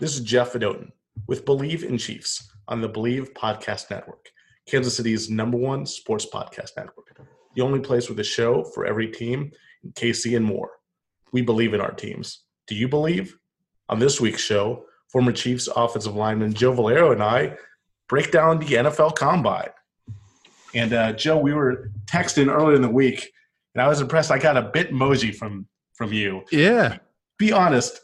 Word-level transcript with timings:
This 0.00 0.14
is 0.14 0.20
Jeff 0.20 0.52
Fedotin 0.52 0.92
with 1.26 1.44
Believe 1.44 1.82
in 1.82 1.98
Chiefs 1.98 2.52
on 2.68 2.80
the 2.80 2.88
Believe 2.88 3.34
Podcast 3.34 3.90
Network, 3.90 4.30
Kansas 4.68 4.96
City's 4.96 5.28
number 5.28 5.58
one 5.58 5.86
sports 5.86 6.24
podcast 6.24 6.76
network. 6.76 7.16
The 7.56 7.62
only 7.62 7.80
place 7.80 8.08
with 8.08 8.20
a 8.20 8.24
show 8.24 8.62
for 8.62 8.86
every 8.86 9.08
team 9.08 9.50
in 9.82 9.90
KC 9.94 10.36
and 10.36 10.44
more. 10.44 10.70
We 11.32 11.42
believe 11.42 11.74
in 11.74 11.80
our 11.80 11.90
teams. 11.90 12.44
Do 12.68 12.76
you 12.76 12.86
believe? 12.86 13.36
On 13.88 13.98
this 13.98 14.20
week's 14.20 14.40
show, 14.40 14.84
former 15.10 15.32
Chiefs 15.32 15.68
offensive 15.74 16.14
lineman 16.14 16.54
Joe 16.54 16.74
Valerio 16.74 17.10
and 17.10 17.22
I 17.22 17.56
break 18.08 18.30
down 18.30 18.60
the 18.60 18.66
NFL 18.66 19.16
Combine. 19.16 19.70
And 20.76 20.92
uh, 20.92 21.12
Joe, 21.14 21.38
we 21.38 21.54
were 21.54 21.90
texting 22.06 22.46
earlier 22.46 22.76
in 22.76 22.82
the 22.82 22.88
week, 22.88 23.32
and 23.74 23.82
I 23.82 23.88
was 23.88 24.00
impressed. 24.00 24.30
I 24.30 24.38
got 24.38 24.56
a 24.56 24.62
bit 24.62 24.92
Bitmoji 24.92 25.34
from 25.34 25.66
from 25.94 26.12
you. 26.12 26.44
Yeah. 26.52 26.98
Be 27.36 27.50
honest, 27.50 28.00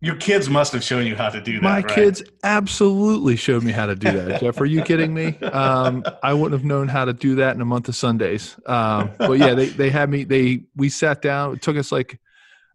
your 0.00 0.14
kids 0.16 0.48
must 0.48 0.72
have 0.72 0.84
shown 0.84 1.06
you 1.06 1.16
how 1.16 1.28
to 1.28 1.40
do 1.40 1.54
that. 1.54 1.62
My 1.62 1.76
right? 1.76 1.88
kids 1.88 2.22
absolutely 2.44 3.34
showed 3.36 3.64
me 3.64 3.72
how 3.72 3.86
to 3.86 3.96
do 3.96 4.10
that. 4.12 4.40
Jeff, 4.40 4.60
are 4.60 4.66
you 4.66 4.82
kidding 4.82 5.12
me? 5.12 5.36
Um, 5.58 6.04
I 6.22 6.34
wouldn't 6.34 6.52
have 6.52 6.64
known 6.64 6.88
how 6.88 7.04
to 7.04 7.12
do 7.12 7.36
that 7.36 7.56
in 7.56 7.60
a 7.60 7.64
month 7.64 7.88
of 7.88 7.96
Sundays. 7.96 8.56
Um, 8.66 9.10
but 9.18 9.38
yeah, 9.38 9.54
they, 9.54 9.66
they 9.66 9.90
had 9.90 10.08
me. 10.08 10.24
They 10.24 10.62
we 10.76 10.88
sat 10.88 11.20
down. 11.22 11.54
It 11.54 11.62
took 11.62 11.76
us 11.76 11.90
like 11.90 12.20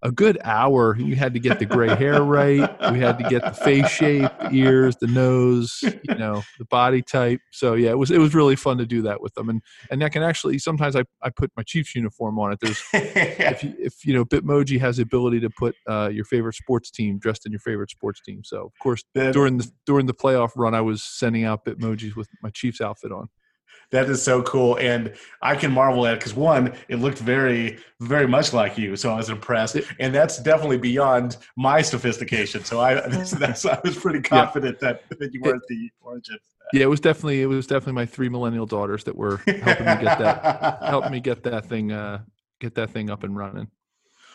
a 0.03 0.11
good 0.11 0.37
hour. 0.43 0.97
You 0.97 1.15
had 1.15 1.33
to 1.33 1.39
get 1.39 1.59
the 1.59 1.65
gray 1.65 1.95
hair 1.95 2.21
right. 2.21 2.69
We 2.91 2.99
had 2.99 3.17
to 3.19 3.29
get 3.29 3.41
the 3.41 3.53
face 3.53 3.89
shape, 3.89 4.31
ears, 4.51 4.97
the 4.97 5.07
nose, 5.07 5.79
you 5.81 6.15
know, 6.15 6.43
the 6.59 6.65
body 6.65 7.01
type. 7.01 7.39
So 7.51 7.73
yeah, 7.73 7.91
it 7.91 7.97
was 7.97 8.11
it 8.11 8.19
was 8.19 8.35
really 8.35 8.57
fun 8.57 8.77
to 8.77 8.85
do 8.85 9.01
that 9.03 9.21
with 9.21 9.33
them. 9.33 9.49
And 9.49 9.61
and 9.89 10.03
I 10.03 10.09
can 10.09 10.21
actually 10.21 10.59
sometimes 10.59 10.95
I, 10.95 11.05
I 11.21 11.29
put 11.29 11.51
my 11.55 11.63
Chiefs 11.63 11.95
uniform 11.95 12.37
on 12.37 12.51
it. 12.51 12.59
There's 12.61 12.83
if 12.93 13.63
you, 13.63 13.73
if 13.79 14.05
you 14.05 14.13
know 14.13 14.25
Bitmoji 14.25 14.79
has 14.79 14.97
the 14.97 15.03
ability 15.03 15.39
to 15.39 15.49
put 15.49 15.75
uh, 15.87 16.09
your 16.11 16.25
favorite 16.25 16.55
sports 16.55 16.91
team 16.91 17.17
dressed 17.17 17.45
in 17.45 17.51
your 17.51 17.59
favorite 17.59 17.89
sports 17.89 18.21
team. 18.21 18.41
So 18.43 18.65
of 18.65 18.79
course 18.79 19.03
during 19.13 19.57
the 19.57 19.71
during 19.85 20.05
the 20.05 20.13
playoff 20.13 20.51
run, 20.55 20.75
I 20.75 20.81
was 20.81 21.01
sending 21.01 21.45
out 21.45 21.65
Bitmojis 21.65 22.15
with 22.15 22.27
my 22.41 22.49
Chiefs 22.49 22.81
outfit 22.81 23.11
on. 23.11 23.29
That 23.93 24.09
is 24.09 24.23
so 24.23 24.41
cool, 24.41 24.75
and 24.79 25.13
I 25.43 25.55
can 25.55 25.71
marvel 25.71 26.07
at 26.07 26.15
it 26.15 26.19
because 26.19 26.33
one, 26.33 26.73
it 26.87 26.95
looked 26.95 27.19
very, 27.19 27.77
very 27.99 28.27
much 28.27 28.51
like 28.51 28.75
you, 28.75 28.95
so 28.95 29.13
I 29.13 29.17
was 29.17 29.29
impressed, 29.29 29.77
and 29.99 30.15
that's 30.15 30.39
definitely 30.39 30.79
beyond 30.79 31.37
my 31.57 31.83
sophistication. 31.83 32.63
So 32.63 32.79
I, 32.79 32.95
that's, 33.07 33.29
that's 33.43 33.63
I 33.67 33.79
was 33.83 33.95
pretty 33.95 34.21
confident 34.21 34.79
yeah. 34.81 34.93
that 35.09 35.19
that 35.19 35.31
you 35.31 35.41
were 35.41 35.57
at 35.57 35.61
the 35.69 35.91
origin. 36.01 36.39
Yeah, 36.73 36.85
it 36.85 36.89
was 36.89 37.01
definitely 37.01 37.43
it 37.43 37.45
was 37.45 37.67
definitely 37.67 37.93
my 37.93 38.07
three 38.07 38.29
millennial 38.29 38.65
daughters 38.65 39.03
that 39.03 39.15
were 39.15 39.37
helping 39.45 39.85
me 39.85 40.03
get 40.03 40.17
that 40.17 40.79
helping 40.81 41.11
me 41.11 41.19
get 41.19 41.43
that 41.43 41.67
thing 41.67 41.91
uh, 41.91 42.23
get 42.59 42.73
that 42.73 42.89
thing 42.89 43.11
up 43.11 43.23
and 43.23 43.37
running. 43.37 43.67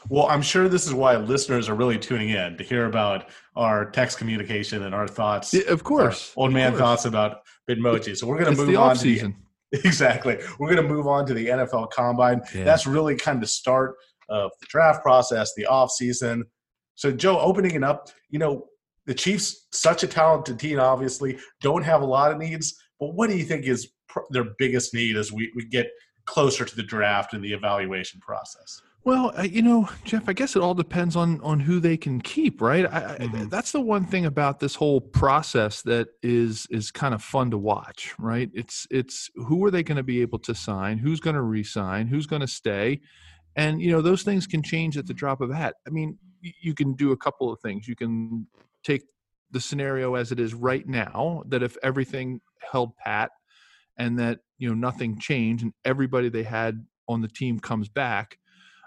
Well, 0.08 0.28
I'm 0.28 0.42
sure 0.42 0.68
this 0.68 0.86
is 0.86 0.94
why 0.94 1.16
listeners 1.16 1.68
are 1.68 1.74
really 1.74 1.98
tuning 1.98 2.28
in 2.28 2.56
to 2.58 2.62
hear 2.62 2.86
about 2.86 3.30
our 3.56 3.90
text 3.90 4.18
communication 4.18 4.84
and 4.84 4.94
our 4.94 5.08
thoughts. 5.08 5.52
Yeah, 5.52 5.62
of 5.68 5.82
course, 5.82 6.32
old 6.36 6.52
man 6.52 6.70
course. 6.70 6.80
thoughts 6.80 7.04
about 7.06 7.40
Bitmoji. 7.68 8.16
So 8.16 8.28
we're 8.28 8.38
going 8.38 8.54
to 8.54 8.64
move 8.64 8.78
on 8.78 8.96
to. 8.96 9.02
The, 9.02 9.34
exactly. 9.84 10.38
We're 10.58 10.74
going 10.74 10.86
to 10.86 10.94
move 10.94 11.06
on 11.06 11.26
to 11.26 11.34
the 11.34 11.46
NFL 11.46 11.90
Combine. 11.90 12.40
Yeah. 12.54 12.64
That's 12.64 12.86
really 12.86 13.16
kind 13.16 13.36
of 13.36 13.42
the 13.42 13.48
start 13.48 13.96
of 14.28 14.50
the 14.60 14.66
draft 14.68 15.02
process, 15.02 15.52
the 15.56 15.66
off 15.66 15.90
season. 15.90 16.44
So, 16.94 17.12
Joe, 17.12 17.38
opening 17.38 17.74
it 17.74 17.84
up, 17.84 18.08
you 18.30 18.38
know, 18.38 18.66
the 19.06 19.14
Chiefs, 19.14 19.66
such 19.72 20.02
a 20.02 20.06
talented 20.06 20.58
team, 20.58 20.78
obviously, 20.78 21.38
don't 21.62 21.82
have 21.82 22.02
a 22.02 22.06
lot 22.06 22.30
of 22.30 22.38
needs. 22.38 22.78
But 23.00 23.14
what 23.14 23.30
do 23.30 23.36
you 23.36 23.44
think 23.44 23.64
is 23.64 23.92
pr- 24.08 24.20
their 24.30 24.44
biggest 24.58 24.92
need 24.92 25.16
as 25.16 25.32
we, 25.32 25.50
we 25.54 25.64
get 25.64 25.88
closer 26.26 26.64
to 26.64 26.76
the 26.76 26.82
draft 26.82 27.32
and 27.32 27.42
the 27.42 27.52
evaluation 27.52 28.20
process? 28.20 28.82
Well, 29.04 29.32
uh, 29.38 29.42
you 29.42 29.62
know, 29.62 29.88
Jeff, 30.04 30.28
I 30.28 30.32
guess 30.32 30.54
it 30.54 30.62
all 30.62 30.74
depends 30.74 31.16
on 31.16 31.40
on 31.40 31.60
who 31.60 31.80
they 31.80 31.96
can 31.96 32.20
keep, 32.20 32.60
right? 32.60 32.84
I, 32.84 33.00
mm-hmm. 33.00 33.36
I, 33.36 33.44
that's 33.44 33.72
the 33.72 33.80
one 33.80 34.04
thing 34.04 34.26
about 34.26 34.60
this 34.60 34.74
whole 34.74 35.00
process 35.00 35.82
that 35.82 36.08
is 36.22 36.66
is 36.70 36.90
kind 36.90 37.14
of 37.14 37.22
fun 37.22 37.50
to 37.52 37.58
watch, 37.58 38.14
right? 38.18 38.50
It's 38.52 38.86
it's 38.90 39.30
who 39.34 39.64
are 39.64 39.70
they 39.70 39.82
going 39.82 39.96
to 39.96 40.02
be 40.02 40.20
able 40.20 40.38
to 40.40 40.54
sign? 40.54 40.98
Who's 40.98 41.20
going 41.20 41.36
to 41.36 41.42
resign? 41.42 42.06
Who's 42.06 42.26
going 42.26 42.40
to 42.40 42.48
stay? 42.48 43.00
And 43.56 43.80
you 43.80 43.90
know, 43.90 44.02
those 44.02 44.24
things 44.24 44.46
can 44.46 44.62
change 44.62 44.98
at 44.98 45.06
the 45.06 45.14
drop 45.14 45.40
of 45.40 45.50
a 45.50 45.56
hat. 45.56 45.76
I 45.86 45.90
mean, 45.90 46.18
you 46.42 46.74
can 46.74 46.94
do 46.94 47.12
a 47.12 47.16
couple 47.16 47.52
of 47.52 47.60
things. 47.60 47.88
You 47.88 47.96
can 47.96 48.46
take 48.84 49.02
the 49.50 49.60
scenario 49.60 50.14
as 50.14 50.32
it 50.32 50.40
is 50.40 50.54
right 50.54 50.86
now 50.86 51.42
that 51.46 51.62
if 51.62 51.76
everything 51.82 52.40
held 52.70 52.96
pat 52.96 53.30
and 53.96 54.18
that 54.18 54.40
you 54.58 54.68
know 54.68 54.74
nothing 54.74 55.18
changed 55.18 55.62
and 55.62 55.72
everybody 55.84 56.28
they 56.28 56.42
had 56.42 56.84
on 57.08 57.22
the 57.22 57.28
team 57.28 57.58
comes 57.58 57.88
back 57.88 58.38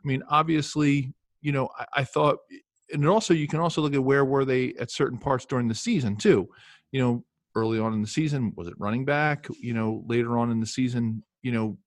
I 0.03 0.07
mean, 0.07 0.23
obviously, 0.29 1.13
you 1.41 1.51
know, 1.51 1.69
I, 1.78 1.85
I 1.97 2.03
thought, 2.03 2.38
and 2.94 3.07
also 3.07 3.34
you 3.34 3.47
can 3.47 3.59
also 3.59 3.81
look 3.81 3.94
at 3.94 4.03
where 4.03 4.25
were 4.25 4.45
they 4.45 4.73
at 4.79 4.91
certain 4.91 5.17
parts 5.17 5.45
during 5.45 5.67
the 5.67 5.75
season 5.75 6.16
too. 6.16 6.47
You 6.91 7.01
know, 7.01 7.23
early 7.56 7.79
on 7.79 7.94
in 7.94 8.01
the 8.01 8.07
season, 8.07 8.53
was 8.56 8.67
it 8.67 8.73
running 8.78 9.06
back? 9.06 9.47
You 9.59 9.73
know, 9.73 10.03
later 10.07 10.38
on 10.38 10.51
in 10.51 10.59
the 10.59 10.66
season, 10.66 11.23
you 11.41 11.51
know, 11.51 11.78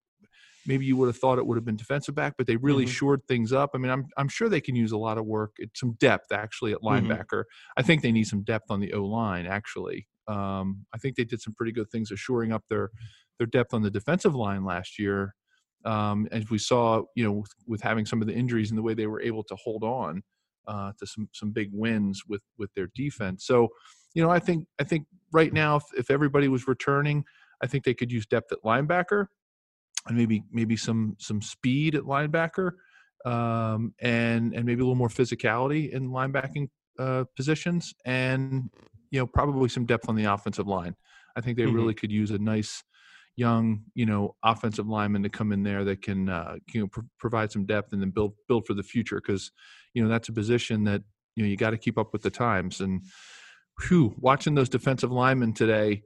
maybe 0.67 0.87
you 0.87 0.97
would 0.97 1.09
have 1.09 1.19
thought 1.19 1.39
it 1.39 1.47
would 1.47 1.57
have 1.57 1.65
been 1.65 1.77
defensive 1.77 2.15
back, 2.15 2.35
but 2.39 2.47
they 2.47 2.57
really 2.57 2.85
mm-hmm. 2.85 2.93
shored 2.93 3.27
things 3.29 3.53
up. 3.53 3.71
I 3.75 3.79
mean, 3.79 3.91
I'm 3.91 4.07
I'm 4.17 4.29
sure 4.29 4.49
they 4.49 4.61
can 4.61 4.77
use 4.77 4.93
a 4.93 4.99
lot 4.99 5.19
of 5.19 5.27
work, 5.27 5.57
some 5.75 5.93
depth 6.01 6.33
actually 6.33 6.73
at 6.73 6.79
mm-hmm. 6.79 7.07
linebacker. 7.07 7.41
Mm-hmm. 7.41 7.79
I 7.79 7.83
think 7.83 8.03
they 8.03 8.13
need 8.13 8.27
some 8.27 8.43
depth 8.43 8.71
on 8.71 8.81
the 8.81 8.93
O 8.93 9.05
line 9.05 9.47
actually. 9.47 10.07
Um, 10.27 10.87
I 10.95 10.99
think 10.99 11.17
they 11.17 11.25
did 11.25 11.43
some 11.43 11.55
pretty 11.55 11.73
good 11.73 11.91
things 11.91 12.11
of 12.11 12.19
shoring 12.19 12.53
up 12.53 12.65
their 12.69 12.91
their 13.39 13.47
depth 13.47 13.75
on 13.75 13.83
the 13.83 13.91
defensive 13.91 14.35
line 14.35 14.65
last 14.65 14.99
year 14.99 15.35
um, 15.85 16.29
as 16.33 16.49
we 16.51 16.59
saw, 16.59 17.03
you 17.15 17.25
know, 17.25 17.33
with, 17.33 17.55
with, 17.67 17.81
having 17.83 18.07
some 18.07 18.21
of 18.21 18.27
the 18.27 18.35
injuries 18.35 18.71
and 18.71 18.79
the 18.79 18.83
way 18.83 18.95
they 18.95 19.07
were 19.07 19.21
able 19.21 19.45
to 19.45 19.57
hold 19.57 19.85
on 19.85 20.23
uh, 20.67 20.93
to 20.99 21.07
some 21.07 21.29
some 21.33 21.51
big 21.51 21.71
wins 21.73 22.23
with 22.29 22.43
with 22.59 22.73
their 22.75 22.89
defense. 22.95 23.47
So, 23.47 23.69
you 24.15 24.23
know, 24.23 24.31
I 24.31 24.39
think 24.39 24.67
I 24.81 24.85
think 24.85 25.07
right 25.33 25.53
now, 25.53 25.77
if, 25.77 25.85
if 25.97 26.11
everybody 26.11 26.49
was 26.49 26.67
returning, 26.67 27.25
I 27.63 27.67
think 27.67 27.85
they 27.85 27.95
could 27.95 28.11
use 28.11 28.27
depth 28.27 28.53
at 28.53 28.63
linebacker 28.65 29.27
and 30.07 30.17
maybe 30.17 30.45
maybe 30.51 30.77
some 30.77 31.17
some 31.19 31.41
speed 31.41 31.95
at 31.95 32.03
linebacker 32.03 32.73
um, 33.25 33.95
and 34.01 34.55
and 34.55 34.65
maybe 34.65 34.81
a 34.81 34.85
little 34.85 34.95
more 34.95 35.09
physicality 35.09 35.91
in 35.91 36.11
linebacking 36.11 36.69
uh, 36.99 37.25
positions 37.37 37.95
and 38.05 38.71
you 39.11 39.19
know 39.19 39.27
probably 39.27 39.69
some 39.69 39.87
depth 39.87 40.09
on 40.09 40.15
the 40.17 40.25
offensive 40.25 40.67
line. 40.67 40.95
I 41.37 41.41
think 41.41 41.57
they 41.57 41.65
mm-hmm. 41.65 41.75
really 41.75 41.95
could 41.95 42.13
use 42.13 42.31
a 42.31 42.39
nice 42.39 42.83
young, 43.37 43.83
you 43.95 44.07
know, 44.07 44.37
offensive 44.45 44.87
linemen 44.87 45.23
to 45.23 45.29
come 45.29 45.53
in 45.53 45.63
there 45.63 45.85
that 45.85 46.03
can, 46.03 46.29
uh, 46.29 46.57
you 46.73 46.81
know, 46.81 46.87
pr- 46.87 47.01
provide 47.19 47.51
some 47.51 47.67
depth 47.67 47.93
and 47.93 48.01
then 48.01 48.11
build 48.11 48.35
build 48.49 48.67
for 48.67 48.75
the 48.75 48.83
future 48.83 49.21
because, 49.25 49.51
you 49.93 50.03
know, 50.03 50.09
that's 50.09 50.29
a 50.29 50.33
position 50.33 50.85
that 50.85 51.03
you 51.37 51.43
know 51.43 51.49
you 51.49 51.57
got 51.57 51.71
to 51.71 51.79
keep 51.79 51.99
up 51.99 52.13
with 52.13 52.23
the 52.23 52.31
times. 52.31 52.81
And, 52.81 53.03
whew, 53.83 54.15
watching 54.19 54.55
those 54.55 54.69
defensive 54.69 55.11
linemen 55.11 55.53
today, 55.53 56.03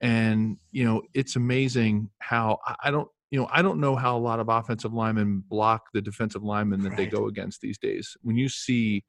and 0.00 0.56
you 0.70 0.84
know, 0.84 1.02
it's 1.14 1.36
amazing 1.36 2.10
how 2.18 2.58
I 2.82 2.90
don't. 2.90 3.08
You 3.30 3.38
know, 3.38 3.48
I 3.52 3.60
don't 3.60 3.78
know 3.78 3.94
how 3.94 4.16
a 4.16 4.18
lot 4.18 4.40
of 4.40 4.48
offensive 4.48 4.94
linemen 4.94 5.44
block 5.46 5.88
the 5.92 6.00
defensive 6.00 6.42
linemen 6.42 6.80
that 6.84 6.90
right. 6.90 6.96
they 6.96 7.06
go 7.06 7.26
against 7.26 7.60
these 7.60 7.76
days. 7.76 8.16
When 8.22 8.36
you 8.36 8.48
see 8.48 9.04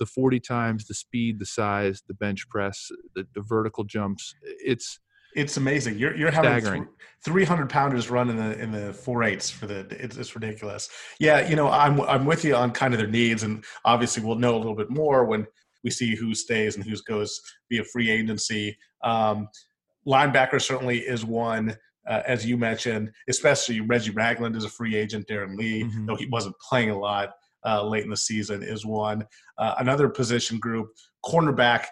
the 0.00 0.06
40 0.06 0.40
times, 0.40 0.86
the 0.86 0.94
speed, 0.94 1.38
the 1.38 1.46
size, 1.46 2.02
the 2.08 2.14
bench 2.14 2.48
press, 2.48 2.90
the, 3.14 3.28
the 3.32 3.42
vertical 3.42 3.84
jumps, 3.84 4.34
it's 4.42 4.98
it's 5.34 5.56
amazing. 5.56 5.98
You're 5.98 6.16
you're 6.16 6.30
having 6.30 6.88
three 7.24 7.44
hundred 7.44 7.68
pounders 7.68 8.10
run 8.10 8.30
in 8.30 8.36
the 8.36 8.58
in 8.58 8.72
the 8.72 8.92
four 8.92 9.22
eights 9.22 9.50
for 9.50 9.66
the. 9.66 9.86
It's, 9.90 10.16
it's 10.16 10.34
ridiculous. 10.34 10.88
Yeah, 11.18 11.48
you 11.48 11.56
know, 11.56 11.68
I'm 11.68 12.00
I'm 12.02 12.24
with 12.24 12.44
you 12.44 12.54
on 12.54 12.72
kind 12.72 12.94
of 12.94 12.98
their 12.98 13.08
needs, 13.08 13.42
and 13.42 13.64
obviously 13.84 14.24
we'll 14.24 14.36
know 14.36 14.56
a 14.56 14.58
little 14.58 14.76
bit 14.76 14.90
more 14.90 15.24
when 15.24 15.46
we 15.84 15.90
see 15.90 16.14
who 16.14 16.34
stays 16.34 16.76
and 16.76 16.84
who 16.84 16.94
goes 17.06 17.40
via 17.70 17.84
free 17.84 18.10
agency. 18.10 18.76
Um, 19.02 19.48
linebacker 20.06 20.60
certainly 20.60 20.98
is 20.98 21.24
one, 21.24 21.76
uh, 22.08 22.22
as 22.26 22.44
you 22.44 22.56
mentioned, 22.56 23.10
especially 23.28 23.80
Reggie 23.80 24.10
Ragland 24.10 24.56
is 24.56 24.64
a 24.64 24.68
free 24.68 24.96
agent. 24.96 25.26
Darron 25.26 25.56
Lee, 25.56 25.84
mm-hmm. 25.84 26.06
though 26.06 26.16
he 26.16 26.26
wasn't 26.26 26.56
playing 26.68 26.90
a 26.90 26.98
lot 26.98 27.30
uh, 27.64 27.82
late 27.82 28.04
in 28.04 28.10
the 28.10 28.16
season, 28.16 28.62
is 28.62 28.84
one. 28.84 29.24
Uh, 29.58 29.74
another 29.78 30.08
position 30.08 30.58
group, 30.58 30.88
cornerback 31.24 31.86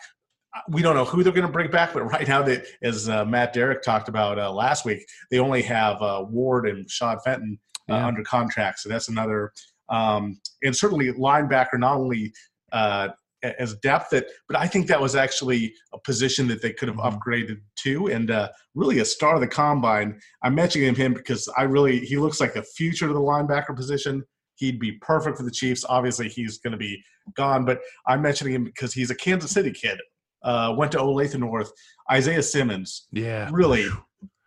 we 0.69 0.83
don't 0.83 0.95
know 0.95 1.05
who 1.05 1.23
they're 1.23 1.33
going 1.33 1.47
to 1.47 1.53
bring 1.53 1.71
back, 1.71 1.93
but 1.93 2.03
right 2.03 2.27
now, 2.27 2.43
that 2.43 2.67
as 2.83 3.09
uh, 3.09 3.25
Matt 3.25 3.53
Derrick 3.53 3.83
talked 3.83 4.09
about 4.09 4.39
uh, 4.39 4.53
last 4.53 4.85
week, 4.85 5.07
they 5.31 5.39
only 5.39 5.63
have 5.63 6.01
uh, 6.03 6.25
Ward 6.29 6.69
and 6.69 6.87
Rashad 6.87 7.23
Fenton 7.23 7.59
uh, 7.91 7.95
yeah. 7.95 8.07
under 8.07 8.23
contract, 8.23 8.81
so 8.81 8.89
that's 8.89 9.09
another. 9.09 9.53
Um, 9.89 10.41
and 10.63 10.77
certainly, 10.77 11.13
linebacker 11.13 11.79
not 11.79 11.97
only 11.97 12.33
uh, 12.73 13.09
as 13.43 13.75
depth, 13.77 14.11
that 14.11 14.27
but 14.49 14.57
I 14.57 14.67
think 14.67 14.87
that 14.89 15.01
was 15.01 15.17
actually 15.17 15.75
a 15.93 15.99
position 15.99 16.49
that 16.49 16.63
they 16.63 16.73
could 16.73 16.89
have 16.89 16.99
mm-hmm. 16.99 17.17
upgraded 17.17 17.61
to, 17.85 18.09
and 18.09 18.31
uh, 18.31 18.49
really 18.75 18.99
a 18.99 19.05
star 19.05 19.35
of 19.35 19.41
the 19.41 19.49
combine. 19.49 20.21
I'm 20.43 20.55
mentioning 20.55 20.95
him 20.95 21.15
because 21.15 21.49
I 21.57 21.63
really 21.63 22.01
he 22.01 22.17
looks 22.17 22.41
like 22.41 22.55
the 22.55 22.63
future 22.63 23.09
of 23.09 23.15
the 23.15 23.21
linebacker 23.21 23.75
position. 23.75 24.25
He'd 24.57 24.81
be 24.81 24.93
perfect 24.93 25.37
for 25.37 25.45
the 25.45 25.53
Chiefs. 25.53 25.85
Obviously, 25.89 26.29
he's 26.29 26.59
going 26.59 26.73
to 26.73 26.79
be 26.79 27.03
gone, 27.37 27.65
but 27.65 27.81
I'm 28.07 28.23
mentioning 28.23 28.55
him 28.55 28.65
because 28.65 28.93
he's 28.93 29.11
a 29.11 29.15
Kansas 29.15 29.53
City 29.53 29.71
kid 29.71 29.99
uh, 30.43 30.75
went 30.77 30.93
to 30.93 30.99
Olathe 30.99 31.39
North. 31.39 31.73
Isaiah 32.11 32.43
Simmons, 32.43 33.07
yeah, 33.13 33.49
really 33.53 33.89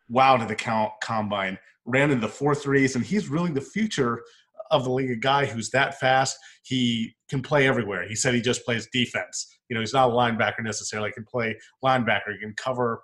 wow 0.09 0.38
to 0.38 0.45
the 0.45 0.55
count 0.55 0.91
combine. 1.03 1.57
Ran 1.85 2.11
in 2.11 2.19
the 2.19 2.27
four 2.27 2.53
threes, 2.55 2.95
and 2.95 3.05
he's 3.05 3.29
really 3.29 3.51
the 3.51 3.61
future 3.61 4.21
of 4.69 4.83
the 4.85 4.91
league 4.91 5.11
a 5.11 5.15
guy 5.15 5.45
who's 5.45 5.69
that 5.71 5.99
fast. 5.99 6.38
He 6.63 7.15
can 7.29 7.41
play 7.41 7.67
everywhere. 7.67 8.07
He 8.07 8.15
said 8.15 8.33
he 8.33 8.41
just 8.41 8.63
plays 8.65 8.88
defense. 8.93 9.59
You 9.69 9.75
know, 9.75 9.81
he's 9.81 9.93
not 9.93 10.09
a 10.09 10.13
linebacker 10.13 10.63
necessarily. 10.63 11.09
He 11.09 11.13
can 11.13 11.25
play 11.25 11.57
linebacker. 11.83 12.33
He 12.33 12.39
can 12.39 12.53
cover 12.55 13.01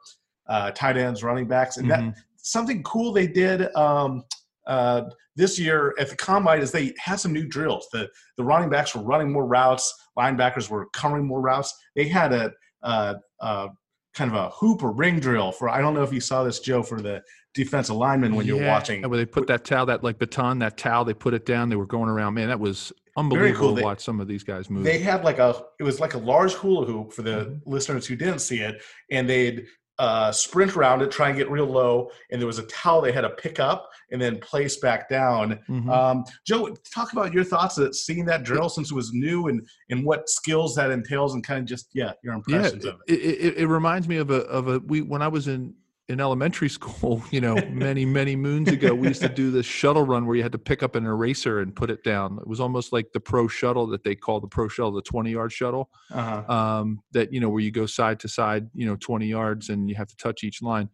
uh, 0.47 0.71
tight 0.71 0.97
ends, 0.97 1.23
running 1.23 1.47
backs, 1.47 1.77
and 1.77 1.87
mm-hmm. 1.87 2.09
that 2.09 2.17
something 2.37 2.83
cool 2.83 3.11
they 3.11 3.27
did. 3.27 3.73
Um, 3.75 4.23
uh, 4.65 5.03
this 5.35 5.57
year 5.57 5.93
at 5.99 6.09
the 6.09 6.15
combine 6.15 6.61
is 6.61 6.71
they 6.71 6.93
had 6.97 7.19
some 7.19 7.31
new 7.31 7.47
drills. 7.47 7.87
The 7.91 8.09
the 8.37 8.43
running 8.43 8.69
backs 8.69 8.95
were 8.95 9.03
running 9.03 9.31
more 9.31 9.45
routes, 9.45 9.93
linebackers 10.17 10.69
were 10.69 10.87
covering 10.93 11.25
more 11.25 11.41
routes. 11.41 11.73
They 11.95 12.07
had 12.07 12.33
a, 12.33 12.51
a, 12.83 13.15
a 13.39 13.69
kind 14.13 14.31
of 14.31 14.35
a 14.35 14.49
hoop 14.49 14.83
or 14.83 14.91
ring 14.91 15.19
drill 15.19 15.51
for 15.51 15.69
I 15.69 15.79
don't 15.79 15.93
know 15.93 16.03
if 16.03 16.11
you 16.11 16.19
saw 16.19 16.43
this 16.43 16.59
Joe 16.59 16.81
for 16.81 16.99
the 16.99 17.21
defensive 17.53 17.95
lineman 17.95 18.35
when 18.35 18.45
yeah. 18.45 18.55
you're 18.55 18.67
watching. 18.67 19.07
Where 19.07 19.17
they 19.17 19.25
put 19.25 19.47
that 19.47 19.63
towel, 19.63 19.85
that 19.87 20.03
like 20.03 20.17
baton, 20.19 20.59
that 20.59 20.77
towel, 20.77 21.05
they 21.05 21.13
put 21.13 21.33
it 21.33 21.45
down. 21.45 21.69
They 21.69 21.75
were 21.75 21.85
going 21.85 22.09
around. 22.09 22.33
Man, 22.33 22.47
that 22.47 22.59
was 22.59 22.91
unbelievable 23.17 23.69
cool. 23.69 23.75
to 23.75 23.83
watch 23.83 24.03
some 24.03 24.19
of 24.19 24.27
these 24.27 24.43
guys 24.43 24.69
move. 24.69 24.83
They 24.83 24.99
had 24.99 25.23
like 25.23 25.39
a 25.39 25.63
it 25.79 25.83
was 25.83 25.99
like 25.99 26.13
a 26.13 26.19
large 26.19 26.53
hula 26.53 26.85
hoop 26.85 27.13
for 27.13 27.21
the 27.21 27.31
mm-hmm. 27.31 27.69
listeners 27.69 28.05
who 28.05 28.15
didn't 28.15 28.39
see 28.39 28.59
it, 28.59 28.81
and 29.11 29.29
they'd 29.29 29.65
uh, 29.99 30.31
sprint 30.31 30.75
around 30.75 31.01
it, 31.01 31.11
try 31.11 31.29
and 31.29 31.37
get 31.37 31.49
real 31.49 31.65
low, 31.65 32.09
and 32.31 32.39
there 32.39 32.47
was 32.47 32.59
a 32.59 32.65
towel 32.67 33.01
they 33.01 33.11
had 33.11 33.21
to 33.21 33.29
pick 33.31 33.59
up 33.59 33.89
and 34.11 34.21
then 34.21 34.39
place 34.39 34.77
back 34.77 35.09
down. 35.09 35.59
Mm-hmm. 35.67 35.89
Um, 35.89 36.23
Joe, 36.45 36.75
talk 36.93 37.13
about 37.13 37.33
your 37.33 37.43
thoughts 37.43 37.77
of 37.77 37.95
seeing 37.95 38.25
that 38.25 38.43
drill 38.43 38.69
since 38.69 38.91
it 38.91 38.95
was 38.95 39.11
new 39.13 39.47
and 39.47 39.67
and 39.89 40.05
what 40.05 40.29
skills 40.29 40.75
that 40.75 40.91
entails, 40.91 41.33
and 41.33 41.43
kind 41.43 41.59
of 41.59 41.65
just 41.65 41.89
yeah, 41.93 42.13
your 42.23 42.33
impressions 42.33 42.85
yeah, 42.85 42.91
of 42.91 43.01
it. 43.07 43.13
It, 43.13 43.45
it. 43.45 43.57
it 43.57 43.67
reminds 43.67 44.07
me 44.07 44.17
of 44.17 44.29
a 44.29 44.41
of 44.45 44.67
a 44.67 44.79
we 44.79 45.01
when 45.01 45.21
I 45.21 45.27
was 45.27 45.47
in 45.47 45.73
in 46.09 46.21
elementary 46.21 46.69
school, 46.77 47.21
you 47.31 47.41
know, 47.41 47.55
many, 47.69 48.05
many 48.05 48.35
moons 48.35 48.69
ago, 48.69 48.93
we 48.93 49.07
used 49.09 49.21
to 49.21 49.29
do 49.29 49.51
this 49.51 49.65
shuttle 49.65 50.03
run 50.03 50.25
where 50.25 50.35
you 50.35 50.43
had 50.43 50.51
to 50.53 50.57
pick 50.57 50.83
up 50.83 50.95
an 50.95 51.05
eraser 51.05 51.59
and 51.59 51.75
put 51.75 51.89
it 51.89 52.03
down. 52.03 52.37
It 52.39 52.47
was 52.47 52.59
almost 52.59 52.93
like 52.93 53.11
the 53.13 53.19
pro 53.19 53.47
shuttle 53.47 53.87
that 53.87 54.03
they 54.03 54.15
call 54.15 54.39
the 54.39 54.47
pro 54.47 54.67
shuttle, 54.67 54.93
the 54.93 55.01
20 55.01 55.31
yard 55.31 55.51
shuttle, 55.51 55.89
uh-huh. 56.11 56.51
um, 56.51 57.01
that, 57.11 57.33
you 57.33 57.39
know, 57.39 57.49
where 57.49 57.61
you 57.61 57.71
go 57.71 57.85
side 57.85 58.19
to 58.21 58.27
side, 58.27 58.69
you 58.73 58.85
know, 58.85 58.95
20 58.95 59.27
yards 59.27 59.69
and 59.69 59.89
you 59.89 59.95
have 59.95 60.07
to 60.07 60.17
touch 60.17 60.43
each 60.43 60.61
line. 60.61 60.89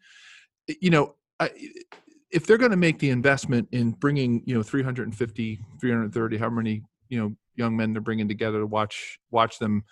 You 0.81 0.89
know, 0.89 1.15
I, 1.39 1.51
if 2.31 2.47
they're 2.47 2.57
going 2.57 2.71
to 2.71 2.77
make 2.77 2.99
the 2.99 3.11
investment 3.11 3.67
in 3.71 3.91
bringing, 3.91 4.41
you 4.45 4.55
know, 4.55 4.63
350, 4.63 5.59
330, 5.79 6.37
how 6.37 6.49
many, 6.49 6.81
you 7.09 7.19
know, 7.21 7.35
young 7.55 7.77
men 7.77 7.93
they're 7.93 8.01
bringing 8.01 8.27
together 8.27 8.59
to 8.59 8.65
watch, 8.65 9.19
watch 9.29 9.59
them, 9.59 9.83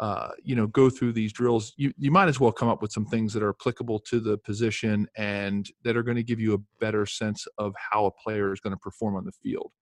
uh, 0.00 0.30
you 0.42 0.56
know 0.56 0.66
go 0.66 0.90
through 0.90 1.12
these 1.12 1.32
drills 1.32 1.72
you, 1.76 1.92
you 1.96 2.10
might 2.10 2.28
as 2.28 2.40
well 2.40 2.50
come 2.50 2.68
up 2.68 2.82
with 2.82 2.92
some 2.92 3.06
things 3.06 3.32
that 3.32 3.42
are 3.42 3.50
applicable 3.50 4.00
to 4.00 4.18
the 4.18 4.36
position 4.38 5.06
and 5.16 5.70
that 5.84 5.96
are 5.96 6.02
going 6.02 6.16
to 6.16 6.22
give 6.22 6.40
you 6.40 6.54
a 6.54 6.58
better 6.80 7.06
sense 7.06 7.46
of 7.58 7.72
how 7.78 8.06
a 8.06 8.10
player 8.10 8.52
is 8.52 8.60
going 8.60 8.72
to 8.72 8.78
perform 8.78 9.14
on 9.16 9.24
the 9.24 9.32
field. 9.32 9.72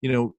You 0.00 0.12
know 0.12 0.34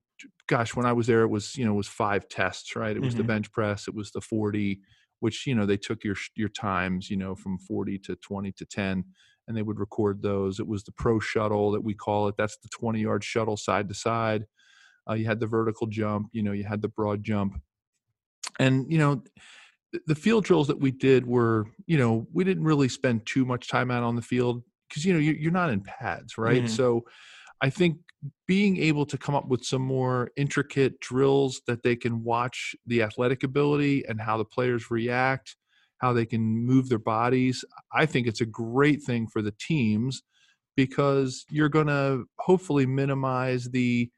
gosh 0.48 0.76
when 0.76 0.86
i 0.86 0.94
was 0.94 1.08
there 1.08 1.24
it 1.24 1.28
was 1.28 1.56
you 1.58 1.66
know 1.66 1.74
it 1.74 1.78
was 1.78 1.88
five 1.88 2.28
tests 2.30 2.76
right? 2.76 2.96
It 2.96 3.02
was 3.02 3.14
mm-hmm. 3.14 3.20
the 3.20 3.28
bench 3.28 3.52
press 3.52 3.88
it 3.88 3.96
was 3.96 4.12
the 4.12 4.22
40 4.22 4.80
which 5.20 5.48
you 5.48 5.56
know 5.56 5.66
they 5.66 5.78
took 5.78 6.04
your 6.04 6.16
your 6.36 6.50
times 6.50 7.10
you 7.10 7.18
know 7.18 7.34
from 7.34 7.58
40 7.58 7.98
to 8.00 8.16
20 8.18 8.52
to 8.54 8.66
10 8.66 9.06
and 9.48 9.58
they 9.58 9.62
would 9.62 9.80
record 9.80 10.22
those. 10.22 10.62
It 10.62 10.68
was 10.68 10.84
the 10.84 10.94
pro 10.94 11.20
shuttle 11.20 11.72
that 11.72 11.84
we 11.84 11.94
call 11.94 12.30
it. 12.30 12.36
That's 12.38 12.58
the 12.60 12.70
20 12.70 13.02
yard 13.02 13.26
shuttle 13.26 13.58
side 13.58 13.90
to 13.90 13.94
side. 13.94 14.46
Uh, 15.10 15.16
you 15.16 15.26
had 15.26 15.42
the 15.42 15.48
vertical 15.48 15.88
jump 15.88 16.28
you 16.32 16.44
know 16.44 16.54
you 16.54 16.64
had 16.64 16.82
the 16.82 16.88
broad 16.88 17.24
jump 17.24 17.62
and 18.60 18.92
you 18.92 18.98
know 18.98 19.22
the 20.08 20.16
field 20.16 20.44
drills 20.44 20.68
that 20.68 20.80
we 20.80 20.92
did 20.92 21.26
were 21.26 21.68
you 21.86 21.98
know 21.98 22.28
we 22.34 22.44
didn't 22.44 22.64
really 22.64 22.90
spend 22.90 23.26
too 23.26 23.46
much 23.46 23.68
time 23.68 23.92
out 23.92 24.04
on 24.04 24.16
the 24.16 24.22
field 24.22 24.64
because 24.90 25.06
you 25.06 25.14
know 25.14 25.20
you're 25.20 25.52
not 25.52 25.70
in 25.70 25.82
pads 25.82 26.38
right 26.38 26.64
mm-hmm. 26.64 26.68
so 26.68 27.04
i 27.62 27.70
think 27.70 27.98
being 28.48 28.78
able 28.78 29.06
to 29.06 29.18
come 29.18 29.36
up 29.36 29.48
with 29.48 29.66
some 29.66 29.82
more 29.82 30.32
intricate 30.38 31.00
drills 31.02 31.62
that 31.68 31.84
they 31.84 31.96
can 31.96 32.24
watch 32.24 32.76
the 32.88 33.02
athletic 33.02 33.44
ability 33.44 34.04
and 34.08 34.22
how 34.22 34.38
the 34.38 34.46
players 34.46 34.90
react 34.90 35.56
how 35.98 36.14
they 36.14 36.26
can 36.26 36.42
move 36.42 36.90
their 36.90 37.00
bodies 37.00 37.64
i 37.94 38.06
think 38.06 38.28
it's 38.28 38.42
a 38.42 38.46
great 38.46 39.02
thing 39.04 39.28
for 39.28 39.42
the 39.42 39.54
teams 39.60 40.24
because 40.76 41.46
you're 41.50 41.70
going 41.70 41.88
to 41.88 42.26
hopefully 42.40 42.86
minimize 42.86 43.70
the 43.70 44.10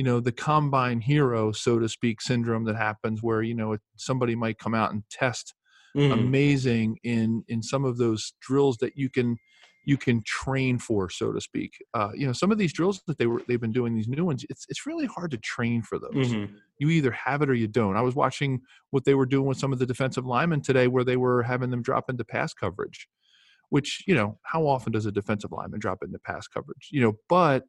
you 0.00 0.04
know 0.04 0.18
the 0.18 0.32
combine 0.32 0.98
hero 0.98 1.52
so 1.52 1.78
to 1.78 1.86
speak 1.86 2.22
syndrome 2.22 2.64
that 2.64 2.74
happens 2.74 3.22
where 3.22 3.42
you 3.42 3.54
know 3.54 3.76
somebody 3.96 4.34
might 4.34 4.58
come 4.58 4.74
out 4.74 4.92
and 4.92 5.02
test 5.10 5.52
mm. 5.94 6.10
amazing 6.10 6.96
in 7.04 7.44
in 7.48 7.62
some 7.62 7.84
of 7.84 7.98
those 7.98 8.32
drills 8.40 8.78
that 8.78 8.96
you 8.96 9.10
can 9.10 9.36
you 9.84 9.98
can 9.98 10.22
train 10.24 10.78
for 10.78 11.10
so 11.10 11.32
to 11.32 11.38
speak 11.38 11.72
uh, 11.92 12.12
you 12.14 12.26
know 12.26 12.32
some 12.32 12.50
of 12.50 12.56
these 12.56 12.72
drills 12.72 13.02
that 13.06 13.18
they 13.18 13.26
were 13.26 13.42
they've 13.46 13.60
been 13.60 13.72
doing 13.72 13.94
these 13.94 14.08
new 14.08 14.24
ones 14.24 14.42
it's 14.48 14.64
it's 14.70 14.86
really 14.86 15.04
hard 15.04 15.30
to 15.30 15.36
train 15.36 15.82
for 15.82 15.98
those 15.98 16.28
mm-hmm. 16.28 16.54
you 16.78 16.88
either 16.88 17.10
have 17.10 17.42
it 17.42 17.50
or 17.50 17.54
you 17.54 17.68
don't 17.68 17.98
i 17.98 18.00
was 18.00 18.14
watching 18.14 18.58
what 18.92 19.04
they 19.04 19.12
were 19.12 19.26
doing 19.26 19.46
with 19.46 19.58
some 19.58 19.70
of 19.70 19.78
the 19.78 19.84
defensive 19.84 20.24
linemen 20.24 20.62
today 20.62 20.88
where 20.88 21.04
they 21.04 21.18
were 21.18 21.42
having 21.42 21.68
them 21.68 21.82
drop 21.82 22.08
into 22.08 22.24
pass 22.24 22.54
coverage 22.54 23.06
which 23.68 24.02
you 24.06 24.14
know 24.14 24.38
how 24.44 24.66
often 24.66 24.92
does 24.92 25.04
a 25.04 25.12
defensive 25.12 25.52
lineman 25.52 25.78
drop 25.78 25.98
into 26.02 26.18
pass 26.20 26.48
coverage 26.48 26.88
you 26.90 27.02
know 27.02 27.12
but 27.28 27.64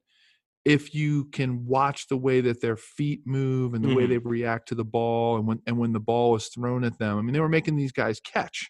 if 0.64 0.94
you 0.94 1.26
can 1.26 1.66
watch 1.66 2.08
the 2.08 2.18
way 2.18 2.42
that 2.42 2.62
their 2.62 2.78
feet 2.78 3.22
move 3.26 3.74
and 3.74 3.84
the 3.84 3.88
mm-hmm. 3.88 3.98
way 3.98 4.06
they 4.06 4.18
react 4.20 4.68
to 4.68 4.76
the 4.76 4.86
ball 4.86 5.38
and 5.38 5.48
when 5.48 5.60
and 5.66 5.78
when 5.78 5.94
the 5.94 6.00
ball 6.00 6.36
is 6.36 6.48
thrown 6.48 6.84
at 6.84 7.00
them. 7.00 7.18
I 7.18 7.22
mean, 7.22 7.34
they 7.34 7.40
were 7.40 7.50
making 7.50 7.76
these 7.76 7.92
guys 7.92 8.20
catch, 8.20 8.70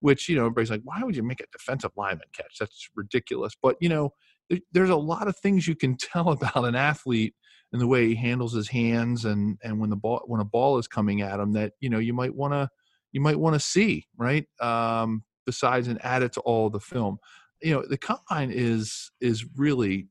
which 0.00 0.28
you 0.28 0.36
know 0.36 0.42
everybody's 0.42 0.70
like, 0.70 0.82
why 0.84 1.02
would 1.02 1.16
you 1.16 1.24
make 1.24 1.40
a 1.40 1.46
defensive 1.50 1.90
lineman 1.96 2.28
catch? 2.32 2.58
That's 2.60 2.88
ridiculous. 2.94 3.54
But 3.60 3.76
you 3.80 3.88
know, 3.88 4.10
there, 4.48 4.60
there's 4.72 4.90
a 4.90 4.96
lot 4.96 5.26
of 5.26 5.36
things 5.36 5.66
you 5.66 5.74
can 5.74 5.96
tell 6.00 6.30
about 6.30 6.64
an 6.64 6.76
athlete 6.76 7.34
and 7.72 7.80
the 7.80 7.86
way 7.86 8.06
he 8.06 8.14
handles 8.14 8.52
his 8.52 8.68
hands 8.68 9.24
and 9.24 9.58
and 9.62 9.80
when 9.80 9.90
the 9.90 9.96
ball 9.96 10.22
when 10.26 10.40
a 10.40 10.44
ball 10.44 10.78
is 10.78 10.86
coming 10.86 11.22
at 11.22 11.40
him 11.40 11.52
that 11.52 11.72
you 11.80 11.90
know 11.90 11.98
you 11.98 12.14
might 12.14 12.34
want 12.34 12.52
to 12.52 12.68
you 13.12 13.20
might 13.20 13.38
want 13.38 13.54
to 13.54 13.60
see 13.60 14.06
right 14.16 14.46
um, 14.60 15.24
besides 15.44 15.88
and 15.88 16.02
add 16.04 16.22
it 16.22 16.32
to 16.32 16.40
all 16.42 16.70
the 16.70 16.80
film 16.80 17.18
you 17.62 17.72
know 17.72 17.84
the 17.86 17.98
combine 17.98 18.50
is 18.52 19.10
is 19.20 19.44
really 19.56 20.06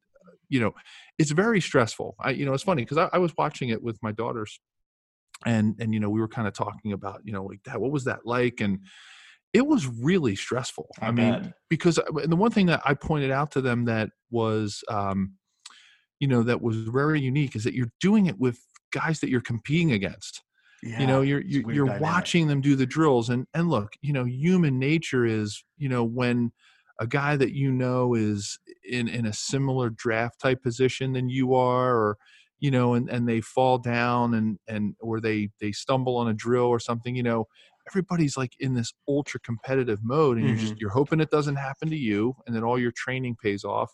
you 0.50 0.60
know 0.60 0.74
it's 1.18 1.32
very 1.32 1.62
stressful. 1.62 2.16
I 2.20 2.32
you 2.32 2.46
know 2.46 2.54
it's 2.54 2.64
funny 2.64 2.84
because 2.84 2.98
I, 2.98 3.10
I, 3.14 3.18
was 3.20 3.34
watching 3.38 3.70
it 3.70 3.82
with 3.82 3.98
my 4.02 4.12
daughters 4.12 4.60
and 5.46 5.76
and 5.80 5.94
you 5.94 6.00
know 6.00 6.10
we 6.10 6.20
were 6.20 6.28
kind 6.28 6.48
of 6.48 6.54
talking 6.54 6.94
about 6.94 7.22
you 7.24 7.34
know 7.34 7.44
like 7.44 7.60
that 7.66 7.80
what 7.80 7.92
was 7.92 8.06
that 8.06 8.26
like? 8.26 8.62
And 8.62 8.80
it 9.54 9.66
was 9.66 9.88
really 9.88 10.36
stressful. 10.36 10.90
I, 11.02 11.08
I 11.08 11.12
mean 11.12 11.54
because 11.70 11.98
uh, 11.98 12.04
the 12.26 12.36
one 12.36 12.52
thing 12.52 12.66
that 12.68 12.82
i 12.86 12.94
pointed 12.94 13.32
out 13.32 13.52
to 13.52 13.62
them 13.62 13.86
that 13.86 14.10
was 14.30 14.84
um 14.90 15.34
you 16.20 16.28
know 16.28 16.44
that 16.44 16.62
was 16.62 16.78
very 16.78 17.22
unique 17.22 17.56
is 17.56 17.64
that 17.64 17.74
you're 17.74 17.92
doing 18.00 18.26
it 18.28 18.40
with 18.40 18.60
guys 18.92 19.20
that 19.20 19.30
you're 19.30 19.42
competing 19.42 19.92
against. 19.92 20.42
Yeah, 20.84 21.00
you 21.00 21.08
know 21.08 21.22
you're 21.22 21.42
you're, 21.42 21.72
you're 21.72 22.00
watching 22.00 22.48
them 22.48 22.62
do 22.62 22.76
the 22.76 22.86
drills 22.86 23.30
and 23.30 23.48
and 23.54 23.70
look 23.70 23.94
you 24.02 24.14
know 24.14 24.26
human 24.26 24.78
nature 24.78 25.26
is 25.26 25.64
you 25.78 25.90
know 25.90 26.04
when 26.04 26.52
a 27.00 27.08
guy 27.08 27.36
that 27.36 27.54
you 27.54 27.72
know 27.72 28.14
is 28.14 28.58
in 28.90 29.08
in 29.08 29.26
a 29.26 29.34
similar 29.34 29.90
draft 29.90 30.40
type 30.40 30.62
position 30.64 31.14
than 31.14 31.30
you 31.30 31.54
are 31.54 31.96
or 31.96 32.18
you 32.60 32.72
know 32.72 32.94
and 32.94 33.10
and 33.10 33.28
they 33.28 33.42
fall 33.42 33.78
down 33.78 34.34
and 34.34 34.58
and 34.68 34.96
or 35.00 35.20
they 35.20 35.50
they 35.60 35.72
stumble 35.72 36.18
on 36.18 36.30
a 36.30 36.34
drill 36.34 36.66
or 36.66 36.80
something 36.80 37.16
you 37.16 37.24
know 37.24 37.46
everybody's 37.90 38.38
like 38.38 38.54
in 38.60 38.74
this 38.74 38.94
ultra 39.08 39.40
competitive 39.42 40.00
mode 40.04 40.38
and 40.38 40.46
mm-hmm. 40.46 40.54
you're 40.54 40.60
just 40.60 40.74
mm-hmm. 40.74 40.82
you're 40.82 40.90
hoping 40.90 41.20
it 41.20 41.30
doesn't 41.30 41.58
happen 41.58 41.90
to 41.90 41.98
you 41.98 42.34
and 42.48 42.56
then 42.56 42.64
all 42.64 42.80
your 42.80 42.92
training 42.92 43.36
pays 43.42 43.64
off 43.64 43.92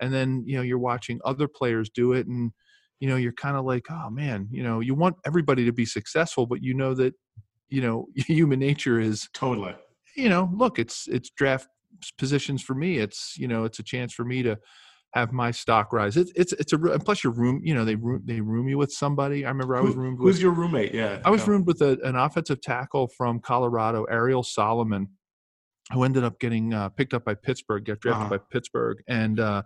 and 0.00 0.12
then 0.12 0.42
you 0.46 0.56
know 0.56 0.62
you're 0.62 0.78
watching 0.78 1.20
other 1.24 1.46
players 1.48 1.90
do 1.90 2.12
it 2.12 2.26
and 2.26 2.50
you 3.00 3.08
know 3.08 3.16
you're 3.16 3.32
kind 3.32 3.56
of 3.56 3.64
like 3.64 3.84
oh 3.90 4.10
man 4.10 4.48
you 4.50 4.62
know 4.62 4.80
you 4.80 4.94
want 4.94 5.16
everybody 5.26 5.64
to 5.64 5.72
be 5.72 5.84
successful 5.84 6.46
but 6.46 6.62
you 6.62 6.74
know 6.74 6.94
that 6.94 7.14
you 7.68 7.80
know 7.80 8.06
human 8.14 8.58
nature 8.58 8.98
is 8.98 9.28
totally 9.34 9.74
you 10.16 10.28
know 10.28 10.50
look 10.54 10.78
it's 10.78 11.06
it's 11.08 11.30
draft 11.30 11.68
positions 12.16 12.62
for 12.62 12.74
me 12.74 12.98
it's 12.98 13.34
you 13.36 13.48
know 13.48 13.64
it's 13.64 13.80
a 13.80 13.82
chance 13.82 14.12
for 14.12 14.24
me 14.24 14.42
to 14.42 14.56
have 15.14 15.32
my 15.32 15.50
stock 15.50 15.92
rise. 15.92 16.16
It's 16.16 16.32
it's 16.36 16.52
it's 16.54 16.72
a 16.72 16.78
plus 16.98 17.24
your 17.24 17.32
room 17.32 17.60
you 17.64 17.74
know 17.74 17.84
they 17.84 17.94
room 17.94 18.22
they 18.24 18.40
room 18.40 18.68
you 18.68 18.76
with 18.78 18.92
somebody. 18.92 19.44
I 19.44 19.48
remember 19.48 19.76
i 19.76 19.80
was 19.80 19.94
roomed 19.94 20.18
who's 20.18 20.34
with, 20.34 20.42
your 20.42 20.52
roommate? 20.52 20.94
Yeah 20.94 21.20
i 21.24 21.30
was 21.30 21.46
no. 21.46 21.52
roomed 21.52 21.66
with 21.66 21.80
a, 21.82 21.98
an 22.04 22.16
offensive 22.16 22.60
tackle 22.60 23.08
from 23.08 23.40
colorado 23.40 24.04
ariel 24.04 24.42
solomon 24.42 25.08
who 25.92 26.04
ended 26.04 26.24
up 26.24 26.38
getting 26.38 26.74
uh, 26.74 26.90
picked 26.90 27.14
up 27.14 27.24
by 27.24 27.34
pittsburgh 27.34 27.84
get 27.84 28.00
drafted 28.00 28.26
uh-huh. 28.26 28.38
by 28.38 28.44
pittsburgh 28.52 28.98
and 29.08 29.40
uh, 29.40 29.62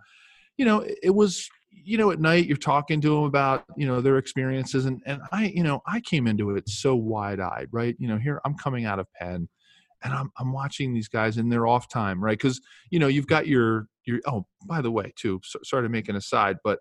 you 0.57 0.65
know 0.65 0.81
it, 0.81 0.99
it 1.03 1.11
was 1.11 1.49
you 1.71 1.99
know 1.99 2.11
at 2.13 2.21
night 2.21 2.47
you're 2.47 2.57
talking 2.57 3.01
to 3.01 3.09
them 3.09 3.25
about 3.25 3.65
you 3.77 3.87
know 3.87 4.01
their 4.01 4.19
experiences 4.19 4.87
and 4.87 5.03
and 5.07 5.21
i 5.33 5.47
you 5.47 5.63
know 5.63 5.83
i 5.87 6.01
came 6.01 6.27
into 6.27 6.51
it 6.55 6.69
so 6.69 6.95
wide-eyed 6.95 7.69
right? 7.73 7.97
You 7.99 8.09
know 8.09 8.19
here 8.19 8.41
i'm 8.45 8.55
coming 8.55 8.85
out 8.85 9.01
of 9.01 9.07
penn 9.15 9.49
and 10.05 10.13
I'm 10.13 10.31
I'm 10.39 10.53
watching 10.53 10.93
these 10.93 11.09
guys 11.09 11.39
in 11.39 11.49
their 11.49 11.67
off 11.67 11.89
time, 11.89 12.23
right? 12.23 12.39
Because 12.39 12.61
you 12.91 12.99
know 12.99 13.09
you've 13.09 13.27
got 13.27 13.47
your 13.47 13.87
your 14.05 14.21
oh 14.27 14.47
by 14.67 14.81
the 14.81 14.91
way 14.91 15.13
too. 15.17 15.41
So, 15.45 15.59
sorry 15.65 15.85
to 15.85 15.89
make 15.89 16.09
an 16.09 16.17
aside, 16.17 16.57
but 16.65 16.79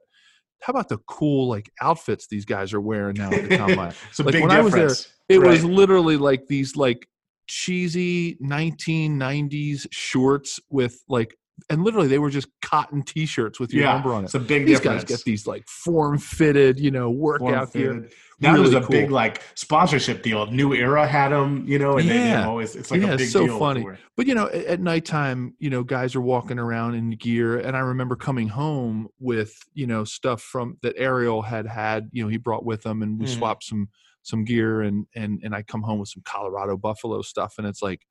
how 0.62 0.72
about 0.72 0.90
the 0.90 0.98
cool 1.08 1.48
like 1.48 1.72
outfits 1.82 2.28
these 2.28 2.46
guys 2.46 2.74
are 2.74 2.82
wearing 2.82 3.16
now 3.18 3.32
at 3.32 3.50
the 3.50 3.58
combine? 3.58 3.94
like 4.20 4.34
when 4.34 4.50
difference. 4.50 4.54
I 4.54 4.62
was 4.62 4.74
there, 4.74 5.38
it 5.38 5.40
right. 5.40 5.50
was 5.50 5.66
literally 5.66 6.18
like 6.18 6.48
these 6.48 6.76
like 6.76 7.08
cheesy 7.48 8.36
1990s 8.36 9.88
shorts 9.92 10.60
with 10.70 11.04
like 11.10 11.36
and 11.70 11.84
literally 11.84 12.08
they 12.08 12.20
were 12.20 12.30
just 12.30 12.48
cotton 12.62 13.04
T-shirts 13.04 13.60
with 13.60 13.74
your 13.74 13.84
yeah, 13.84 13.94
number 13.94 14.14
on 14.14 14.24
it. 14.24 14.26
It's 14.26 14.36
a 14.36 14.40
big 14.40 14.66
These 14.66 14.80
difference. 14.80 15.04
guys 15.04 15.18
get 15.18 15.24
these 15.24 15.46
like 15.48 15.68
form-fitted, 15.68 16.80
you 16.80 16.92
know, 16.92 17.10
workout 17.12 17.74
gear. 17.74 18.10
Now 18.40 18.54
really 18.54 18.72
there's 18.72 18.84
a 18.84 18.88
cool. 18.88 18.90
big 18.92 19.12
like 19.12 19.42
sponsorship 19.54 20.24
deal. 20.24 20.48
New 20.48 20.74
Era 20.74 21.06
had 21.06 21.30
them, 21.30 21.64
you 21.68 21.78
know, 21.78 21.98
and 21.98 22.10
they, 22.10 22.18
they 22.18 22.30
Yeah. 22.30 22.48
always 22.48 22.76
it's 22.76 22.90
like 22.90 23.02
Yeah, 23.02 23.10
a 23.10 23.14
it's 23.14 23.24
big 23.24 23.30
so 23.30 23.46
deal. 23.46 23.60
funny. 23.60 23.86
But 24.18 24.26
you 24.26 24.34
know, 24.34 24.48
at, 24.48 24.66
at 24.66 24.80
nighttime, 24.82 25.54
you 25.60 25.70
know, 25.70 25.84
guys 25.84 26.16
are 26.16 26.22
walking 26.22 26.58
around 26.58 26.96
in 26.96 27.12
gear, 27.12 27.60
and 27.60 27.78
I 27.78 27.82
remember 27.82 28.16
coming 28.16 28.48
home 28.48 29.10
with 29.20 29.54
you 29.74 29.86
know 29.86 30.04
stuff 30.04 30.42
from 30.42 30.78
that 30.82 30.96
Ariel 30.98 31.44
had 31.44 31.68
had. 31.68 32.10
You 32.12 32.24
know, 32.24 32.30
he 32.30 32.38
brought 32.38 32.66
with 32.66 32.84
him, 32.86 33.04
and 33.04 33.20
we 33.20 33.26
Mhm. 33.28 33.38
swapped 33.38 33.64
some 33.64 33.90
some 34.24 34.44
gear, 34.44 34.82
and 34.82 35.06
and 35.16 35.40
and 35.44 35.54
I 35.54 35.62
come 35.62 35.84
home 35.84 36.00
with 36.00 36.10
some 36.10 36.24
Colorado 36.26 36.78
Buffalo 36.78 37.22
stuff, 37.22 37.56
and 37.60 37.68
it's 37.68 37.84
like, 37.84 38.02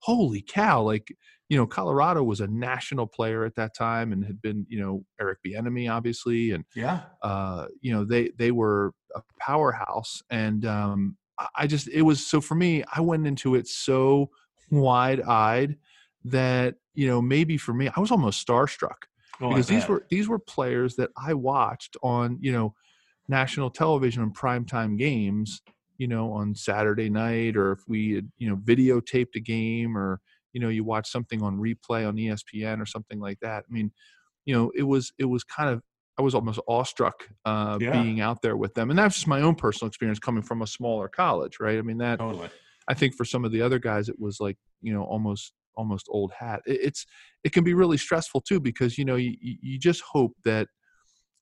holy 0.00 0.42
cow! 0.42 0.82
Like 0.82 1.14
you 1.48 1.56
know, 1.56 1.66
Colorado 1.66 2.22
was 2.22 2.40
a 2.40 2.46
national 2.46 3.06
player 3.06 3.44
at 3.44 3.54
that 3.56 3.74
time, 3.74 4.12
and 4.12 4.24
had 4.24 4.40
been 4.42 4.66
you 4.68 4.80
know 4.80 5.04
Eric 5.20 5.38
Bieniemy 5.46 5.90
obviously, 5.90 6.50
and 6.52 6.64
Yeah. 6.74 7.00
uh, 7.22 7.66
you 7.80 7.92
know 7.92 8.04
they 8.04 8.30
they 8.38 8.50
were 8.50 8.92
a 9.14 9.22
powerhouse 9.40 10.22
and 10.30 10.64
um, 10.66 11.16
I- 11.56 11.66
just 11.66 11.88
it 11.88 12.02
was 12.02 12.24
so 12.26 12.40
for 12.40 12.54
me 12.54 12.84
i 12.92 13.00
went 13.00 13.26
into 13.26 13.54
it 13.54 13.66
so 13.66 14.28
wide 14.70 15.22
eyed 15.22 15.76
that 16.24 16.74
you 16.94 17.06
know 17.06 17.22
maybe 17.22 17.56
for 17.56 17.72
me 17.72 17.88
i 17.96 18.00
was 18.00 18.10
almost 18.10 18.46
starstruck 18.46 19.06
Oh, 19.40 19.48
because 19.50 19.66
these 19.68 19.86
were 19.88 20.04
these 20.10 20.28
were 20.28 20.38
players 20.38 20.96
that 20.96 21.10
i 21.16 21.32
watched 21.32 21.96
on 22.02 22.38
you 22.40 22.52
know 22.52 22.74
national 23.28 23.70
television 23.70 24.22
and 24.22 24.36
primetime 24.36 24.98
games 24.98 25.62
you 25.98 26.08
know 26.08 26.32
on 26.32 26.54
saturday 26.54 27.10
night 27.10 27.56
or 27.56 27.72
if 27.72 27.80
we 27.88 28.14
had 28.14 28.30
you 28.38 28.48
know 28.48 28.56
videotaped 28.56 29.34
a 29.36 29.40
game 29.40 29.96
or 29.96 30.20
you 30.52 30.60
know 30.60 30.68
you 30.68 30.84
watch 30.84 31.10
something 31.10 31.42
on 31.42 31.58
replay 31.58 32.06
on 32.06 32.16
espn 32.16 32.80
or 32.80 32.86
something 32.86 33.20
like 33.20 33.38
that 33.40 33.64
i 33.68 33.72
mean 33.72 33.90
you 34.46 34.54
know 34.54 34.70
it 34.74 34.84
was 34.84 35.12
it 35.18 35.26
was 35.26 35.44
kind 35.44 35.68
of 35.70 35.82
i 36.18 36.22
was 36.22 36.34
almost 36.34 36.60
awestruck 36.68 37.28
uh 37.44 37.78
Yeah. 37.80 37.92
being 37.92 38.20
out 38.20 38.40
there 38.42 38.56
with 38.56 38.74
them 38.74 38.90
and 38.90 38.98
that's 38.98 39.16
just 39.16 39.26
my 39.26 39.42
own 39.42 39.54
personal 39.54 39.88
experience 39.88 40.18
coming 40.18 40.42
from 40.42 40.62
a 40.62 40.66
smaller 40.66 41.08
college 41.08 41.58
right 41.60 41.78
i 41.78 41.82
mean 41.82 41.98
that 41.98 42.18
totally. 42.18 42.48
I 42.88 42.94
think 42.94 43.14
for 43.14 43.24
some 43.26 43.44
of 43.44 43.52
the 43.52 43.60
other 43.60 43.78
guys, 43.78 44.08
it 44.08 44.18
was 44.18 44.40
like 44.40 44.56
you 44.80 44.92
know 44.92 45.02
almost 45.02 45.52
almost 45.76 46.06
old 46.10 46.32
hat. 46.32 46.62
It, 46.66 46.80
it's 46.82 47.06
it 47.44 47.52
can 47.52 47.62
be 47.62 47.74
really 47.74 47.98
stressful 47.98 48.40
too 48.40 48.60
because 48.60 48.98
you 48.98 49.04
know 49.04 49.16
you 49.16 49.36
you 49.40 49.78
just 49.78 50.02
hope 50.02 50.32
that 50.44 50.68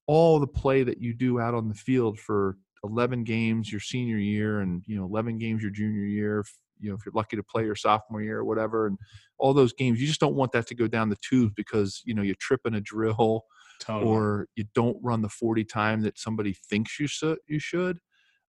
all 0.06 0.38
the 0.40 0.46
play 0.46 0.82
that 0.82 1.00
you 1.00 1.14
do 1.14 1.40
out 1.40 1.54
on 1.54 1.68
the 1.68 1.75
field 1.75 2.18
for 2.18 2.56
11 2.86 3.24
games 3.24 3.70
your 3.70 3.80
senior 3.80 4.18
year 4.18 4.60
and 4.60 4.82
you 4.86 4.96
know 4.96 5.04
11 5.04 5.38
games 5.38 5.62
your 5.62 5.70
junior 5.70 6.04
year 6.04 6.40
if, 6.40 6.52
you 6.78 6.88
know 6.88 6.96
if 6.96 7.04
you're 7.04 7.12
lucky 7.14 7.36
to 7.36 7.42
play 7.42 7.64
your 7.64 7.74
sophomore 7.74 8.22
year 8.22 8.38
or 8.38 8.44
whatever 8.44 8.86
and 8.86 8.98
all 9.38 9.54
those 9.54 9.72
games 9.72 10.00
you 10.00 10.06
just 10.06 10.20
don't 10.20 10.34
want 10.34 10.52
that 10.52 10.66
to 10.66 10.74
go 10.74 10.86
down 10.86 11.08
the 11.08 11.16
tubes 11.28 11.52
because 11.56 12.02
you 12.04 12.14
know 12.14 12.22
you 12.22 12.34
trip 12.34 12.60
in 12.64 12.74
a 12.74 12.80
drill 12.80 13.44
Totally. 13.80 14.10
or 14.10 14.48
you 14.56 14.64
don't 14.74 14.96
run 15.02 15.20
the 15.20 15.28
40 15.28 15.64
time 15.64 16.00
that 16.02 16.18
somebody 16.18 16.54
thinks 16.70 16.98
you 16.98 17.06
should 17.06 17.38
you 17.46 17.58
should 17.58 17.98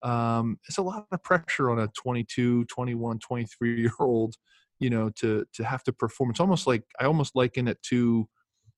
um, 0.02 0.58
it's 0.68 0.78
a 0.78 0.82
lot 0.82 1.06
of 1.10 1.22
pressure 1.22 1.70
on 1.70 1.78
a 1.78 1.88
22 1.88 2.64
21 2.66 3.18
23 3.18 3.80
year 3.80 3.90
old 4.00 4.36
you 4.78 4.90
know 4.90 5.10
to 5.16 5.44
to 5.54 5.64
have 5.64 5.82
to 5.84 5.92
perform 5.92 6.30
it's 6.30 6.40
almost 6.40 6.66
like 6.66 6.82
i 7.00 7.04
almost 7.04 7.34
liken 7.34 7.66
it 7.66 7.82
to 7.82 8.28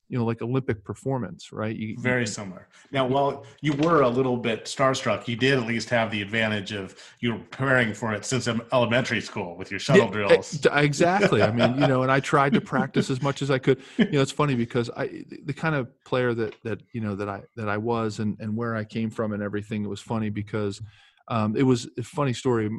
you 0.08 0.18
know 0.18 0.24
like 0.24 0.40
olympic 0.42 0.82
performance 0.84 1.52
right 1.52 1.76
you, 1.76 1.88
you- 1.88 1.96
Very 1.98 2.26
similar. 2.26 2.68
Now, 2.90 3.06
while 3.06 3.44
you 3.60 3.74
were 3.74 4.00
a 4.02 4.08
little 4.08 4.36
bit 4.38 4.64
starstruck, 4.64 5.28
you 5.28 5.36
did 5.36 5.58
at 5.58 5.66
least 5.66 5.90
have 5.90 6.10
the 6.10 6.22
advantage 6.22 6.72
of 6.72 6.96
you 7.20 7.32
were 7.34 7.38
preparing 7.40 7.92
for 7.92 8.14
it 8.14 8.24
since 8.24 8.48
elementary 8.72 9.20
school 9.20 9.56
with 9.58 9.70
your 9.70 9.78
shuttle 9.80 10.06
Yeah, 10.06 10.10
drills. 10.12 10.64
e- 10.64 10.68
exactly. 10.72 11.42
I 11.42 11.50
mean, 11.50 11.76
you 11.78 11.86
know, 11.86 12.02
and 12.02 12.10
I 12.10 12.20
tried 12.20 12.54
to 12.54 12.60
practice 12.74 13.10
as 13.10 13.20
much 13.20 13.42
as 13.42 13.50
I 13.50 13.58
could. 13.58 13.82
You 13.98 14.10
know, 14.12 14.20
it's 14.22 14.32
funny 14.32 14.54
because 14.54 14.88
I, 14.96 15.24
the 15.44 15.52
kind 15.52 15.74
of 15.74 15.88
player 16.04 16.32
that 16.34 16.54
that 16.62 16.80
you 16.92 17.02
know 17.02 17.14
that 17.16 17.28
I 17.28 17.42
that 17.56 17.68
I 17.68 17.76
was 17.76 18.20
and 18.20 18.36
and 18.40 18.56
where 18.56 18.74
I 18.74 18.84
came 18.84 19.10
from 19.10 19.32
and 19.32 19.42
everything. 19.42 19.84
It 19.84 19.88
was 19.88 20.00
funny 20.00 20.30
because 20.30 20.80
um, 21.28 21.54
it 21.56 21.64
was 21.64 21.88
a 21.98 22.02
funny 22.02 22.32
story. 22.32 22.70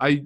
I 0.00 0.24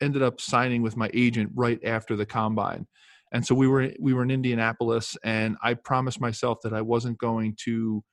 ended 0.00 0.22
up 0.22 0.40
signing 0.40 0.82
with 0.82 0.96
my 0.96 1.10
agent 1.14 1.50
right 1.54 1.80
after 1.84 2.14
the 2.16 2.26
combine, 2.26 2.86
and 3.32 3.44
so 3.46 3.54
we 3.54 3.66
were 3.66 3.92
we 3.98 4.12
were 4.14 4.22
in 4.22 4.30
Indianapolis, 4.30 5.16
and 5.24 5.56
I 5.62 5.74
promised 5.74 6.20
myself 6.20 6.58
that 6.62 6.72
I 6.72 6.82
wasn't 6.82 7.18
going 7.18 7.56
to 7.64 8.04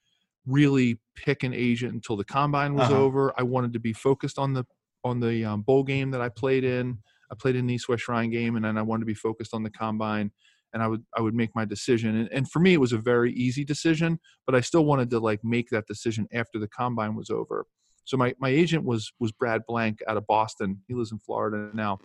really 0.45 0.99
pick 1.15 1.43
an 1.43 1.53
agent 1.53 1.93
until 1.93 2.15
the 2.17 2.23
combine 2.23 2.73
was 2.73 2.89
Uh-huh. 2.89 3.01
over. 3.01 3.33
I 3.37 3.43
wanted 3.43 3.73
to 3.73 3.79
be 3.79 3.93
focused 3.93 4.39
on 4.39 4.53
the 4.53 4.65
on 5.03 5.19
the 5.19 5.45
um, 5.45 5.61
bowl 5.61 5.83
game 5.83 6.11
that 6.11 6.21
I 6.21 6.29
played 6.29 6.63
in. 6.63 6.97
I 7.31 7.35
played 7.35 7.55
in 7.55 7.67
the 7.67 7.75
East 7.75 7.87
West 7.87 8.03
Shrine 8.03 8.31
game, 8.31 8.55
and 8.55 8.65
then 8.65 8.77
I 8.77 8.81
wanted 8.81 9.01
to 9.01 9.05
be 9.05 9.13
focused 9.13 9.53
on 9.53 9.63
the 9.63 9.69
combine. 9.69 10.31
And 10.73 10.83
I 10.83 10.87
would 10.87 11.03
I 11.17 11.21
would 11.21 11.33
make 11.35 11.49
my 11.55 11.65
decision, 11.65 12.15
and, 12.15 12.29
and 12.31 12.49
for 12.49 12.59
me 12.59 12.73
it 12.73 12.79
was 12.79 12.93
a 12.93 12.97
very 12.97 13.33
easy 13.33 13.65
decision. 13.65 14.19
But 14.45 14.55
I 14.55 14.61
still 14.61 14.85
wanted 14.85 15.09
to 15.11 15.19
like 15.19 15.41
make 15.43 15.69
that 15.69 15.87
decision 15.87 16.27
after 16.31 16.59
the 16.59 16.67
combine 16.67 17.15
was 17.15 17.29
over. 17.29 17.65
So 18.05 18.17
my 18.17 18.33
my 18.39 18.49
agent 18.49 18.85
was 18.85 19.11
was 19.19 19.31
Brad 19.31 19.61
Blank 19.67 19.99
out 20.07 20.17
of 20.17 20.25
Boston. 20.27 20.81
He 20.87 20.93
lives 20.93 21.11
in 21.11 21.19
Florida 21.19 21.71
now, 21.73 21.99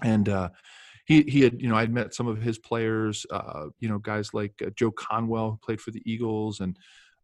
and 0.00 0.28
uh, 0.28 0.48
he 1.12 1.22
he 1.30 1.40
had 1.42 1.60
you 1.60 1.68
know 1.68 1.76
I'd 1.76 1.92
met 1.92 2.14
some 2.14 2.26
of 2.26 2.40
his 2.42 2.58
players, 2.58 3.26
uh, 3.30 3.66
you 3.80 3.88
know 3.88 3.98
guys 3.98 4.32
like 4.34 4.54
uh, 4.64 4.70
Joe 4.76 4.90
Conwell 4.90 5.50
who 5.52 5.58
played 5.58 5.80
for 5.80 5.90
the 5.90 6.02
Eagles, 6.04 6.60
and 6.60 6.76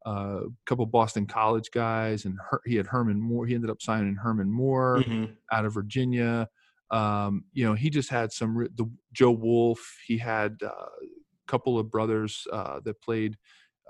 uh, 0.07 0.41
a 0.47 0.51
couple 0.67 0.87
Boston 0.87 1.27
College 1.27 1.71
guys, 1.73 2.25
and 2.25 2.37
Her- 2.51 2.63
he 2.67 2.77
had 2.77 2.87
Herman 2.87 3.21
Moore. 3.21 3.47
He 3.47 3.55
ended 3.55 3.71
up 3.71 3.83
signing 3.83 4.15
Herman 4.15 4.51
Moore 4.51 5.03
Mhm. 5.07 5.33
out 5.53 5.65
of 5.65 5.75
Virginia. 5.75 6.49
Um, 6.91 7.45
you 7.53 7.65
know, 7.67 7.75
he 7.75 7.91
just 7.91 8.09
had 8.11 8.33
some. 8.33 8.57
re- 8.57 8.69
The 8.75 8.89
Joe 9.13 9.33
Wolf. 9.33 9.81
He 10.07 10.17
had 10.19 10.57
uh, 10.63 10.69
a 10.69 11.47
couple 11.47 11.79
of 11.79 11.91
brothers 11.91 12.47
uh, 12.53 12.81
that 12.85 13.01
played 13.03 13.37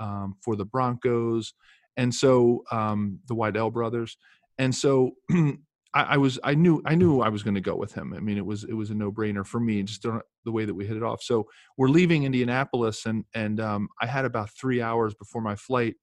um, 0.01 0.35
for 0.43 0.57
the 0.57 0.65
Broncos, 0.65 1.55
and 1.97 2.13
so 2.15 2.65
um, 2.73 3.21
the 3.29 3.35
Widell 3.35 3.71
brothers. 3.73 4.17
And 4.59 4.75
so 4.75 5.13
I, 5.95 6.03
I 6.03 6.17
was, 6.19 6.39
I 6.45 6.55
knew, 6.55 6.83
I 6.85 6.95
knew 6.95 7.21
I 7.21 7.29
was 7.29 7.43
going 7.43 7.55
to 7.55 7.61
go 7.61 7.77
with 7.77 7.95
him. 7.95 8.13
I 8.13 8.21
mean, 8.21 8.37
it 8.37 8.45
was, 8.45 8.65
it 8.65 8.75
was 8.75 8.91
a 8.91 8.95
no 8.95 9.11
brainer 9.11 9.47
for 9.47 9.59
me, 9.59 9.83
just 9.83 10.03
the 10.03 10.53
way 10.53 10.65
that 10.65 10.75
we 10.75 10.87
hit 10.87 10.97
it 10.97 11.03
off. 11.03 11.23
So 11.23 11.47
we're 11.77 11.89
leaving 11.89 12.25
Indianapolis, 12.25 13.07
and 13.07 13.25
and 13.35 13.61
um, 13.61 13.89
I 14.01 14.07
had 14.07 14.25
about 14.25 14.51
three 14.51 14.83
hours 14.83 15.15
before 15.15 15.43
my 15.43 15.57
flight, 15.57 15.95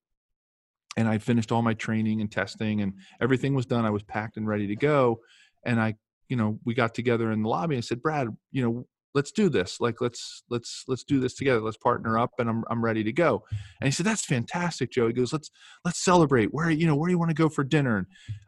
and 0.98 1.08
I 1.08 1.18
finished 1.18 1.52
all 1.52 1.62
my 1.62 1.74
training 1.74 2.22
and 2.22 2.32
testing, 2.32 2.82
and 2.82 2.94
everything 3.22 3.54
was 3.54 3.66
done. 3.66 3.86
I 3.86 3.90
was 3.92 4.04
packed 4.04 4.38
and 4.38 4.48
ready 4.48 4.68
to 4.68 4.76
go, 4.76 5.20
and 5.66 5.80
I, 5.80 5.96
you 6.30 6.38
know, 6.38 6.60
we 6.66 6.74
got 6.74 6.94
together 6.94 7.32
in 7.32 7.44
the 7.44 7.50
lobby. 7.50 7.76
and 7.76 7.84
I 7.84 7.86
said, 7.86 8.02
Brad, 8.02 8.28
you 8.52 8.64
know, 8.64 8.88
let's 9.16 9.32
do 9.32 9.50
this. 9.50 9.80
Like, 9.80 10.02
let's 10.02 10.44
let's 10.50 10.84
let's 10.88 11.04
do 11.04 11.20
this 11.20 11.34
together. 11.34 11.62
Let's 11.62 11.78
partner 11.78 12.20
up, 12.20 12.32
and 12.38 12.50
I'm 12.50 12.64
I'm 12.70 12.84
ready 12.84 13.04
to 13.04 13.14
go. 13.14 13.44
And 13.80 13.88
he 13.88 13.92
said, 13.92 14.06
that's 14.06 14.26
fantastic, 14.26 14.92
Joe. 14.92 15.08
He 15.08 15.14
goes, 15.14 15.34
let's 15.34 15.50
let's 15.84 16.04
celebrate. 16.04 16.54
Where 16.54 16.70
you 16.70 16.86
know 16.86 16.96
where 16.96 17.08
do 17.08 17.14
you 17.14 17.18
want 17.20 17.32
to 17.32 17.36
go 17.36 17.50
for 17.50 17.64
dinner? 17.64 17.98
And 17.98 18.06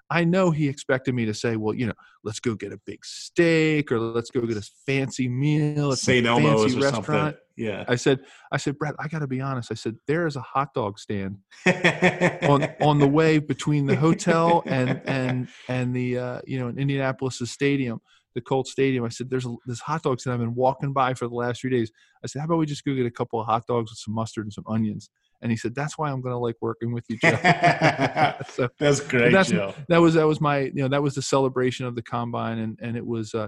I 0.10 0.24
know 0.24 0.52
he 0.52 0.68
expected 0.68 1.16
me 1.16 1.26
to 1.26 1.34
say, 1.34 1.56
well, 1.56 1.74
you 1.74 1.88
know, 1.88 1.94
let's 2.24 2.40
go 2.40 2.54
get 2.56 2.72
a 2.72 2.80
big 2.86 3.04
steak 3.04 3.92
or 3.92 4.00
let's 4.00 4.30
go 4.30 4.42
get 4.42 4.58
a 4.58 4.70
fancy 4.86 5.28
meal 5.28 5.92
at 5.92 5.98
St. 5.98 6.26
Elmo's 6.26 6.62
fancy 6.62 6.78
or 6.78 6.82
restaurant. 6.82 7.06
something. 7.06 7.34
Yeah. 7.58 7.84
I 7.88 7.96
said, 7.96 8.20
I 8.52 8.58
said, 8.58 8.78
Brad, 8.78 8.94
I 9.00 9.08
got 9.08 9.20
to 9.20 9.28
be 9.28 9.42
honest. 9.42 9.72
I 9.72 9.76
said, 9.76 9.98
there 10.06 10.28
is 10.28 10.36
a 10.36 10.42
hot 10.42 10.74
dog 10.74 11.00
stand 11.00 11.40
on 11.66 12.70
on 12.80 13.00
the 13.00 13.08
way 13.08 13.40
between 13.40 13.86
the 13.86 13.96
hotel 13.96 14.64
and 14.66 15.02
and 15.06 15.48
and 15.68 15.96
the 15.96 16.18
uh, 16.18 16.42
you 16.46 16.60
know 16.60 16.68
in 16.68 16.78
Indianapolis 16.78 17.42
stadium, 17.46 18.00
the 18.38 18.42
Colt 18.42 18.68
stadium. 18.68 19.04
I 19.04 19.10
said, 19.10 19.30
there's 19.30 19.46
a, 19.46 19.54
this 19.66 19.80
hot 19.80 20.04
dog 20.04 20.20
stand 20.22 20.36
I've 20.36 20.40
been 20.40 20.56
walking 20.56 20.94
by 20.94 21.14
for 21.16 21.28
the 21.28 21.34
last 21.34 21.60
three 21.62 21.72
days. 21.72 21.92
I 22.24 22.28
said, 22.28 22.40
how 22.40 22.46
about 22.46 22.60
we 22.60 22.66
just 22.68 22.86
go 22.86 22.94
get 22.96 23.06
a 23.06 23.12
couple 23.12 23.40
of 23.42 23.48
hot 23.48 23.66
dogs 23.68 23.92
with 23.92 23.98
some 23.98 24.14
mustard 24.14 24.46
and 24.46 24.54
some 24.54 24.64
onions? 24.68 25.10
And 25.42 25.52
he 25.52 25.58
said, 25.58 25.76
that's 25.76 25.98
why 25.98 26.10
I'm 26.12 26.22
going 26.22 26.34
to 26.34 26.38
like 26.38 26.56
working 26.62 26.94
with 26.94 27.04
you, 27.10 27.18
Joe. 27.18 27.30
so 28.50 28.70
That's 28.80 29.00
great, 29.02 29.32
that's- 29.32 29.50
Joe. 29.52 29.74
that 29.90 29.98
was 30.00 30.14
that 30.14 30.26
was 30.28 30.40
my 30.40 30.60
you 30.60 30.72
know 30.84 30.88
that 30.88 31.02
was 31.04 31.16
the 31.16 31.22
celebration 31.22 31.86
of 31.88 31.96
the 31.96 32.02
combine 32.04 32.60
and 32.60 32.78
and 32.82 32.96
it 32.96 33.06
was 33.06 33.34
uh 33.34 33.48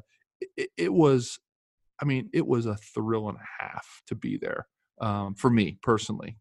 it, 0.58 0.69
it 0.77 0.93
was 0.93 1.39
i 2.01 2.05
mean 2.05 2.29
it 2.34 2.46
was 2.48 2.65
a 2.65 2.75
thrill 2.77 3.27
and 3.29 3.38
a 3.38 3.63
half 3.63 4.01
to 4.08 4.15
be 4.15 4.38
there 4.38 4.67
um 5.01 5.34
for 5.36 5.50
me 5.50 5.77
personally 5.81 6.38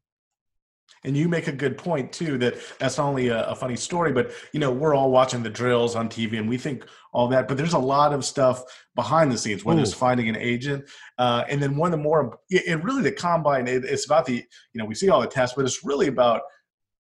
And 1.05 1.17
you 1.17 1.29
make 1.29 1.47
a 1.47 1.53
good 1.53 1.79
point 1.79 2.13
too 2.13 2.39
that 2.39 2.57
that's 2.79 2.99
not 2.99 3.07
only 3.07 3.29
a, 3.29 3.45
a 3.49 3.55
funny 3.55 3.77
story, 3.77 4.13
but 4.13 4.33
you 4.53 4.61
know 4.61 4.73
we're 4.73 4.95
all 4.95 5.11
watching 5.11 5.43
the 5.43 5.51
drills 5.51 5.95
on 5.95 6.09
TV 6.09 6.39
and 6.39 6.49
we 6.49 6.59
think 6.59 6.85
all 7.13 7.29
that, 7.29 7.49
but 7.49 7.57
there's 7.57 7.73
a 7.73 7.79
lot 7.79 8.13
of 8.13 8.25
stuff 8.25 8.63
behind 8.95 9.33
the 9.33 9.39
scenes, 9.39 9.65
whether 9.65 9.81
it's 9.81 9.95
finding 9.95 10.29
an 10.29 10.37
agent, 10.37 10.85
uh, 11.19 11.45
and 11.49 11.63
then 11.63 11.77
one 11.77 11.93
of 11.93 11.99
the 11.99 12.03
more, 12.03 12.39
it, 12.51 12.67
it 12.67 12.85
really 12.85 13.03
the 13.03 13.13
combine. 13.13 13.67
It, 13.67 13.85
it's 13.85 14.07
about 14.07 14.27
the 14.27 14.35
you 14.35 14.79
know 14.79 14.85
we 14.85 14.95
see 14.95 15.09
all 15.09 15.21
the 15.21 15.27
tests, 15.27 15.55
but 15.57 15.65
it's 15.65 15.85
really 15.85 16.09
about 16.09 16.43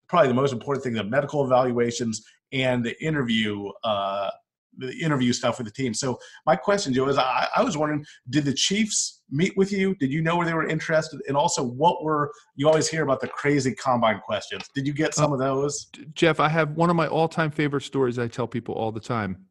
probably 0.08 0.28
the 0.28 0.34
most 0.34 0.54
important 0.54 0.84
thing: 0.84 0.94
the 0.94 1.04
medical 1.04 1.46
evaluations 1.46 2.26
and 2.52 2.86
the 2.86 3.02
interview. 3.04 3.70
Uh, 3.84 4.30
the 4.78 4.94
interview 5.00 5.34
stuff 5.34 5.58
with 5.58 5.68
the 5.68 5.74
team. 5.74 5.94
So 5.94 6.20
my 6.46 6.56
question, 6.56 6.94
Joe, 6.94 7.08
is 7.08 7.18
I, 7.18 7.48
I 7.56 7.64
was 7.64 7.78
wondering, 7.78 8.06
did 8.30 8.46
the 8.46 8.54
Chiefs 8.54 9.24
meet 9.30 9.56
with 9.58 9.72
you? 9.72 9.96
Did 9.96 10.12
you 10.12 10.22
know 10.22 10.38
where 10.38 10.46
they 10.46 10.54
were 10.54 10.68
interested? 10.68 11.22
And 11.28 11.36
also, 11.36 11.64
what 11.64 12.04
were 12.04 12.32
you 12.56 12.68
always 12.68 12.88
hear 12.88 13.04
about 13.04 13.20
the 13.20 13.28
crazy 13.28 13.74
combine 13.74 14.20
questions? 14.20 14.64
Did 14.74 14.88
you 14.88 14.94
get 14.94 15.14
some 15.14 15.34
of 15.34 15.40
those? 15.40 15.88
jeff 16.14 16.40
i 16.40 16.48
have 16.48 16.72
one 16.72 16.90
of 16.90 16.96
my 16.96 17.08
all-time 17.08 17.52
favorite 17.52 17.82
stories 17.82 18.20
i 18.20 18.28
tell 18.28 18.48
people 18.48 18.76
all 18.76 18.92
the 18.92 19.00
time 19.00 19.46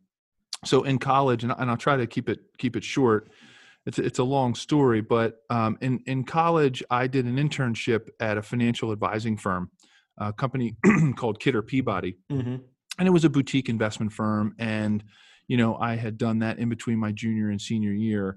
so 0.65 0.83
in 0.85 0.99
college 0.99 1.43
and, 1.43 1.53
and 1.59 1.71
i'll 1.71 1.77
try 1.77 1.97
to 1.97 2.07
keep 2.07 2.29
it 2.29 2.41
keep 2.59 2.77
it 2.77 2.85
short 2.85 3.31
it's 3.87 4.01
it's 4.01 4.19
a 4.19 4.25
long 4.25 4.55
story, 4.55 5.01
but 5.01 5.43
um, 5.49 5.79
in 5.81 6.01
in 6.07 6.25
college, 6.25 6.83
I 6.91 7.07
did 7.07 7.25
an 7.25 7.37
internship 7.37 8.09
at 8.19 8.37
a 8.37 8.43
financial 8.43 8.91
advising 8.91 9.37
firm, 9.37 9.71
a 10.19 10.33
company 10.33 10.77
called 11.17 11.39
Kidder 11.39 11.63
Peabody, 11.63 12.19
mm-hmm. 12.31 12.57
And 12.99 13.09
it 13.09 13.11
was 13.11 13.25
a 13.25 13.31
boutique 13.31 13.69
investment 13.69 14.13
firm. 14.13 14.55
And 14.59 15.03
you 15.49 15.57
know, 15.57 15.77
I 15.77 15.97
had 15.97 16.19
done 16.19 16.41
that 16.41 16.59
in 16.59 16.69
between 16.69 16.99
my 16.99 17.13
junior 17.13 17.51
and 17.51 17.61
senior 17.61 17.93
year, 17.93 18.37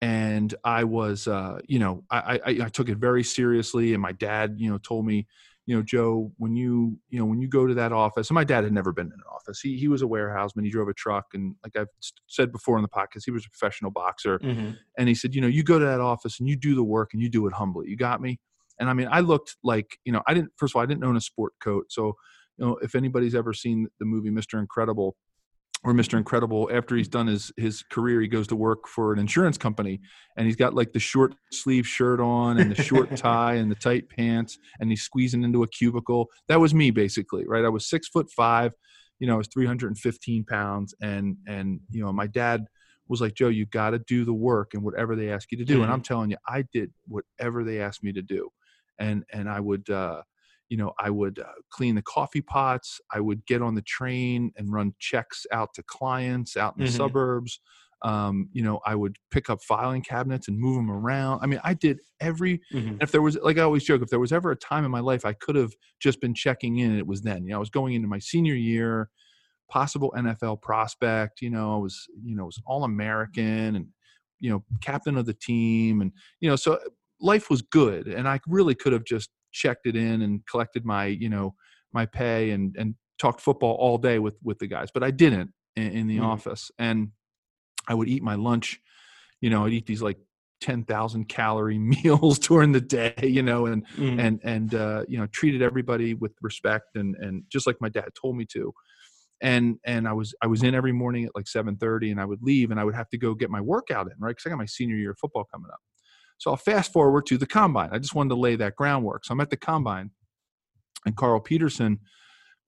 and 0.00 0.54
I 0.64 0.84
was, 0.84 1.26
uh, 1.26 1.58
you 1.66 1.78
know, 1.78 2.04
I, 2.10 2.40
I, 2.44 2.50
I 2.64 2.68
took 2.68 2.88
it 2.88 2.98
very 2.98 3.22
seriously. 3.22 3.92
And 3.92 4.02
my 4.02 4.12
dad, 4.12 4.56
you 4.58 4.70
know, 4.70 4.78
told 4.78 5.06
me, 5.06 5.26
you 5.66 5.74
know, 5.74 5.82
Joe, 5.82 6.32
when 6.36 6.54
you, 6.54 6.98
you 7.08 7.18
know, 7.18 7.24
when 7.24 7.40
you 7.40 7.48
go 7.48 7.66
to 7.66 7.74
that 7.74 7.92
office, 7.92 8.30
and 8.30 8.34
my 8.34 8.44
dad 8.44 8.64
had 8.64 8.72
never 8.72 8.92
been 8.92 9.06
in 9.06 9.12
an 9.12 9.20
office. 9.34 9.60
He 9.60 9.76
he 9.76 9.88
was 9.88 10.02
a 10.02 10.06
warehouseman. 10.06 10.64
He 10.64 10.70
drove 10.70 10.88
a 10.88 10.94
truck, 10.94 11.26
and 11.34 11.56
like 11.64 11.76
I've 11.76 11.88
said 12.26 12.52
before 12.52 12.76
in 12.76 12.82
the 12.82 12.88
podcast, 12.88 13.22
he 13.24 13.30
was 13.30 13.44
a 13.44 13.50
professional 13.50 13.90
boxer. 13.90 14.38
Mm-hmm. 14.38 14.72
And 14.96 15.08
he 15.08 15.14
said, 15.14 15.34
you 15.34 15.40
know, 15.40 15.48
you 15.48 15.62
go 15.62 15.78
to 15.78 15.84
that 15.84 16.00
office 16.00 16.38
and 16.38 16.48
you 16.48 16.56
do 16.56 16.74
the 16.74 16.84
work 16.84 17.10
and 17.12 17.22
you 17.22 17.28
do 17.28 17.46
it 17.46 17.52
humbly. 17.52 17.88
You 17.88 17.96
got 17.96 18.20
me. 18.20 18.38
And 18.78 18.88
I 18.88 18.92
mean, 18.92 19.08
I 19.10 19.20
looked 19.20 19.56
like, 19.64 19.98
you 20.04 20.12
know, 20.12 20.22
I 20.26 20.34
didn't. 20.34 20.52
First 20.56 20.72
of 20.72 20.76
all, 20.76 20.82
I 20.82 20.86
didn't 20.86 21.04
own 21.04 21.16
a 21.16 21.20
sport 21.20 21.54
coat, 21.60 21.86
so 21.88 22.16
you 22.58 22.66
know, 22.66 22.78
if 22.82 22.94
anybody's 22.94 23.34
ever 23.34 23.52
seen 23.52 23.88
the 23.98 24.06
movie 24.06 24.30
Mr. 24.30 24.58
Incredible, 24.58 25.16
or 25.84 25.92
Mr. 25.92 26.16
Incredible, 26.16 26.68
after 26.72 26.96
he's 26.96 27.08
done 27.08 27.26
his 27.26 27.52
his 27.56 27.82
career, 27.82 28.20
he 28.20 28.28
goes 28.28 28.46
to 28.48 28.56
work 28.56 28.88
for 28.88 29.12
an 29.12 29.18
insurance 29.18 29.58
company, 29.58 30.00
and 30.36 30.46
he's 30.46 30.56
got 30.56 30.74
like 30.74 30.92
the 30.92 30.98
short 30.98 31.34
sleeve 31.52 31.86
shirt 31.86 32.18
on 32.18 32.58
and 32.58 32.70
the 32.74 32.82
short 32.82 33.14
tie 33.16 33.54
and 33.54 33.70
the 33.70 33.76
tight 33.76 34.08
pants, 34.08 34.58
and 34.80 34.90
he's 34.90 35.02
squeezing 35.02 35.44
into 35.44 35.62
a 35.62 35.68
cubicle. 35.68 36.28
That 36.48 36.60
was 36.60 36.74
me 36.74 36.90
basically, 36.90 37.46
right? 37.46 37.64
I 37.64 37.68
was 37.68 37.88
six 37.88 38.08
foot 38.08 38.30
five, 38.30 38.72
you 39.18 39.26
know, 39.26 39.34
I 39.34 39.38
was 39.38 39.48
three 39.48 39.66
hundred 39.66 39.88
and 39.88 39.98
fifteen 39.98 40.44
pounds, 40.44 40.94
and 41.00 41.36
and 41.46 41.80
you 41.90 42.02
know, 42.02 42.12
my 42.12 42.26
dad 42.26 42.64
was 43.08 43.20
like, 43.20 43.34
Joe, 43.34 43.48
you 43.48 43.66
got 43.66 43.90
to 43.90 44.00
do 44.00 44.24
the 44.24 44.34
work 44.34 44.74
and 44.74 44.82
whatever 44.82 45.14
they 45.14 45.30
ask 45.30 45.52
you 45.52 45.58
to 45.58 45.64
do. 45.64 45.74
Mm-hmm. 45.74 45.82
And 45.84 45.92
I'm 45.92 46.02
telling 46.02 46.30
you, 46.30 46.36
I 46.48 46.64
did 46.72 46.90
whatever 47.06 47.62
they 47.62 47.80
asked 47.80 48.02
me 48.02 48.12
to 48.12 48.22
do, 48.22 48.48
and 48.98 49.24
and 49.32 49.48
I 49.48 49.60
would. 49.60 49.88
uh 49.90 50.22
you 50.68 50.76
know 50.76 50.92
i 50.98 51.10
would 51.10 51.38
uh, 51.38 51.52
clean 51.70 51.94
the 51.94 52.02
coffee 52.02 52.40
pots 52.40 53.00
i 53.12 53.20
would 53.20 53.44
get 53.46 53.62
on 53.62 53.74
the 53.74 53.82
train 53.82 54.50
and 54.56 54.72
run 54.72 54.92
checks 54.98 55.46
out 55.52 55.72
to 55.74 55.82
clients 55.84 56.56
out 56.56 56.74
in 56.76 56.84
the 56.84 56.90
mm-hmm. 56.90 56.96
suburbs 56.96 57.60
um, 58.02 58.48
you 58.52 58.62
know 58.62 58.80
i 58.84 58.94
would 58.94 59.16
pick 59.30 59.48
up 59.48 59.62
filing 59.62 60.02
cabinets 60.02 60.48
and 60.48 60.58
move 60.58 60.76
them 60.76 60.90
around 60.90 61.40
i 61.42 61.46
mean 61.46 61.60
i 61.64 61.72
did 61.72 61.98
every 62.20 62.60
mm-hmm. 62.72 62.96
if 63.00 63.10
there 63.10 63.22
was 63.22 63.36
like 63.42 63.58
i 63.58 63.62
always 63.62 63.84
joke 63.84 64.02
if 64.02 64.08
there 64.08 64.20
was 64.20 64.32
ever 64.32 64.50
a 64.50 64.56
time 64.56 64.84
in 64.84 64.90
my 64.90 65.00
life 65.00 65.24
i 65.24 65.32
could 65.32 65.56
have 65.56 65.72
just 65.98 66.20
been 66.20 66.34
checking 66.34 66.78
in 66.78 66.96
it 66.96 67.06
was 67.06 67.22
then 67.22 67.44
you 67.44 67.50
know 67.50 67.56
i 67.56 67.60
was 67.60 67.70
going 67.70 67.94
into 67.94 68.08
my 68.08 68.18
senior 68.18 68.54
year 68.54 69.08
possible 69.70 70.12
nfl 70.16 70.60
prospect 70.60 71.40
you 71.40 71.50
know 71.50 71.74
i 71.74 71.78
was 71.78 72.06
you 72.22 72.36
know 72.36 72.44
was 72.44 72.60
all 72.66 72.84
american 72.84 73.76
and 73.76 73.86
you 74.40 74.50
know 74.50 74.62
captain 74.82 75.16
of 75.16 75.26
the 75.26 75.34
team 75.34 76.00
and 76.00 76.12
you 76.40 76.48
know 76.48 76.56
so 76.56 76.78
life 77.20 77.48
was 77.48 77.62
good 77.62 78.06
and 78.06 78.28
i 78.28 78.38
really 78.46 78.74
could 78.74 78.92
have 78.92 79.04
just 79.04 79.30
checked 79.56 79.86
it 79.86 79.96
in 79.96 80.22
and 80.22 80.44
collected 80.46 80.84
my 80.84 81.06
you 81.06 81.28
know 81.28 81.54
my 81.92 82.04
pay 82.04 82.50
and 82.50 82.76
and 82.78 82.94
talked 83.18 83.40
football 83.40 83.74
all 83.80 83.96
day 83.96 84.18
with 84.18 84.34
with 84.42 84.58
the 84.58 84.66
guys 84.66 84.88
but 84.92 85.02
i 85.02 85.10
didn't 85.10 85.50
in, 85.76 85.90
in 85.92 86.06
the 86.06 86.18
mm. 86.18 86.24
office 86.24 86.70
and 86.78 87.08
i 87.88 87.94
would 87.94 88.08
eat 88.08 88.22
my 88.22 88.34
lunch 88.34 88.80
you 89.40 89.48
know 89.48 89.64
i'd 89.64 89.72
eat 89.72 89.86
these 89.86 90.02
like 90.02 90.18
10,000 90.60 91.28
calorie 91.28 91.78
meals 92.04 92.38
during 92.38 92.72
the 92.72 92.80
day, 92.80 93.14
you 93.22 93.42
know, 93.42 93.66
and, 93.66 93.86
mm. 93.88 94.18
and, 94.18 94.40
and, 94.42 94.74
uh, 94.74 95.04
you 95.08 95.18
know, 95.18 95.26
treated 95.26 95.62
everybody 95.62 96.14
with 96.14 96.32
respect 96.40 96.96
and, 96.96 97.14
and 97.16 97.44
just 97.50 97.66
like 97.66 97.76
my 97.80 97.88
dad 97.88 98.08
told 98.20 98.36
me 98.36 98.46
to. 98.46 98.72
And, 99.42 99.76
and 99.84 100.08
I 100.08 100.14
was, 100.14 100.34
I 100.42 100.46
was 100.46 100.62
in 100.62 100.74
every 100.74 100.92
morning 100.92 101.26
at 101.26 101.32
like 101.34 101.46
730 101.46 102.10
and 102.10 102.20
I 102.20 102.24
would 102.24 102.42
leave 102.42 102.70
and 102.70 102.80
I 102.80 102.84
would 102.84 102.94
have 102.94 103.10
to 103.10 103.18
go 103.18 103.34
get 103.34 103.50
my 103.50 103.60
workout 103.60 104.06
in, 104.06 104.14
right. 104.18 104.34
Cause 104.34 104.44
I 104.46 104.50
got 104.50 104.58
my 104.58 104.66
senior 104.66 104.96
year 104.96 105.10
of 105.10 105.18
football 105.18 105.44
coming 105.52 105.68
up. 105.70 105.80
So 106.38 106.50
I'll 106.50 106.56
fast 106.56 106.92
forward 106.92 107.26
to 107.26 107.38
the 107.38 107.46
combine. 107.46 107.90
I 107.92 107.98
just 107.98 108.14
wanted 108.14 108.30
to 108.30 108.36
lay 108.36 108.56
that 108.56 108.76
groundwork. 108.76 109.24
So 109.24 109.32
I'm 109.32 109.40
at 109.40 109.50
the 109.50 109.56
combine, 109.56 110.10
and 111.04 111.16
Carl 111.16 111.40
Peterson, 111.40 112.00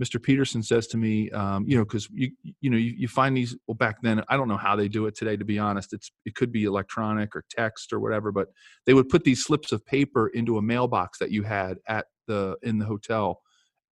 Mr. 0.03 0.23
Peterson 0.23 0.63
says 0.63 0.87
to 0.89 0.97
me, 0.97 1.31
um, 1.31 1.65
you 1.67 1.77
know, 1.77 1.85
because 1.85 2.09
you 2.13 2.31
you 2.61 2.71
know 2.71 2.77
you, 2.77 2.95
you 2.97 3.09
find 3.09 3.37
these. 3.37 3.57
Well, 3.67 3.75
back 3.75 4.01
then 4.03 4.23
I 4.29 4.37
don't 4.37 4.49
know 4.49 4.57
how 4.57 4.77
they 4.77 4.89
do 4.89 5.07
it 5.07 5.17
today. 5.17 5.37
To 5.37 5.45
be 5.45 5.59
honest, 5.59 5.93
it's 5.93 6.11
it 6.25 6.35
could 6.35 6.53
be 6.53 6.65
electronic 6.65 7.35
or 7.35 7.45
text 7.51 7.93
or 7.93 8.01
whatever. 8.01 8.33
But 8.33 8.49
they 8.87 8.95
would 8.95 9.09
put 9.09 9.25
these 9.25 9.45
slips 9.45 9.73
of 9.73 9.85
paper 9.85 10.29
into 10.29 10.57
a 10.57 10.63
mailbox 10.63 11.19
that 11.19 11.31
you 11.31 11.43
had 11.43 11.79
at 11.87 12.07
the 12.27 12.57
in 12.63 12.79
the 12.79 12.87
hotel 12.87 13.41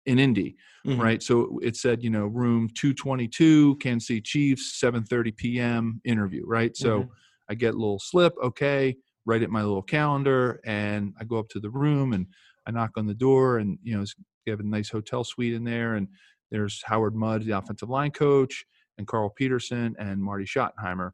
in 0.07 0.18
Indy, 0.18 0.57
mm-hmm. 0.87 1.01
right? 1.01 1.22
So 1.22 1.59
it 1.62 1.77
said, 1.77 2.03
you 2.03 2.11
know, 2.11 2.27
room 2.27 2.68
222, 2.75 3.77
Kansas 3.77 4.07
City 4.07 4.20
Chiefs, 4.20 4.79
7:30 4.79 5.37
p.m. 5.37 6.01
interview, 6.05 6.44
right? 6.46 6.77
So 6.77 7.01
mm-hmm. 7.01 7.11
I 7.49 7.55
get 7.55 7.75
a 7.75 7.79
little 7.79 7.99
slip, 7.99 8.35
okay 8.42 8.96
write 9.27 9.43
it 9.43 9.51
my 9.51 9.63
little 9.63 9.83
calendar 9.83 10.61
and 10.65 11.15
I 11.21 11.25
go 11.25 11.39
up 11.39 11.49
to 11.51 11.61
the 11.61 11.71
room 11.71 12.13
and 12.13 12.27
I 12.67 12.71
knock 12.71 12.93
on 12.97 13.07
the 13.07 13.15
door 13.15 13.59
and 13.59 13.79
you 13.83 13.97
know 13.97 14.05
you 14.45 14.51
have 14.51 14.61
a 14.61 14.65
nice 14.65 14.91
hotel 14.91 15.25
suite 15.25 15.55
in 15.55 15.65
there 15.65 15.95
and 15.95 16.09
there's 16.51 16.83
Howard 16.85 17.15
Mudd, 17.15 17.45
the 17.45 17.59
offensive 17.59 17.91
line 17.91 18.13
coach, 18.13 18.65
and 18.97 19.07
Carl 19.07 19.31
Peterson 19.31 19.97
and 19.99 20.23
Marty 20.23 20.45
Schottenheimer. 20.45 21.11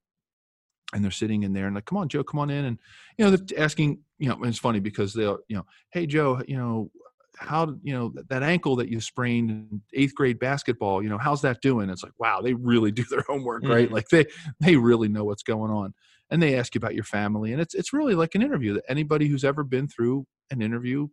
And 0.93 1.05
they're 1.05 1.11
sitting 1.11 1.45
in 1.45 1.53
there 1.53 1.67
and 1.67 1.75
like, 1.75 1.87
come 1.87 1.99
on, 1.99 2.09
Joe, 2.09 2.25
come 2.25 2.41
on 2.41 2.51
in. 2.51 2.65
And, 2.65 2.79
you 3.17 3.25
know, 3.25 3.31
they're 3.37 3.63
asking, 3.63 4.01
you 4.19 4.29
know, 4.29 4.37
it's 4.43 4.59
funny 4.59 4.81
because 4.81 5.15
they'll, 5.15 5.39
you 5.49 5.57
know, 5.57 5.65
hey, 5.93 6.05
Joe, 6.05 6.43
you 6.47 6.57
know, 6.57 6.91
how, 7.39 7.77
you 7.83 7.95
know, 7.95 8.13
that 8.29 8.43
ankle 8.43 8.77
that 8.77 8.89
you 8.89 9.01
sprained 9.01 9.51
in 9.51 9.81
eighth 9.95 10.15
grade 10.15 10.41
basketball, 10.41 11.03
you 11.03 11.09
know, 11.09 11.17
how's 11.17 11.43
that 11.43 11.63
doing? 11.63 11.89
It's 11.89 12.03
like, 12.03 12.19
wow, 12.19 12.41
they 12.43 12.55
really 12.55 12.91
do 12.91 13.05
their 13.05 13.23
homework, 13.27 13.63
right? 13.65 13.87
Mm-hmm. 13.87 13.95
Like 13.95 14.09
they, 14.09 14.27
they 14.59 14.77
really 14.77 15.09
know 15.09 15.25
what's 15.25 15.45
going 15.45 15.71
on 15.71 15.95
and 16.31 16.43
they 16.43 16.57
ask 16.57 16.75
you 16.75 16.79
about 16.79 16.95
your 16.95 17.05
family 17.05 17.53
and 17.53 17.61
it's 17.61 17.75
it's 17.75 17.93
really 17.93 18.15
like 18.15 18.35
an 18.35 18.43
interview 18.43 18.75
that 18.75 18.85
anybody 18.89 19.29
who's 19.29 19.45
ever 19.45 19.65
been 19.65 19.89
through 19.89 20.25
an 20.51 20.63
interview 20.63 21.07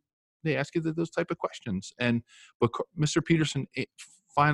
they 0.43 0.55
ask 0.55 0.75
you 0.75 0.81
those 0.81 1.09
type 1.09 1.31
of 1.31 1.37
questions 1.37 1.91
and 1.99 2.21
but 2.59 2.69
mr 2.99 3.23
peterson 3.23 3.65
eh, 3.75 3.85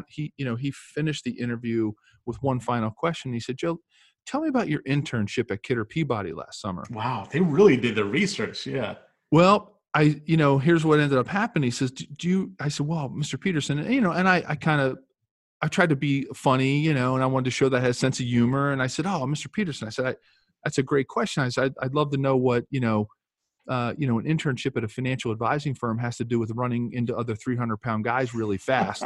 he 0.08 0.32
you 0.38 0.46
know 0.46 0.56
he 0.56 0.72
finished 0.72 1.26
the 1.26 1.32
interview 1.32 1.92
with 2.26 2.42
one 2.42 2.60
final 2.60 2.90
question 2.90 3.34
he 3.34 3.40
said 3.40 3.58
joe 3.58 3.78
tell 4.26 4.42
me 4.42 4.48
about 4.48 4.70
your 4.70 4.82
internship 4.84 5.52
at 5.52 5.62
kidder 5.64 5.84
peabody 5.84 6.32
last 6.32 6.62
summer 6.62 6.84
wow 6.90 7.28
they 7.32 7.42
really 7.42 7.78
did 7.78 7.96
the 7.96 8.06
research 8.06 8.66
yeah 8.66 8.96
well 9.32 9.82
i 9.94 10.22
you 10.26 10.38
know 10.38 10.58
here's 10.58 10.86
what 10.86 11.00
ended 11.00 11.18
up 11.18 11.28
happening 11.28 11.68
he 11.68 11.72
says 11.72 11.92
do 11.92 12.30
you 12.30 12.52
i 12.62 12.70
said 12.70 12.88
well 12.88 13.10
mr 13.10 13.40
peterson 13.40 13.78
and, 13.80 13.94
you 13.94 14.02
know 14.02 14.12
and 14.12 14.30
i 14.30 14.42
i 14.48 14.56
kind 14.56 14.80
of 14.80 14.98
I 15.64 15.68
tried 15.68 15.90
to 15.90 15.96
be 15.96 16.28
funny, 16.36 16.80
you 16.80 16.94
know, 16.94 17.16
and 17.16 17.24
I 17.24 17.26
wanted 17.26 17.46
to 17.46 17.52
show 17.52 17.70
that 17.70 17.78
I 17.78 17.80
had 17.80 17.92
a 17.92 17.94
sense 17.94 18.20
of 18.20 18.26
humor. 18.26 18.74
And 18.74 18.84
I 18.84 18.88
said, 18.88 19.06
"Oh, 19.06 19.26
Mr. 19.26 19.50
Peterson," 19.50 19.88
I 19.88 19.92
said, 19.92 20.06
I, 20.08 20.16
that's 20.64 20.78
a 20.78 20.84
great 20.84 21.08
question. 21.08 21.44
I 21.44 21.50
said, 21.50 21.66
I'd, 21.82 21.86
I'd 21.86 21.94
love 21.94 22.12
to 22.12 22.18
know 22.18 22.38
what, 22.38 22.66
you 22.70 22.80
know, 22.80 23.08
uh, 23.68 23.94
you 23.98 24.08
know, 24.08 24.20
an 24.20 24.26
internship 24.26 24.76
at 24.76 24.84
a 24.84 24.88
financial 24.88 25.32
advising 25.32 25.74
firm 25.74 25.98
has 25.98 26.18
to 26.18 26.26
do 26.26 26.38
with 26.38 26.52
running 26.52 26.92
into 26.92 27.16
other 27.16 27.36
300 27.36 27.78
pound 27.78 28.04
guys 28.04 28.34
really 28.34 28.58
fast. 28.58 29.04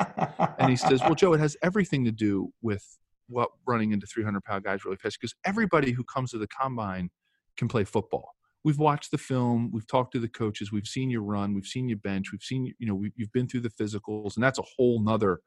and 0.58 0.70
he 0.70 0.76
says, 0.76 1.02
well, 1.02 1.16
Joe, 1.16 1.34
it 1.34 1.40
has 1.40 1.56
everything 1.62 2.06
to 2.06 2.12
do 2.12 2.52
with 2.62 2.84
what 3.30 3.50
running 3.68 3.92
into 3.92 4.08
300 4.08 4.44
pound 4.44 4.64
guys 4.64 4.84
really 4.84 4.98
fast 4.98 5.20
because 5.20 5.36
everybody 5.46 5.92
who 5.92 6.04
comes 6.04 6.32
to 6.32 6.38
the 6.38 6.48
combine 6.48 7.10
can 7.56 7.68
play 7.68 7.84
football. 7.84 8.30
We've 8.64 8.80
watched 8.80 9.12
the 9.12 9.18
film, 9.18 9.70
we've 9.72 9.88
talked 9.88 10.12
to 10.14 10.20
the 10.20 10.28
coaches, 10.28 10.72
we've 10.72 10.88
seen 10.88 11.10
you 11.10 11.22
run, 11.22 11.54
we've 11.54 11.66
seen 11.66 11.88
you 11.88 11.96
bench, 11.96 12.32
we've 12.32 12.42
seen, 12.42 12.74
you 12.80 12.88
know, 12.88 12.96
we, 12.96 13.12
you've 13.16 13.32
been 13.32 13.48
through 13.48 13.62
the 13.62 13.70
physicals, 13.70 14.36
and 14.36 14.44
that's 14.44 14.60
a 14.60 14.64
whole 14.76 15.02
nother 15.02 15.40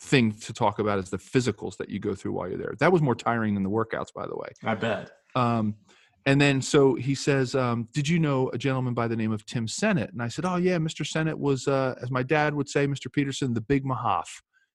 thing 0.00 0.32
to 0.32 0.52
talk 0.52 0.78
about 0.78 0.98
is 0.98 1.10
the 1.10 1.18
physicals 1.18 1.76
that 1.76 1.90
you 1.90 1.98
go 1.98 2.14
through 2.14 2.32
while 2.32 2.48
you're 2.48 2.58
there. 2.58 2.74
That 2.80 2.92
was 2.92 3.02
more 3.02 3.14
tiring 3.14 3.54
than 3.54 3.62
the 3.62 3.70
workouts, 3.70 4.12
by 4.14 4.26
the 4.26 4.36
way. 4.36 4.48
I 4.64 4.74
bet. 4.74 5.10
Um, 5.34 5.76
and 6.26 6.40
then 6.40 6.60
so 6.60 6.94
he 6.94 7.14
says, 7.14 7.54
um, 7.54 7.88
"Did 7.92 8.08
you 8.08 8.18
know 8.18 8.50
a 8.50 8.58
gentleman 8.58 8.94
by 8.94 9.08
the 9.08 9.16
name 9.16 9.32
of 9.32 9.44
Tim 9.46 9.66
Sennett?" 9.66 10.12
And 10.12 10.22
I 10.22 10.28
said, 10.28 10.44
"Oh 10.44 10.56
yeah, 10.56 10.76
Mr. 10.76 11.06
Sennett 11.06 11.38
was, 11.38 11.66
uh, 11.66 11.94
as 12.02 12.10
my 12.10 12.22
dad 12.22 12.54
would 12.54 12.68
say, 12.68 12.86
Mr. 12.86 13.12
Peterson, 13.12 13.54
the 13.54 13.60
big 13.60 13.84
Mahaff. 13.84 14.28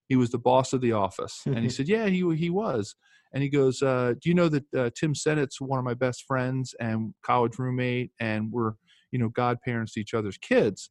He 0.07 0.15
was 0.15 0.31
the 0.31 0.39
boss 0.39 0.73
of 0.73 0.81
the 0.81 0.91
office." 0.93 1.41
and 1.45 1.59
he 1.59 1.69
said, 1.75 1.87
"Yeah, 1.87 2.07
he 2.07 2.35
he 2.35 2.49
was." 2.49 2.95
And 3.33 3.43
he 3.43 3.49
goes, 3.49 3.81
uh, 3.83 4.13
"Do 4.19 4.29
you 4.29 4.35
know 4.35 4.49
that 4.49 4.63
uh, 4.75 4.89
Tim 4.97 5.13
Sennett's 5.13 5.61
one 5.61 5.77
of 5.77 5.85
my 5.85 5.93
best 5.93 6.23
friends 6.27 6.73
and 6.79 7.13
college 7.23 7.59
roommate, 7.59 8.11
and 8.19 8.51
we're 8.51 8.73
you 9.11 9.19
know 9.19 9.29
godparents 9.29 9.93
to 9.93 9.99
each 9.99 10.13
other's 10.13 10.37
kids?" 10.37 10.89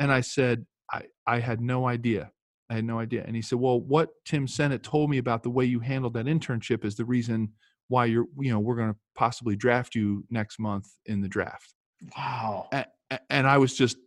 And 0.00 0.10
I 0.10 0.22
said, 0.22 0.66
"I 0.92 1.02
I 1.26 1.38
had 1.38 1.60
no 1.60 1.86
idea." 1.86 2.32
I 2.72 2.76
had 2.76 2.86
no 2.86 2.98
idea. 2.98 3.22
And 3.26 3.36
he 3.36 3.42
said, 3.42 3.58
Well, 3.58 3.80
what 3.80 4.08
Tim 4.24 4.48
Sennett 4.48 4.82
told 4.82 5.10
me 5.10 5.18
about 5.18 5.42
the 5.42 5.50
way 5.50 5.66
you 5.66 5.80
handled 5.80 6.14
that 6.14 6.24
internship 6.24 6.86
is 6.86 6.96
the 6.96 7.04
reason 7.04 7.50
why 7.88 8.06
you're, 8.06 8.24
you 8.40 8.50
know, 8.50 8.60
we're 8.60 8.76
going 8.76 8.90
to 8.90 8.98
possibly 9.14 9.56
draft 9.56 9.94
you 9.94 10.24
next 10.30 10.58
month 10.58 10.88
in 11.04 11.20
the 11.20 11.28
draft. 11.28 11.74
Wow. 12.16 12.68
And, 12.72 12.86
and 13.28 13.46
I 13.46 13.58
was 13.58 13.76
just, 13.76 13.98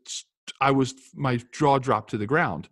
I 0.59 0.71
was, 0.71 0.95
my 1.13 1.39
jaw 1.53 1.77
dropped 1.77 2.09
to 2.11 2.17
the 2.17 2.25
ground. 2.25 2.67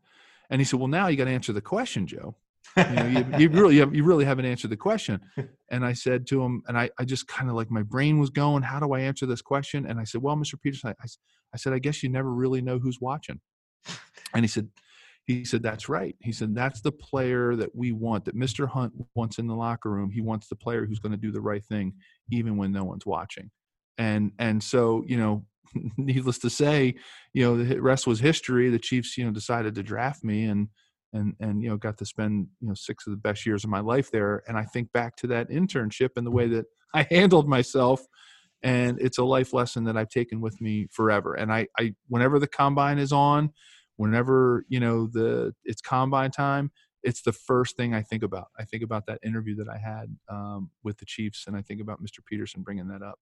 And 0.49 0.59
he 0.59 0.65
said, 0.65 0.79
Well, 0.79 0.87
now 0.87 1.07
you 1.07 1.15
got 1.15 1.25
to 1.25 1.31
answer 1.31 1.53
the 1.53 1.61
question, 1.61 2.07
Joe. 2.07 2.37
you, 2.75 2.83
know, 2.83 3.05
you, 3.05 3.25
you, 3.37 3.49
really 3.51 3.77
have, 3.77 3.93
you 3.93 4.03
really 4.03 4.25
haven't 4.25 4.45
answered 4.45 4.71
the 4.71 4.77
question 4.77 5.19
and 5.69 5.85
i 5.85 5.93
said 5.93 6.25
to 6.25 6.41
him 6.41 6.63
and 6.67 6.75
i, 6.75 6.89
I 6.97 7.05
just 7.05 7.27
kind 7.27 7.47
of 7.47 7.55
like 7.55 7.69
my 7.69 7.83
brain 7.83 8.17
was 8.17 8.31
going 8.31 8.63
how 8.63 8.79
do 8.79 8.93
i 8.93 9.01
answer 9.01 9.27
this 9.27 9.43
question 9.43 9.85
and 9.85 9.99
i 9.99 10.05
said 10.05 10.23
well 10.23 10.35
mr 10.35 10.59
peterson 10.59 10.89
I, 10.89 11.03
I, 11.03 11.07
I 11.53 11.57
said 11.57 11.73
i 11.73 11.77
guess 11.77 12.01
you 12.01 12.09
never 12.09 12.33
really 12.33 12.61
know 12.61 12.79
who's 12.79 12.99
watching 12.99 13.41
and 14.33 14.43
he 14.43 14.47
said 14.47 14.69
he 15.25 15.45
said, 15.45 15.63
That's 15.63 15.89
right. 15.89 16.15
He 16.21 16.31
said, 16.31 16.55
That's 16.55 16.81
the 16.81 16.91
player 16.91 17.55
that 17.55 17.75
we 17.75 17.91
want, 17.91 18.25
that 18.25 18.35
Mr. 18.35 18.67
Hunt 18.67 18.93
wants 19.15 19.39
in 19.39 19.47
the 19.47 19.55
locker 19.55 19.89
room. 19.89 20.11
He 20.11 20.21
wants 20.21 20.47
the 20.47 20.55
player 20.55 20.85
who's 20.85 20.99
going 20.99 21.13
to 21.13 21.17
do 21.17 21.31
the 21.31 21.41
right 21.41 21.63
thing, 21.63 21.93
even 22.31 22.57
when 22.57 22.71
no 22.71 22.83
one's 22.83 23.05
watching. 23.05 23.49
And 23.97 24.31
and 24.39 24.61
so, 24.61 25.03
you 25.07 25.17
know, 25.17 25.45
needless 25.97 26.39
to 26.39 26.49
say, 26.49 26.95
you 27.33 27.43
know, 27.43 27.63
the 27.63 27.81
rest 27.81 28.07
was 28.07 28.19
history. 28.19 28.69
The 28.69 28.79
Chiefs, 28.79 29.17
you 29.17 29.25
know, 29.25 29.31
decided 29.31 29.75
to 29.75 29.83
draft 29.83 30.23
me 30.23 30.45
and 30.45 30.67
and 31.13 31.35
and 31.39 31.63
you 31.63 31.69
know 31.69 31.77
got 31.77 31.97
to 31.97 32.05
spend 32.05 32.47
you 32.59 32.67
know 32.67 32.73
six 32.73 33.07
of 33.07 33.11
the 33.11 33.17
best 33.17 33.45
years 33.45 33.63
of 33.63 33.69
my 33.69 33.79
life 33.79 34.11
there 34.11 34.43
and 34.47 34.57
i 34.57 34.63
think 34.63 34.91
back 34.91 35.15
to 35.15 35.27
that 35.27 35.49
internship 35.49 36.09
and 36.17 36.25
the 36.25 36.31
way 36.31 36.47
that 36.47 36.65
i 36.93 37.05
handled 37.09 37.47
myself 37.47 38.01
and 38.63 38.99
it's 38.99 39.17
a 39.17 39.23
life 39.23 39.53
lesson 39.53 39.83
that 39.83 39.95
i've 39.95 40.09
taken 40.09 40.41
with 40.41 40.59
me 40.59 40.87
forever 40.91 41.35
and 41.35 41.53
i 41.53 41.67
i 41.79 41.93
whenever 42.09 42.39
the 42.39 42.47
combine 42.47 42.99
is 42.99 43.11
on 43.11 43.49
whenever 43.97 44.65
you 44.69 44.79
know 44.79 45.07
the 45.07 45.53
it's 45.63 45.81
combine 45.81 46.31
time 46.31 46.71
it's 47.03 47.21
the 47.21 47.33
first 47.33 47.75
thing 47.75 47.93
i 47.93 48.01
think 48.01 48.23
about. 48.23 48.47
I 48.57 48.63
think 48.63 48.81
about 48.81 49.05
that 49.07 49.19
interview 49.23 49.55
that 49.55 49.69
i 49.69 49.77
had 49.77 50.15
um, 50.29 50.69
with 50.83 50.97
the 50.97 51.05
chiefs 51.05 51.45
and 51.47 51.55
i 51.55 51.61
think 51.61 51.81
about 51.81 52.01
mr 52.01 52.19
peterson 52.25 52.61
bringing 52.61 52.87
that 52.87 53.01
up 53.01 53.19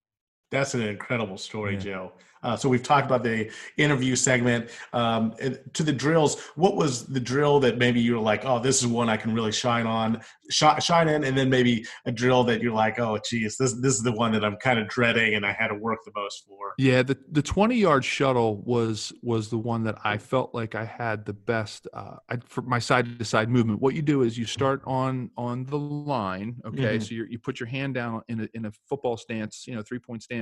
that's 0.51 0.73
an 0.73 0.81
incredible 0.81 1.37
story, 1.37 1.73
yeah. 1.73 1.79
Joe. 1.79 2.13
Uh, 2.43 2.57
so 2.57 2.67
we've 2.67 2.83
talked 2.83 3.05
about 3.05 3.23
the 3.23 3.51
interview 3.77 4.15
segment. 4.15 4.69
Um, 4.93 5.33
to 5.73 5.83
the 5.83 5.93
drills, 5.93 6.41
what 6.55 6.75
was 6.75 7.05
the 7.05 7.19
drill 7.19 7.59
that 7.59 7.77
maybe 7.77 8.01
you 8.01 8.15
were 8.15 8.21
like, 8.21 8.45
oh, 8.45 8.59
this 8.59 8.81
is 8.81 8.87
one 8.87 9.09
I 9.09 9.17
can 9.17 9.33
really 9.33 9.51
shine 9.51 9.85
on, 9.85 10.21
sh- 10.49 10.63
shine 10.79 11.07
in, 11.07 11.23
and 11.23 11.37
then 11.37 11.49
maybe 11.49 11.85
a 12.05 12.11
drill 12.11 12.43
that 12.45 12.61
you're 12.61 12.73
like, 12.73 12.99
oh, 12.99 13.19
geez, 13.29 13.57
this 13.57 13.73
this 13.73 13.93
is 13.93 14.01
the 14.01 14.11
one 14.11 14.31
that 14.31 14.43
I'm 14.43 14.57
kind 14.57 14.79
of 14.79 14.87
dreading 14.87 15.35
and 15.35 15.45
I 15.45 15.53
had 15.53 15.67
to 15.67 15.75
work 15.75 15.99
the 16.03 16.11
most 16.15 16.45
for. 16.47 16.73
Yeah, 16.77 17.03
the 17.03 17.17
the 17.31 17.43
20 17.43 17.75
yard 17.75 18.03
shuttle 18.03 18.57
was 18.63 19.13
was 19.21 19.49
the 19.49 19.59
one 19.59 19.83
that 19.83 19.99
I 20.03 20.17
felt 20.17 20.55
like 20.55 20.73
I 20.73 20.85
had 20.85 21.25
the 21.25 21.33
best 21.33 21.87
uh, 21.93 22.15
I, 22.29 22.37
for 22.47 22.63
my 22.63 22.79
side 22.79 23.19
to 23.19 23.25
side 23.25 23.49
movement. 23.49 23.81
What 23.81 23.93
you 23.93 24.01
do 24.01 24.23
is 24.23 24.37
you 24.37 24.45
start 24.45 24.81
on 24.85 25.29
on 25.37 25.65
the 25.65 25.77
line, 25.77 26.55
okay, 26.65 26.95
mm-hmm. 26.95 27.03
so 27.03 27.13
you 27.13 27.25
you 27.29 27.37
put 27.37 27.59
your 27.59 27.67
hand 27.67 27.93
down 27.93 28.23
in 28.29 28.41
a 28.41 28.47
in 28.55 28.65
a 28.65 28.71
football 28.89 29.15
stance, 29.15 29.65
you 29.67 29.75
know, 29.75 29.83
three 29.83 29.99
point 29.99 30.23
stance 30.23 30.40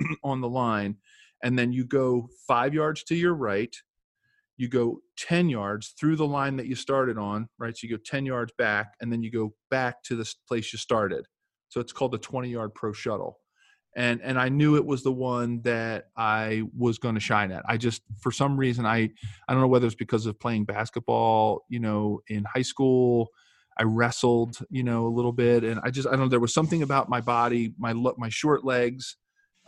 on 0.24 0.40
the 0.40 0.48
line 0.48 0.96
and 1.42 1.58
then 1.58 1.72
you 1.72 1.84
go 1.84 2.28
five 2.46 2.74
yards 2.74 3.02
to 3.04 3.14
your 3.14 3.34
right 3.34 3.74
you 4.56 4.68
go 4.68 5.00
10 5.18 5.48
yards 5.48 5.94
through 5.98 6.16
the 6.16 6.26
line 6.26 6.56
that 6.56 6.66
you 6.66 6.74
started 6.74 7.18
on 7.18 7.48
right? 7.58 7.76
So 7.76 7.86
you 7.86 7.96
go 7.96 8.02
10 8.04 8.26
yards 8.26 8.52
back 8.58 8.94
and 9.00 9.12
then 9.12 9.22
you 9.22 9.30
go 9.30 9.54
back 9.70 10.02
to 10.04 10.16
the 10.16 10.32
place 10.46 10.72
you 10.72 10.78
started. 10.78 11.26
So 11.68 11.80
it's 11.80 11.92
called 11.92 12.12
the 12.12 12.18
20 12.18 12.48
yard 12.48 12.74
pro 12.74 12.92
shuttle. 12.92 13.38
And 13.94 14.22
and 14.22 14.38
i 14.38 14.48
knew 14.48 14.76
it 14.76 14.86
was 14.86 15.02
the 15.02 15.12
one 15.12 15.60
that 15.62 16.06
i 16.16 16.62
was 16.76 16.96
going 16.98 17.14
to 17.14 17.20
shine 17.20 17.52
at. 17.52 17.62
I 17.68 17.76
just 17.76 18.02
for 18.20 18.32
some 18.32 18.56
reason 18.56 18.86
i 18.86 19.10
i 19.48 19.52
don't 19.52 19.60
know 19.60 19.68
whether 19.68 19.86
it's 19.86 19.94
because 19.94 20.24
of 20.24 20.40
playing 20.40 20.64
basketball 20.64 21.64
you 21.68 21.78
know 21.78 22.20
in 22.28 22.44
high 22.44 22.62
school 22.62 23.28
i 23.78 23.82
wrestled 23.82 24.58
you 24.70 24.82
know 24.82 25.06
a 25.06 25.14
little 25.14 25.32
bit 25.32 25.62
and 25.62 25.78
i 25.84 25.90
just 25.90 26.08
i 26.08 26.12
don't 26.12 26.20
know 26.20 26.28
there 26.28 26.40
was 26.40 26.54
something 26.54 26.82
about 26.82 27.10
my 27.10 27.20
body 27.20 27.74
my 27.78 27.92
my 27.92 28.30
short 28.30 28.64
legs 28.64 29.16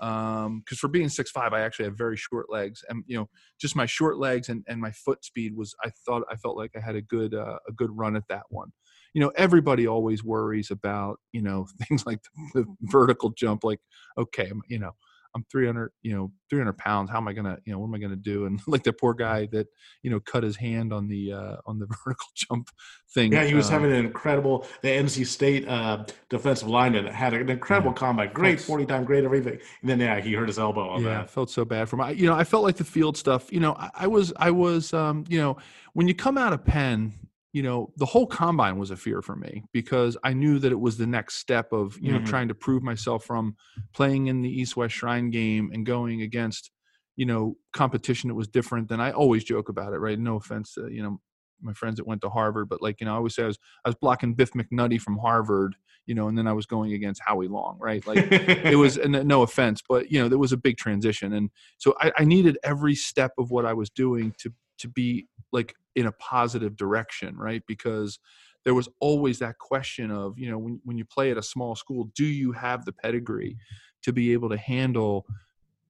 um 0.01 0.61
because 0.61 0.79
for 0.79 0.89
being 0.89 1.09
six 1.09 1.31
five 1.31 1.53
i 1.53 1.61
actually 1.61 1.85
have 1.85 1.97
very 1.97 2.17
short 2.17 2.47
legs 2.51 2.83
and 2.89 3.05
you 3.07 3.17
know 3.17 3.29
just 3.61 3.77
my 3.77 3.87
short 3.87 4.19
legs 4.19 4.49
and, 4.49 4.65
and 4.67 4.81
my 4.81 4.91
foot 4.91 5.25
speed 5.25 5.57
was 5.57 5.75
i 5.85 5.91
thought 6.05 6.23
i 6.31 6.35
felt 6.37 6.57
like 6.57 6.73
i 6.77 6.81
had 6.81 6.97
a 6.97 7.03
good 7.03 7.33
uh, 7.35 7.59
a 7.69 7.73
good 7.73 7.91
run 7.97 8.17
at 8.17 8.25
that 8.29 8.43
one. 8.51 8.73
You 9.13 9.21
know 9.21 9.33
everybody 9.37 9.87
always 9.87 10.25
worries 10.25 10.73
about 10.73 11.21
you 11.33 11.43
know 11.43 11.67
things 11.89 12.05
like 12.07 12.21
the, 12.55 12.63
the 12.63 12.67
vertical 12.83 13.31
jump 13.31 13.63
like 13.63 13.79
okay 14.19 14.51
you 14.69 14.81
know 14.81 14.93
I'm 15.35 15.45
300, 15.51 15.91
you 16.03 16.15
know, 16.15 16.31
300 16.49 16.79
pounds. 16.79 17.11
How 17.11 17.17
am 17.19 17.27
I 17.27 17.33
gonna, 17.33 17.59
you 17.65 17.73
know, 17.73 17.79
what 17.81 17.89
am 17.89 17.95
I 17.95 17.99
gonna 17.99 18.17
do? 18.17 18.47
And 18.47 18.61
like 18.67 18.83
the 18.85 18.93
poor 18.93 19.15
guy 19.15 19.47
that, 19.53 19.67
you 20.03 20.11
know, 20.11 20.21
cut 20.21 20.43
his 20.43 20.57
hand 20.57 20.93
on 20.93 21.09
the 21.09 21.33
uh, 21.33 21.57
on 21.67 21.79
the 21.79 21.87
vertical 22.05 22.27
jump 22.35 22.69
thing. 23.13 23.33
Yeah, 23.33 23.45
he 23.45 23.55
was 23.55 23.69
having 23.69 23.93
an 23.93 24.05
incredible. 24.05 24.67
The 24.83 24.89
NC 24.89 25.27
State 25.27 25.67
uh, 25.69 26.05
defensive 26.29 26.69
lineman 26.69 27.07
had 27.07 27.35
an 27.35 27.51
incredible 27.51 27.91
yeah. 27.91 27.97
combat, 27.97 28.35
great 28.35 28.61
40 28.61 28.87
time, 28.87 29.05
great 29.05 29.25
everything. 29.25 29.59
And 29.81 29.91
then 29.91 30.01
yeah, 30.01 30.21
he 30.21 30.33
hurt 30.35 30.49
his 30.49 30.59
elbow 30.59 30.89
on 30.89 31.03
yeah, 31.03 31.09
that. 31.09 31.21
Yeah, 31.21 31.27
felt 31.27 31.51
so 31.51 31.65
bad 31.65 31.89
for 31.89 32.01
him. 32.01 32.17
You 32.17 32.27
know, 32.27 32.35
I 32.35 32.45
felt 32.45 32.63
like 32.63 32.77
the 32.77 32.85
field 32.85 33.17
stuff. 33.17 33.53
You 33.53 33.61
know, 33.61 33.75
I, 33.75 33.91
I 33.95 34.07
was 34.07 34.33
I 34.37 34.51
was, 34.51 34.93
um, 34.95 35.25
you 35.29 35.41
know, 35.41 35.57
when 35.95 36.09
you 36.09 36.15
come 36.15 36.39
out 36.39 36.53
of 36.53 36.65
Penn 36.65 37.13
you 37.55 37.63
know 37.63 37.93
the 37.97 38.05
whole 38.05 38.27
combine 38.27 38.79
was 38.79 38.91
a 38.91 38.97
fear 38.97 39.23
for 39.23 39.37
me 39.37 39.63
because 39.73 40.19
i 40.25 40.35
knew 40.35 40.59
that 40.59 40.73
it 40.73 40.81
was 40.81 40.99
the 40.99 41.07
next 41.07 41.37
step 41.37 41.73
of 41.73 41.97
you 42.03 42.11
know 42.11 42.19
mm-hmm. 42.19 42.27
trying 42.27 42.49
to 42.49 42.55
prove 42.55 42.83
myself 42.83 43.25
from 43.25 43.57
playing 43.95 44.27
in 44.27 44.43
the 44.43 44.51
east 44.51 44.77
west 44.77 44.95
shrine 44.95 45.31
game 45.31 45.71
and 45.73 45.87
going 45.87 46.21
against 46.21 46.71
you 47.17 47.25
know 47.25 47.57
competition 47.73 48.29
that 48.29 48.35
was 48.35 48.49
different 48.49 48.89
than 48.89 49.01
i 49.01 49.11
always 49.13 49.45
joke 49.45 49.71
about 49.71 49.95
it 49.95 49.99
right 49.99 50.19
no 50.19 50.37
offense 50.37 50.75
to 50.75 50.89
you 50.91 51.03
know 51.03 51.19
my 51.63 51.73
friends 51.73 51.97
that 51.97 52.07
went 52.07 52.21
to 52.21 52.29
harvard 52.29 52.69
but 52.69 52.83
like 52.83 53.01
you 53.01 53.07
know 53.07 53.13
i 53.13 53.17
always 53.17 53.35
say 53.35 53.45
i 53.45 53.47
was 53.47 53.59
i 53.85 53.89
was 53.89 53.97
blocking 54.01 54.35
biff 54.35 54.53
mcnutty 54.53 55.01
from 55.01 55.17
harvard 55.19 55.77
you 56.07 56.15
know 56.15 56.27
and 56.27 56.37
then 56.37 56.49
i 56.49 56.53
was 56.53 56.67
going 56.67 56.93
against 56.93 57.23
howie 57.25 57.47
long 57.47 57.79
right 57.81 58.05
like 58.05 58.19
it 58.31 58.77
was 58.77 58.97
and 58.99 59.25
no 59.27 59.43
offense 59.43 59.81
but 59.89 60.11
you 60.11 60.21
know 60.21 60.29
there 60.29 60.39
was 60.39 60.53
a 60.53 60.57
big 60.57 60.77
transition 60.77 61.33
and 61.33 61.51
so 61.79 61.95
I, 62.01 62.11
I 62.19 62.25
needed 62.25 62.59
every 62.65 62.97
step 62.97 63.31
of 63.39 63.53
what 63.53 63.65
i 63.65 63.73
was 63.73 63.91
doing 63.91 64.35
to 64.39 64.53
to 64.79 64.89
be 64.89 65.27
like 65.53 65.75
in 65.95 66.07
a 66.07 66.13
positive 66.13 66.77
direction, 66.77 67.37
right? 67.37 67.63
Because 67.67 68.19
there 68.65 68.75
was 68.75 68.89
always 69.01 69.39
that 69.39 69.59
question 69.59 70.11
of, 70.11 70.39
you 70.39 70.51
know, 70.51 70.59
when, 70.59 70.81
when 70.85 70.99
you 70.99 71.05
play 71.05 71.31
at 71.31 71.39
a 71.39 71.43
small 71.43 71.75
school, 71.75 72.11
do 72.17 72.25
you 72.25 72.53
have 72.53 72.85
the 72.85 72.93
pedigree 72.93 73.57
to 74.03 74.13
be 74.13 74.33
able 74.33 74.49
to 74.49 74.57
handle 74.57 75.27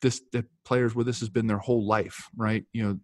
this, 0.00 0.20
the 0.32 0.44
players 0.64 0.94
where 0.94 1.04
this 1.04 1.20
has 1.20 1.28
been 1.28 1.46
their 1.46 1.58
whole 1.58 1.86
life, 1.86 2.28
right? 2.36 2.64
You 2.72 2.82
know, 2.82 2.98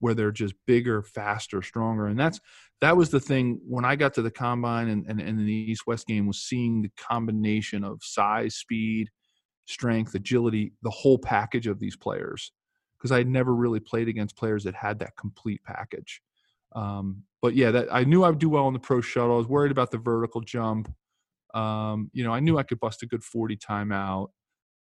where 0.00 0.14
they're 0.14 0.30
just 0.30 0.54
bigger, 0.66 1.02
faster, 1.02 1.62
stronger. 1.62 2.06
And 2.06 2.18
that's, 2.18 2.38
that 2.80 2.96
was 2.96 3.10
the 3.10 3.20
thing 3.20 3.60
when 3.66 3.84
I 3.84 3.96
got 3.96 4.12
to 4.14 4.22
the 4.22 4.30
combine 4.30 4.88
and, 4.88 5.06
and, 5.08 5.20
and 5.20 5.38
the 5.38 5.52
East 5.52 5.86
West 5.86 6.06
game 6.06 6.26
was 6.26 6.42
seeing 6.42 6.82
the 6.82 6.90
combination 6.98 7.82
of 7.82 8.00
size, 8.02 8.56
speed, 8.56 9.08
strength, 9.64 10.14
agility, 10.14 10.72
the 10.82 10.90
whole 10.90 11.18
package 11.18 11.66
of 11.66 11.78
these 11.78 11.96
players 11.96 12.52
because 13.04 13.12
I 13.12 13.18
had 13.18 13.28
never 13.28 13.54
really 13.54 13.80
played 13.80 14.08
against 14.08 14.34
players 14.34 14.64
that 14.64 14.74
had 14.74 15.00
that 15.00 15.14
complete 15.14 15.62
package. 15.62 16.22
Um, 16.74 17.24
but 17.42 17.54
yeah, 17.54 17.70
that 17.70 17.88
I 17.92 18.04
knew 18.04 18.24
I 18.24 18.30
would 18.30 18.38
do 18.38 18.48
well 18.48 18.64
on 18.64 18.72
the 18.72 18.78
pro 18.78 19.02
shuttle. 19.02 19.34
I 19.34 19.36
was 19.36 19.46
worried 19.46 19.72
about 19.72 19.90
the 19.90 19.98
vertical 19.98 20.40
jump. 20.40 20.90
Um, 21.52 22.10
you 22.14 22.24
know, 22.24 22.32
I 22.32 22.40
knew 22.40 22.56
I 22.56 22.62
could 22.62 22.80
bust 22.80 23.02
a 23.02 23.06
good 23.06 23.22
40 23.22 23.58
timeout. 23.58 24.28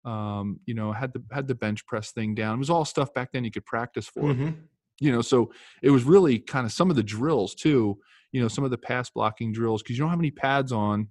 Um, 0.04 0.58
you 0.66 0.74
know, 0.74 0.90
had 0.90 1.12
the 1.12 1.22
had 1.30 1.46
the 1.46 1.54
bench 1.54 1.86
press 1.86 2.10
thing 2.10 2.34
down. 2.34 2.56
It 2.56 2.58
was 2.58 2.70
all 2.70 2.84
stuff 2.84 3.14
back 3.14 3.30
then 3.30 3.44
you 3.44 3.52
could 3.52 3.64
practice 3.64 4.08
for. 4.08 4.24
Mm-hmm. 4.24 4.50
You 4.98 5.12
know, 5.12 5.22
so 5.22 5.52
it 5.80 5.90
was 5.90 6.02
really 6.02 6.40
kind 6.40 6.66
of 6.66 6.72
some 6.72 6.90
of 6.90 6.96
the 6.96 7.04
drills 7.04 7.54
too. 7.54 8.00
You 8.32 8.42
know, 8.42 8.48
some 8.48 8.64
of 8.64 8.72
the 8.72 8.78
pass 8.78 9.10
blocking 9.10 9.52
drills 9.52 9.80
because 9.80 9.96
you 9.96 10.02
don't 10.02 10.10
have 10.10 10.18
any 10.18 10.32
pads 10.32 10.72
on, 10.72 11.06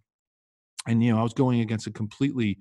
and 0.90 1.02
you 1.02 1.14
know, 1.14 1.22
I 1.22 1.24
was 1.24 1.34
going 1.34 1.62
against 1.62 1.88
a 1.88 1.92
completely 1.92 2.58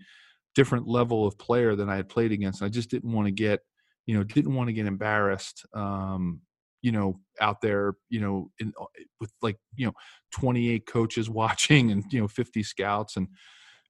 different 0.55 0.87
level 0.87 1.27
of 1.27 1.37
player 1.37 1.75
than 1.75 1.89
I 1.89 1.97
had 1.97 2.09
played 2.09 2.31
against. 2.31 2.63
I 2.63 2.69
just 2.69 2.91
didn't 2.91 3.13
want 3.13 3.27
to 3.27 3.33
get 3.33 3.63
you 4.07 4.17
know, 4.17 4.25
didn't 4.25 4.55
want 4.55 4.69
to 4.69 4.73
get 4.73 4.87
embarrassed, 4.87 5.67
um, 5.75 6.41
you 6.83 6.93
know, 6.93 7.19
out 7.41 7.61
there, 7.61 7.95
you 8.09 8.21
know, 8.21 8.51
in, 8.61 8.73
uh, 8.81 8.85
with 9.21 9.33
like, 9.43 9.57
you 9.75 9.87
know, 9.87 9.93
28 10.33 10.87
coaches 10.87 11.29
watching 11.43 11.91
and, 11.91 12.05
you 12.11 12.21
know, 12.21 12.29
50 12.29 12.63
scouts. 12.63 13.17
And 13.17 13.29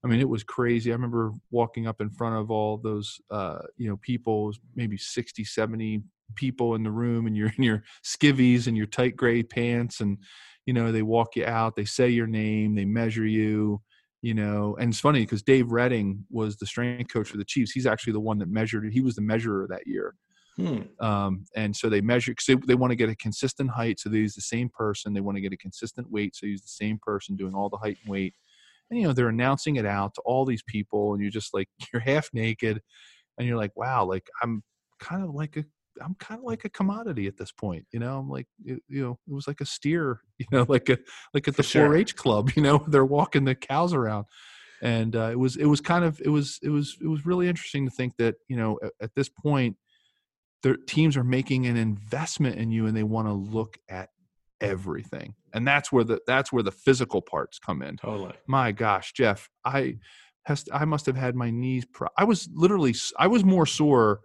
I 0.05 0.09
mean, 0.09 0.21
it 0.21 0.29
was 0.29 0.45
crazy. 0.45 0.91
I 0.91 0.95
remember 0.95 1.33
walking 1.51 1.87
up 1.87 2.01
in 2.01 2.11
front 2.11 2.37
of 2.37 2.51
all 2.51 2.79
those, 2.79 3.17
uh, 3.31 3.59
you 3.77 3.89
know, 3.89 3.99
people, 3.99 4.53
maybe 4.75 4.97
60, 4.97 5.45
70 5.45 6.03
people 6.35 6.75
in 6.75 6.83
the 6.83 6.91
room 6.91 7.27
and 7.27 7.37
you're 7.37 7.53
in 7.57 7.63
your 7.63 7.83
skivvies 8.05 8.67
and 8.67 8.77
your 8.77 8.87
tight 8.87 9.17
gray 9.17 9.43
pants. 9.43 10.01
And, 10.01 10.19
you 10.65 10.73
know, 10.73 10.93
they 10.93 11.03
walk 11.03 11.37
you 11.37 11.45
out, 11.45 11.77
they 11.77 11.85
say 11.85 12.09
your 12.09 12.27
name, 12.27 12.75
they 12.75 12.85
measure 12.85 13.27
you, 13.27 13.83
you 14.23 14.35
know 14.35 14.77
and 14.81 14.91
it's 14.91 15.01
funny 15.01 15.21
because 15.21 15.43
dave 15.43 15.71
redding 15.71 16.25
was 16.31 16.57
the 16.57 16.67
strength 16.67 17.13
coach 17.13 17.29
for 17.29 17.37
the 17.37 17.45
chiefs. 17.45 17.73
He's 17.73 17.87
actually 17.87 18.15
the 18.15 18.21
one 18.21 18.39
that 18.39 18.49
measured 18.49 18.91
he 18.93 19.01
was 19.01 19.15
the 19.17 19.23
measurer 19.23 19.67
that 19.69 19.87
year. 19.87 20.15
Hmm. 20.57 20.85
um, 21.01 21.45
and 21.55 21.77
so 21.77 21.91
they 21.91 22.01
measure 22.01 22.33
because 22.33 22.47
they, 22.47 22.55
they 22.67 22.75
want 22.75 22.91
to 22.91 22.97
get 22.97 23.11
a 23.11 23.17
consistent 23.17 23.69
height 23.69 24.01
so 24.01 24.09
they 24.09 24.19
use 24.19 24.35
the 24.35 24.41
same 24.41 24.71
person. 24.71 25.13
They 25.13 25.21
want 25.21 25.37
to 25.37 25.43
get 25.43 25.53
a 25.53 25.59
consistent 25.59 26.11
weight 26.11 26.35
so 26.35 26.47
use 26.47 26.63
the 26.63 26.69
same 26.69 26.99
person 27.03 27.37
doing 27.37 27.55
all 27.55 27.69
the 27.69 27.77
height 27.77 27.99
and 28.03 28.11
weight. 28.11 28.35
And 28.91 28.99
you 28.99 29.07
know 29.07 29.13
they're 29.13 29.29
announcing 29.29 29.77
it 29.77 29.85
out 29.87 30.15
to 30.15 30.23
all 30.25 30.45
these 30.47 30.63
people 30.67 31.13
and 31.13 31.23
you're 31.23 31.31
just 31.31 31.53
like 31.53 31.69
you're 31.93 32.01
half 32.01 32.31
naked 32.33 32.81
and 33.39 33.47
you're 33.47 33.59
like 33.59 33.73
wow 33.77 34.05
like 34.05 34.27
i'm 34.43 34.63
kind 34.99 35.23
of 35.23 35.35
like 35.35 35.57
a 35.57 35.65
I'm 36.03 36.15
kind 36.17 36.39
of 36.41 36.45
like 36.45 36.65
a 36.65 36.69
commodity 36.69 37.27
at 37.27 37.37
this 37.37 37.53
point, 37.53 37.87
you 37.93 38.01
know. 38.01 38.19
I'm 38.19 38.29
like, 38.29 38.47
you 38.65 38.81
know, 38.89 39.19
it 39.29 39.33
was 39.33 39.47
like 39.47 39.61
a 39.61 39.67
steer, 39.67 40.21
you 40.39 40.47
know, 40.53 40.67
like 40.69 40.89
a 40.89 40.99
like 41.35 41.49
at 41.49 41.57
the 41.57 41.63
sure. 41.63 41.91
4-H 41.91 42.17
club, 42.17 42.51
you 42.57 42.63
know, 42.63 42.85
they're 42.89 43.05
walking 43.05 43.45
the 43.45 43.55
cows 43.55 43.93
around, 43.93 44.27
and 44.83 45.17
uh, 45.17 45.31
it 45.31 45.39
was 45.39 45.57
it 45.57 45.67
was 45.67 45.81
kind 45.81 46.05
of 46.05 46.21
it 46.25 46.29
was 46.29 46.59
it 46.63 46.71
was 46.71 46.97
it 47.01 47.09
was 47.09 47.27
really 47.27 47.49
interesting 47.49 47.85
to 47.85 47.91
think 47.91 48.17
that 48.19 48.37
you 48.49 48.57
know 48.57 48.79
at, 48.83 48.93
at 49.01 49.15
this 49.15 49.29
point, 49.29 49.77
their 50.63 50.77
teams 50.77 51.17
are 51.17 51.25
making 51.25 51.67
an 51.67 51.77
investment 51.77 52.57
in 52.57 52.71
you, 52.71 52.87
and 52.87 52.97
they 52.97 53.03
want 53.03 53.29
to 53.29 53.33
look 53.33 53.79
at 53.89 54.11
everything, 54.61 55.35
and 55.53 55.67
that's 55.67 55.93
where 55.93 56.05
the 56.05 56.21
that's 56.27 56.53
where 56.53 56.63
the 56.63 56.73
physical 56.73 57.23
parts 57.23 57.59
come 57.59 57.83
in. 57.83 57.97
Totally. 57.97 58.35
My 58.47 58.73
gosh, 58.73 59.13
Jeff, 59.13 59.49
I 59.65 59.99
has 60.47 60.65
I 60.73 60.85
must 60.85 61.07
have 61.07 61.17
had 61.17 61.35
my 61.35 61.51
knees. 61.51 61.85
Pro- 61.85 62.09
I 62.17 62.25
was 62.25 62.49
literally 62.55 62.95
I 63.19 63.27
was 63.27 63.45
more 63.45 63.67
sore 63.67 64.21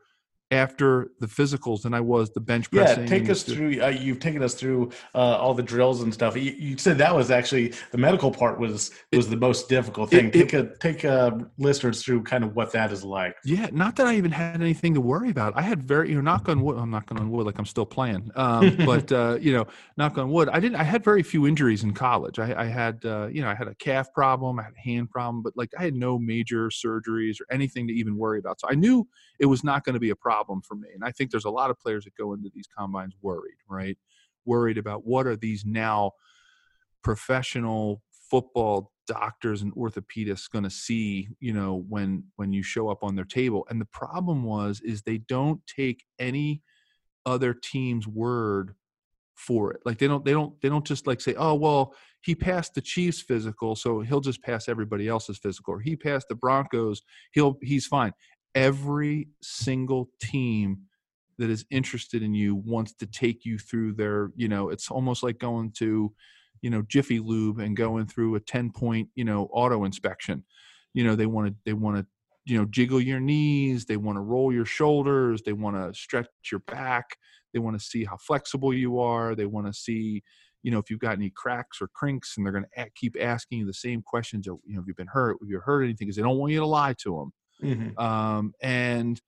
after 0.52 1.12
the 1.20 1.28
physicals 1.28 1.84
than 1.84 1.94
I 1.94 2.02
was 2.02 2.32
the 2.32 2.42
bench 2.42 2.70
pressing. 2.70 3.04
Yeah, 3.04 3.10
take 3.10 3.30
us 3.30 3.44
through. 3.44 3.82
Uh, 3.82 3.88
you've 3.88 4.20
taken 4.20 4.44
us 4.44 4.54
through 4.54 4.92
uh, 5.16 5.38
all 5.38 5.54
the 5.54 5.64
drills 5.64 6.02
and 6.02 6.14
stuff. 6.14 6.36
You, 6.36 6.52
you, 6.52 6.78
said 6.78 6.98
that 6.98 7.16
was 7.16 7.32
actually 7.32 7.74
the 7.92 7.98
medical 7.98 8.32
part 8.32 8.60
was 8.60 8.92
was 9.14 9.30
the 9.30 9.38
most 9.38 9.70
difficult 9.70 10.10
thing. 10.10 10.28
It, 10.28 10.34
take 10.34 10.54
it, 10.54 10.74
a 10.76 10.78
take 10.78 11.06
uh, 11.06 11.32
listeners 11.58 12.04
through 12.04 12.24
kind 12.24 12.44
of 12.44 12.56
what 12.56 12.74
that 12.74 12.92
is 12.92 13.04
like. 13.04 13.36
Yeah, 13.46 13.70
not 13.72 13.96
that 13.96 14.08
I 14.08 14.16
even 14.16 14.32
had 14.32 14.62
anything 14.62 14.94
to 14.96 15.02
worry 15.02 15.30
about. 15.30 15.54
I 15.56 15.62
had 15.62 15.82
very 15.82 16.10
you 16.10 16.16
know 16.16 16.22
knock 16.22 16.50
on 16.50 16.62
wood. 16.62 16.78
I'm 16.78 16.92
knocking 16.92 17.18
on 17.18 17.32
wood 17.32 17.46
like 17.46 17.58
I'm 17.58 17.66
still 17.66 17.86
playing. 17.86 18.30
Um, 18.36 18.76
but 18.86 19.12
uh, 19.12 19.38
you 19.40 19.54
know 19.54 19.68
knock 19.96 20.18
on 20.18 20.30
wood. 20.30 20.50
I 20.50 20.60
didn't. 20.60 20.76
I 20.76 20.84
had 20.84 21.04
very 21.04 21.24
few 21.24 21.48
injuries 21.48 21.84
in 21.84 21.94
college. 21.94 22.40
I, 22.40 22.64
I 22.64 22.66
had 22.66 23.06
uh, 23.06 23.28
you 23.28 23.42
know 23.42 23.50
I 23.50 23.56
had 23.56 23.70
a 23.70 23.76
calf 23.76 24.14
problem. 24.14 24.60
I 24.60 24.64
had 24.64 24.74
a 24.78 24.82
hand 24.82 25.10
problem, 25.10 25.44
but 25.44 25.54
like 25.56 25.72
I 25.80 25.84
had 25.84 25.96
no 25.96 26.20
major 26.20 26.68
surgeries 26.68 27.40
or 27.40 27.46
anything 27.50 27.88
to 27.88 27.94
even 27.94 28.18
worry 28.18 28.40
about. 28.40 28.60
So 28.60 28.68
I 28.70 28.76
knew 28.76 29.08
it 29.42 29.48
was 29.48 29.64
not 29.64 29.84
going 29.84 29.96
to 29.96 30.00
be 30.00 30.12
a 30.12 30.16
problem 30.16 30.62
for 30.62 30.76
me. 30.76 30.88
And 30.94 31.04
I 31.04 31.12
think 31.12 31.32
there's 31.32 31.46
a 31.46 31.50
lot 31.50 31.72
of 31.72 31.80
players 31.80 32.06
that 32.06 32.16
go 32.16 32.34
into 32.34 32.52
these 32.54 32.68
combines 32.78 33.16
worried, 33.22 33.58
right? 33.68 33.98
Worried 34.46 34.78
about 34.78 35.06
what 35.06 35.26
are 35.26 35.36
these 35.36 35.66
now 35.66 36.12
professional 37.04 38.04
football 38.30 38.92
doctors 39.08 39.64
and 39.64 39.74
orthopedists 39.76 40.50
going 40.50 40.64
to 40.64 40.70
see 40.70 41.28
you 41.40 41.52
know 41.52 41.84
when 41.90 42.24
when 42.38 42.54
you 42.54 42.64
show 42.64 42.88
up 42.88 43.04
on 43.04 43.16
their 43.16 43.26
table 43.26 43.68
and 43.70 43.82
the 43.82 43.86
problem 43.86 44.44
was 44.44 44.80
is 44.86 45.02
they 45.02 45.18
don't 45.18 45.60
take 45.68 46.06
any 46.18 46.62
other 47.26 47.54
team's 47.54 48.08
word 48.08 48.76
for 49.36 49.74
it 49.74 49.82
like 49.86 49.98
they 49.98 50.08
don't 50.08 50.24
they 50.24 50.32
don't 50.32 50.54
they 50.62 50.70
don't 50.70 50.86
just 50.86 51.08
like 51.08 51.20
say 51.20 51.34
oh 51.38 51.56
well 51.56 51.94
he 52.22 52.36
passed 52.36 52.74
the 52.74 52.80
chiefs 52.80 53.22
physical 53.22 53.76
so 53.76 54.00
he'll 54.00 54.22
just 54.22 54.42
pass 54.44 54.70
everybody 54.70 55.08
else's 55.08 55.40
physical 55.40 55.74
or 55.74 55.80
he 55.80 55.96
passed 55.96 56.28
the 56.30 56.36
broncos 56.36 57.02
he'll 57.34 57.58
he's 57.62 57.88
fine 57.88 58.14
every 58.56 59.30
single 59.42 60.10
team 60.22 60.82
that 61.38 61.50
is 61.50 61.66
interested 61.72 62.22
in 62.22 62.34
you 62.34 62.56
wants 62.56 62.94
to 62.94 63.06
take 63.06 63.46
you 63.46 63.58
through 63.58 63.94
their 63.94 64.32
you 64.36 64.48
know 64.48 64.70
it's 64.70 64.92
almost 64.92 65.24
like 65.24 65.40
going 65.40 65.72
to 65.72 66.14
you 66.62 66.70
know 66.70 66.84
jiffy 66.84 67.20
lube 67.20 67.60
and 67.60 67.76
going 67.76 68.06
through 68.06 68.36
a 68.36 68.40
10 68.40 68.72
point 68.72 69.10
you 69.16 69.26
know 69.26 69.50
auto 69.52 69.84
inspection. 69.84 70.44
You 70.94 71.04
know 71.06 71.16
they 71.16 71.26
want 71.26 71.48
to 71.48 71.56
they 71.66 71.74
want 71.74 71.98
to 71.98 72.06
you 72.46 72.58
know 72.58 72.66
jiggle 72.66 73.00
your 73.00 73.20
knees 73.20 73.86
they 73.86 73.98
want 73.98 74.18
to 74.18 74.22
roll 74.22 74.52
your 74.52 74.66
shoulders 74.66 75.42
they 75.44 75.54
want 75.54 75.76
to 75.76 75.98
stretch 75.98 76.28
your 76.52 76.60
back 76.62 77.06
they 77.54 77.60
want 77.60 77.80
to 77.80 77.86
see 77.86 78.04
how 78.04 78.18
flexible 78.18 78.74
you 78.74 79.00
are 79.00 79.36
they 79.36 79.46
want 79.46 79.68
to 79.68 79.74
see 79.74 80.24
you 80.64 80.72
know 80.72 80.80
if 80.80 80.90
you've 80.90 81.00
got 81.00 81.14
any 81.14 81.32
cracks 81.36 81.82
or 81.82 81.88
crinks 81.94 82.34
and 82.36 82.46
they're 82.46 82.52
going 82.52 82.66
to 82.76 82.90
keep 82.96 83.16
asking 83.22 83.60
you 83.60 83.66
the 83.66 83.74
same 83.74 84.02
questions 84.02 84.48
of, 84.48 84.58
you 84.66 84.74
know 84.74 84.82
have 84.82 84.88
you 84.88 84.96
been 84.96 85.08
hurt 85.08 85.38
have 85.42 85.50
you 85.50 85.60
heard 85.60 85.84
anything? 85.84 86.08
Because 86.08 86.16
they 86.16 86.24
don't 86.24 86.38
want 86.38 86.52
you 86.52 86.60
to 86.60 86.66
lie 86.66 86.96
to 87.04 87.16
them 87.16 87.32
mm-hmm. 87.62 88.00
um, 88.00 88.54
and 88.62 89.22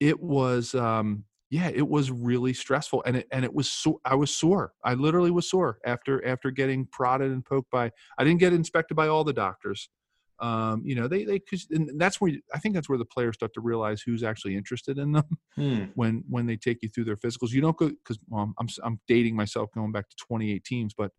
it 0.00 0.20
was 0.20 0.74
um, 0.74 1.24
yeah 1.50 1.68
it 1.68 1.86
was 1.86 2.10
really 2.10 2.54
stressful 2.54 3.02
and 3.04 3.16
it 3.16 3.26
and 3.32 3.44
it 3.44 3.52
was 3.52 3.68
so 3.68 4.00
i 4.04 4.14
was 4.14 4.34
sore 4.34 4.72
i 4.84 4.94
literally 4.94 5.30
was 5.30 5.50
sore 5.50 5.78
after 5.84 6.24
after 6.26 6.50
getting 6.50 6.86
prodded 6.86 7.30
and 7.30 7.44
poked 7.44 7.70
by 7.70 7.90
i 8.18 8.24
didn't 8.24 8.40
get 8.40 8.52
inspected 8.52 8.96
by 8.96 9.08
all 9.08 9.24
the 9.24 9.32
doctors 9.32 9.88
um, 10.38 10.80
you 10.86 10.94
know 10.94 11.06
they 11.06 11.24
they 11.24 11.40
and 11.70 12.00
that's 12.00 12.18
where 12.20 12.32
i 12.54 12.58
think 12.58 12.74
that's 12.74 12.88
where 12.88 12.96
the 12.96 13.04
players 13.04 13.34
start 13.34 13.52
to 13.52 13.60
realize 13.60 14.00
who's 14.00 14.22
actually 14.22 14.56
interested 14.56 14.96
in 14.96 15.12
them 15.12 15.38
hmm. 15.54 15.84
when 15.94 16.24
when 16.28 16.46
they 16.46 16.56
take 16.56 16.78
you 16.82 16.88
through 16.88 17.04
their 17.04 17.16
physicals 17.16 17.50
you 17.50 17.60
don't 17.60 17.76
go 17.76 17.88
because 17.88 18.18
well, 18.28 18.50
i'm 18.58 18.68
i'm 18.82 18.98
dating 19.06 19.36
myself 19.36 19.68
going 19.74 19.92
back 19.92 20.08
to 20.08 20.16
28 20.16 20.64
teams 20.64 20.94
but 20.96 21.10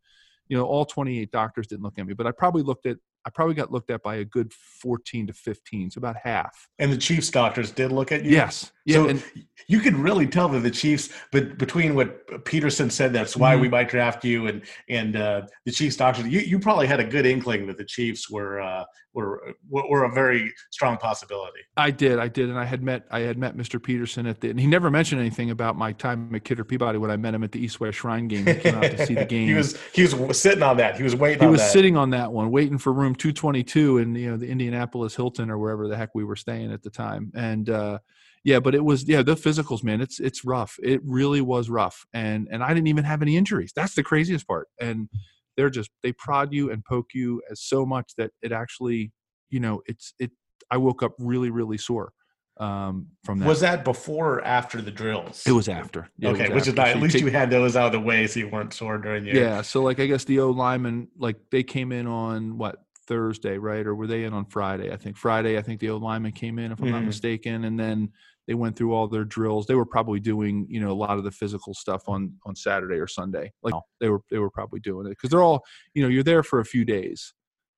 you 0.47 0.57
know 0.57 0.65
all 0.65 0.85
28 0.85 1.29
doctors 1.29 1.67
didn't 1.67 1.83
look 1.83 1.99
at 1.99 2.07
me 2.07 2.13
but 2.13 2.25
i 2.25 2.31
probably 2.31 2.63
looked 2.63 2.87
at 2.87 2.97
I 3.25 3.29
probably 3.29 3.55
got 3.55 3.71
looked 3.71 3.91
at 3.91 4.01
by 4.01 4.15
a 4.15 4.25
good 4.25 4.51
14 4.53 5.27
to 5.27 5.33
15, 5.33 5.91
so 5.91 5.99
about 5.99 6.15
half. 6.21 6.67
And 6.79 6.91
the 6.91 6.97
Chiefs 6.97 7.29
doctors 7.29 7.71
did 7.71 7.91
look 7.91 8.11
at 8.11 8.23
you? 8.23 8.31
Yes. 8.31 8.71
Yeah, 8.85 8.95
so 8.95 9.09
and, 9.09 9.23
you 9.67 9.79
could 9.79 9.95
really 9.95 10.25
tell 10.25 10.49
that 10.49 10.61
the 10.61 10.71
Chiefs, 10.71 11.09
but 11.31 11.57
between 11.57 11.93
what 11.93 12.45
Peterson 12.45 12.89
said, 12.89 13.13
that's 13.13 13.37
why 13.37 13.53
mm-hmm. 13.53 13.61
we 13.61 13.69
might 13.69 13.89
draft 13.89 14.25
you, 14.25 14.47
and 14.47 14.63
and 14.89 15.15
uh, 15.15 15.43
the 15.65 15.71
Chiefs 15.71 15.97
doctors, 15.97 16.27
you, 16.27 16.39
you 16.39 16.57
probably 16.57 16.87
had 16.87 16.99
a 16.99 17.03
good 17.03 17.27
inkling 17.27 17.67
that 17.67 17.77
the 17.77 17.85
Chiefs 17.85 18.29
were 18.29 18.59
uh, 18.59 18.83
were 19.13 19.53
were 19.69 20.05
a 20.05 20.11
very 20.11 20.51
strong 20.71 20.97
possibility. 20.97 21.59
I 21.77 21.91
did, 21.91 22.17
I 22.17 22.27
did, 22.27 22.49
and 22.49 22.57
I 22.57 22.65
had 22.65 22.81
met 22.81 23.05
I 23.11 23.19
had 23.19 23.37
met 23.37 23.55
Mr. 23.55 23.81
Peterson 23.81 24.25
at 24.25 24.41
the, 24.41 24.49
and 24.49 24.59
he 24.59 24.65
never 24.65 24.89
mentioned 24.89 25.21
anything 25.21 25.51
about 25.51 25.77
my 25.77 25.91
time 25.91 26.33
at 26.33 26.43
Kidder 26.43 26.63
Peabody 26.63 26.97
when 26.97 27.11
I 27.11 27.17
met 27.17 27.35
him 27.35 27.43
at 27.43 27.51
the 27.51 27.63
East 27.63 27.79
West 27.79 27.99
Shrine 27.99 28.27
game. 28.27 28.47
He 28.47 28.55
came 28.55 28.75
out 28.75 28.83
to 28.83 29.05
see 29.05 29.13
the 29.13 29.25
game. 29.31 29.47
he 29.47 29.53
was 29.53 29.77
he 29.93 30.03
was 30.03 30.41
sitting 30.41 30.63
on 30.63 30.77
that. 30.77 30.97
He 30.97 31.03
was 31.03 31.15
waiting. 31.15 31.43
He 31.43 31.51
was 31.51 31.61
that. 31.61 31.71
sitting 31.71 31.97
on 31.97 32.09
that 32.11 32.31
one, 32.31 32.49
waiting 32.49 32.77
for 32.79 32.91
room 32.91 33.10
222 33.15 33.97
in 33.99 34.15
you 34.15 34.31
know 34.31 34.37
the 34.37 34.49
Indianapolis 34.49 35.15
Hilton 35.15 35.49
or 35.49 35.57
wherever 35.57 35.87
the 35.87 35.97
heck 35.97 36.09
we 36.13 36.23
were 36.23 36.35
staying 36.35 36.71
at 36.71 36.83
the 36.83 36.89
time, 36.89 37.31
and. 37.35 37.69
uh 37.69 37.99
yeah 38.43 38.59
but 38.59 38.73
it 38.73 38.83
was 38.83 39.07
yeah 39.07 39.21
the 39.21 39.35
physicals 39.35 39.83
man 39.83 40.01
it's 40.01 40.19
it's 40.19 40.43
rough 40.43 40.75
it 40.81 40.99
really 41.05 41.41
was 41.41 41.69
rough 41.69 42.05
and 42.13 42.47
and 42.51 42.63
i 42.63 42.69
didn't 42.69 42.87
even 42.87 43.03
have 43.03 43.21
any 43.21 43.37
injuries 43.37 43.71
that's 43.75 43.93
the 43.93 44.01
craziest 44.01 44.47
part 44.47 44.67
and 44.79 45.09
they're 45.57 45.69
just 45.69 45.91
they 46.01 46.11
prod 46.13 46.51
you 46.51 46.71
and 46.71 46.83
poke 46.85 47.09
you 47.13 47.41
as 47.51 47.61
so 47.61 47.85
much 47.85 48.13
that 48.17 48.31
it 48.41 48.51
actually 48.51 49.11
you 49.49 49.59
know 49.59 49.81
it's 49.85 50.13
it 50.19 50.31
i 50.71 50.77
woke 50.77 51.03
up 51.03 51.13
really 51.19 51.49
really 51.49 51.77
sore 51.77 52.13
um, 52.57 53.07
from 53.23 53.39
that. 53.39 53.47
Was 53.47 53.61
that 53.61 53.83
before 53.83 54.35
or 54.35 54.45
after 54.45 54.81
the 54.81 54.91
drills? 54.91 55.43
It 55.47 55.51
was 55.51 55.67
after. 55.67 56.09
Yeah, 56.19 56.29
okay, 56.29 56.49
was 56.49 56.49
which 56.49 56.59
after. 56.59 56.69
is 56.69 56.75
not, 56.75 56.87
at 56.89 57.01
least 57.01 57.13
take, 57.13 57.23
you 57.23 57.31
had 57.31 57.49
those 57.49 57.75
out 57.75 57.87
of 57.87 57.91
the 57.91 57.99
way 57.99 58.27
so 58.27 58.39
you 58.39 58.49
weren't 58.49 58.73
sore 58.73 58.99
during 58.99 59.25
your. 59.25 59.35
Yeah, 59.35 59.61
so 59.63 59.81
like 59.81 59.99
I 59.99 60.05
guess 60.05 60.25
the 60.25 60.41
O 60.41 60.51
linemen 60.51 61.07
like 61.17 61.37
they 61.49 61.63
came 61.63 61.91
in 61.91 62.05
on 62.05 62.59
what 62.59 62.77
Thursday, 63.07 63.57
right? 63.57 63.85
Or 63.85 63.95
were 63.95 64.07
they 64.07 64.23
in 64.23 64.33
on 64.33 64.45
Friday? 64.45 64.91
I 64.91 64.97
think 64.97 65.17
Friday. 65.17 65.57
I 65.57 65.61
think 65.61 65.79
the 65.79 65.89
old 65.89 66.03
lineman 66.03 66.31
came 66.31 66.59
in, 66.59 66.71
if 66.71 66.79
I'm 66.79 66.85
mm-hmm. 66.85 66.95
not 66.95 67.03
mistaken, 67.03 67.65
and 67.65 67.79
then 67.79 68.11
they 68.47 68.53
went 68.53 68.75
through 68.75 68.93
all 68.93 69.07
their 69.07 69.23
drills. 69.23 69.65
They 69.65 69.75
were 69.75 69.85
probably 69.85 70.19
doing 70.19 70.67
you 70.69 70.79
know 70.79 70.91
a 70.91 70.93
lot 70.93 71.17
of 71.17 71.23
the 71.23 71.31
physical 71.31 71.73
stuff 71.73 72.07
on 72.07 72.33
on 72.45 72.55
Saturday 72.55 72.95
or 72.95 73.07
Sunday. 73.07 73.51
Like 73.63 73.73
they 73.99 74.09
were 74.09 74.21
they 74.29 74.39
were 74.39 74.51
probably 74.51 74.79
doing 74.79 75.05
it 75.07 75.11
because 75.11 75.29
they're 75.29 75.43
all 75.43 75.63
you 75.93 76.03
know 76.03 76.09
you're 76.09 76.23
there 76.23 76.43
for 76.43 76.59
a 76.59 76.65
few 76.65 76.85
days. 76.85 77.33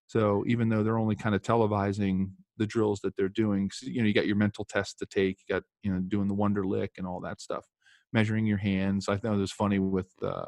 So 0.08 0.44
even 0.48 0.70
though 0.70 0.84
they're 0.84 1.00
only 1.00 1.16
kind 1.16 1.34
of 1.34 1.42
televising 1.42 2.30
the 2.58 2.68
drills 2.68 3.02
that 3.02 3.16
they're 3.16 3.30
doing. 3.30 3.70
You 3.82 4.02
know, 4.02 4.08
you 4.08 4.14
got 4.14 4.28
your 4.28 4.36
mental 4.36 4.66
test 4.66 5.00
to 5.00 5.06
take. 5.06 5.40
You 5.48 5.56
got 5.56 5.64
you 5.82 5.92
know 5.92 6.00
doing 6.00 6.28
the 6.28 6.36
Wonderlic 6.36 6.90
and 6.98 7.08
all 7.08 7.20
that 7.22 7.42
stuff, 7.42 7.66
measuring 8.12 8.46
your 8.46 8.58
hands. 8.58 9.10
I 9.10 9.18
thought 9.18 9.36
it 9.36 9.40
was 9.40 9.52
funny 9.52 9.80
with 9.80 10.12
uh, 10.22 10.46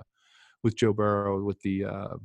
with 0.63 0.75
Joe 0.75 0.93
Burrow 0.93 1.43
with 1.43 1.59
the 1.61 1.85
uh, 1.85 2.15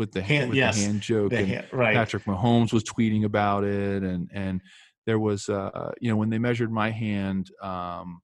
with 0.00 0.12
the 0.12 0.22
hand, 0.22 0.48
with 0.48 0.56
yes. 0.56 0.78
the 0.78 0.86
hand 0.86 1.00
joke. 1.02 1.30
The 1.30 1.44
hand, 1.44 1.66
right. 1.72 1.94
Patrick 1.94 2.24
Mahomes 2.24 2.72
was 2.72 2.82
tweeting 2.82 3.24
about 3.24 3.64
it, 3.64 4.02
and 4.02 4.30
and 4.32 4.62
there 5.04 5.18
was 5.18 5.50
uh, 5.50 5.92
you 6.00 6.10
know 6.10 6.16
when 6.16 6.30
they 6.30 6.38
measured 6.38 6.72
my 6.72 6.90
hand, 6.90 7.50
um, 7.62 8.22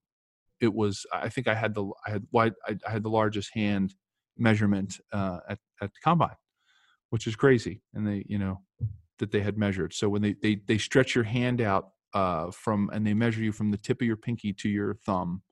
it 0.59 0.73
was 0.73 1.05
I 1.13 1.29
think 1.29 1.49
I 1.49 1.55
had 1.55 1.75
the 1.75 1.85
I 2.07 2.11
had 2.11 2.27
wide 2.33 2.55
I, 2.67 2.79
I 2.87 2.91
had 2.91 3.03
the 3.03 3.11
largest 3.11 3.51
hand 3.53 3.95
measurement 4.39 4.99
uh, 5.13 5.41
at 5.51 5.59
at 5.83 5.93
the 5.93 6.01
combine, 6.03 6.37
which 7.11 7.27
is 7.27 7.37
crazy. 7.37 7.83
And 7.93 8.09
they 8.09 8.25
you 8.27 8.39
know 8.39 8.63
that 9.19 9.31
they 9.31 9.41
had 9.41 9.59
measured. 9.59 9.93
So 9.93 10.09
when 10.09 10.23
they 10.23 10.35
they 10.43 10.57
they 10.67 10.79
stretch 10.79 11.15
your 11.15 11.25
hand 11.25 11.61
out 11.61 11.91
uh, 12.15 12.53
from 12.53 12.89
and 12.91 13.07
they 13.07 13.13
measure 13.13 13.43
you 13.43 13.53
from 13.53 13.71
the 13.71 13.77
tip 13.77 14.01
of 14.01 14.07
your 14.07 14.17
pinky 14.17 14.55
to 14.55 14.69
your 14.71 14.95
thumb, 14.95 15.43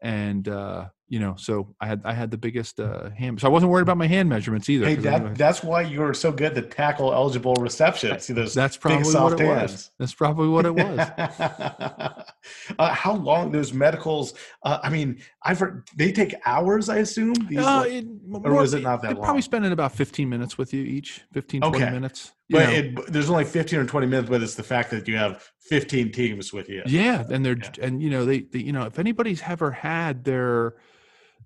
and 0.00 0.46
uh, 0.46 0.90
you 1.08 1.18
know, 1.18 1.34
so 1.36 1.74
I 1.78 1.86
had 1.86 2.00
I 2.04 2.14
had 2.14 2.30
the 2.30 2.38
biggest 2.38 2.80
uh, 2.80 3.10
hand, 3.10 3.40
so 3.40 3.46
I 3.46 3.50
wasn't 3.50 3.70
worried 3.70 3.82
about 3.82 3.98
my 3.98 4.06
hand 4.06 4.30
measurements 4.30 4.70
either. 4.70 4.86
Hey, 4.86 4.94
that, 4.94 5.34
that's 5.36 5.62
why 5.62 5.82
you 5.82 6.00
were 6.00 6.14
so 6.14 6.32
good 6.32 6.54
to 6.54 6.62
tackle 6.62 7.12
eligible 7.12 7.54
receptions. 7.56 8.24
See 8.24 8.32
those 8.32 8.54
that's 8.54 8.78
probably 8.78 9.04
big, 9.04 9.14
what 9.14 9.32
it 9.34 9.40
hands. 9.40 9.72
was. 9.72 9.90
That's 9.98 10.14
probably 10.14 10.48
what 10.48 10.64
it 10.64 10.74
was. 10.74 10.98
uh, 12.78 12.94
how 12.94 13.14
long 13.14 13.52
those 13.52 13.74
medicals? 13.74 14.32
Uh, 14.62 14.78
I 14.82 14.88
mean, 14.88 15.20
I've 15.42 15.58
heard 15.58 15.86
they 15.96 16.12
take 16.12 16.34
hours. 16.46 16.88
I 16.88 16.98
assume, 16.98 17.34
These, 17.34 17.58
uh, 17.58 17.84
it, 17.86 18.06
or 18.32 18.54
was 18.54 18.72
it 18.72 18.82
not 18.82 19.02
that 19.02 19.14
long? 19.14 19.24
Probably 19.24 19.42
spending 19.42 19.72
about 19.72 19.92
fifteen 19.92 20.30
minutes 20.30 20.56
with 20.56 20.72
you 20.72 20.82
each, 20.82 21.20
15, 21.32 21.60
20 21.60 21.78
minutes. 21.90 22.32
But 22.48 22.68
it, 22.70 23.12
there's 23.12 23.30
only 23.30 23.44
15 23.44 23.78
or 23.78 23.84
20 23.86 24.06
minutes, 24.06 24.28
but 24.28 24.42
it's 24.42 24.54
the 24.54 24.62
fact 24.62 24.90
that 24.90 25.08
you 25.08 25.16
have 25.16 25.50
15 25.60 26.12
teams 26.12 26.52
with 26.52 26.68
you. 26.68 26.82
Yeah, 26.86 27.24
and 27.30 27.44
they're 27.44 27.56
yeah. 27.56 27.84
and 27.84 28.02
you 28.02 28.10
know 28.10 28.24
they, 28.24 28.40
they 28.40 28.60
you 28.60 28.72
know 28.72 28.84
if 28.84 28.98
anybody's 28.98 29.42
ever 29.46 29.70
had 29.70 30.24
their 30.24 30.74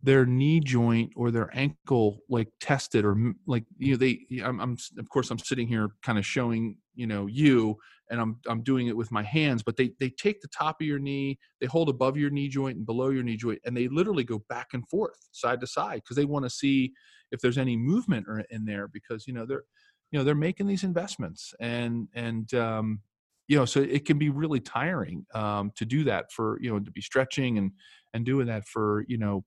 their 0.02 0.26
knee 0.26 0.60
joint 0.60 1.12
or 1.16 1.30
their 1.30 1.50
ankle 1.56 2.20
like 2.28 2.48
tested 2.60 3.04
or 3.04 3.16
like 3.46 3.64
you 3.78 3.92
know 3.92 3.96
they 3.96 4.20
I'm, 4.44 4.60
I'm 4.60 4.76
of 4.98 5.08
course 5.08 5.30
I'm 5.30 5.38
sitting 5.38 5.66
here 5.66 5.88
kind 6.02 6.18
of 6.18 6.26
showing 6.26 6.76
you 6.94 7.06
know 7.06 7.26
you 7.26 7.76
and 8.10 8.20
I'm 8.20 8.38
I'm 8.46 8.62
doing 8.62 8.88
it 8.88 8.96
with 8.96 9.10
my 9.10 9.22
hands 9.22 9.62
but 9.62 9.76
they 9.76 9.92
they 9.98 10.10
take 10.10 10.40
the 10.40 10.48
top 10.48 10.80
of 10.80 10.86
your 10.86 10.98
knee 10.98 11.38
they 11.60 11.66
hold 11.66 11.88
above 11.88 12.16
your 12.16 12.30
knee 12.30 12.48
joint 12.48 12.76
and 12.76 12.86
below 12.86 13.10
your 13.10 13.22
knee 13.22 13.36
joint 13.36 13.60
and 13.64 13.76
they 13.76 13.88
literally 13.88 14.24
go 14.24 14.42
back 14.48 14.68
and 14.74 14.86
forth 14.88 15.28
side 15.32 15.60
to 15.60 15.66
side 15.66 16.02
because 16.02 16.16
they 16.16 16.24
want 16.24 16.44
to 16.44 16.50
see 16.50 16.92
if 17.32 17.40
there's 17.40 17.58
any 17.58 17.76
movement 17.76 18.26
or 18.28 18.40
in 18.50 18.64
there 18.64 18.88
because 18.88 19.26
you 19.26 19.32
know 19.32 19.46
they're 19.46 19.64
you 20.10 20.18
know 20.18 20.24
they're 20.24 20.34
making 20.34 20.66
these 20.66 20.84
investments 20.84 21.54
and 21.60 22.08
and 22.14 22.54
um 22.54 23.00
you 23.48 23.56
know 23.56 23.64
so 23.64 23.80
it 23.80 24.04
can 24.04 24.18
be 24.18 24.30
really 24.30 24.60
tiring 24.60 25.24
um 25.34 25.72
to 25.76 25.84
do 25.84 26.04
that 26.04 26.30
for 26.32 26.58
you 26.60 26.70
know 26.70 26.78
to 26.78 26.90
be 26.90 27.00
stretching 27.00 27.58
and 27.58 27.72
and 28.14 28.24
doing 28.24 28.46
that 28.46 28.66
for 28.66 29.04
you 29.08 29.18
know 29.18 29.44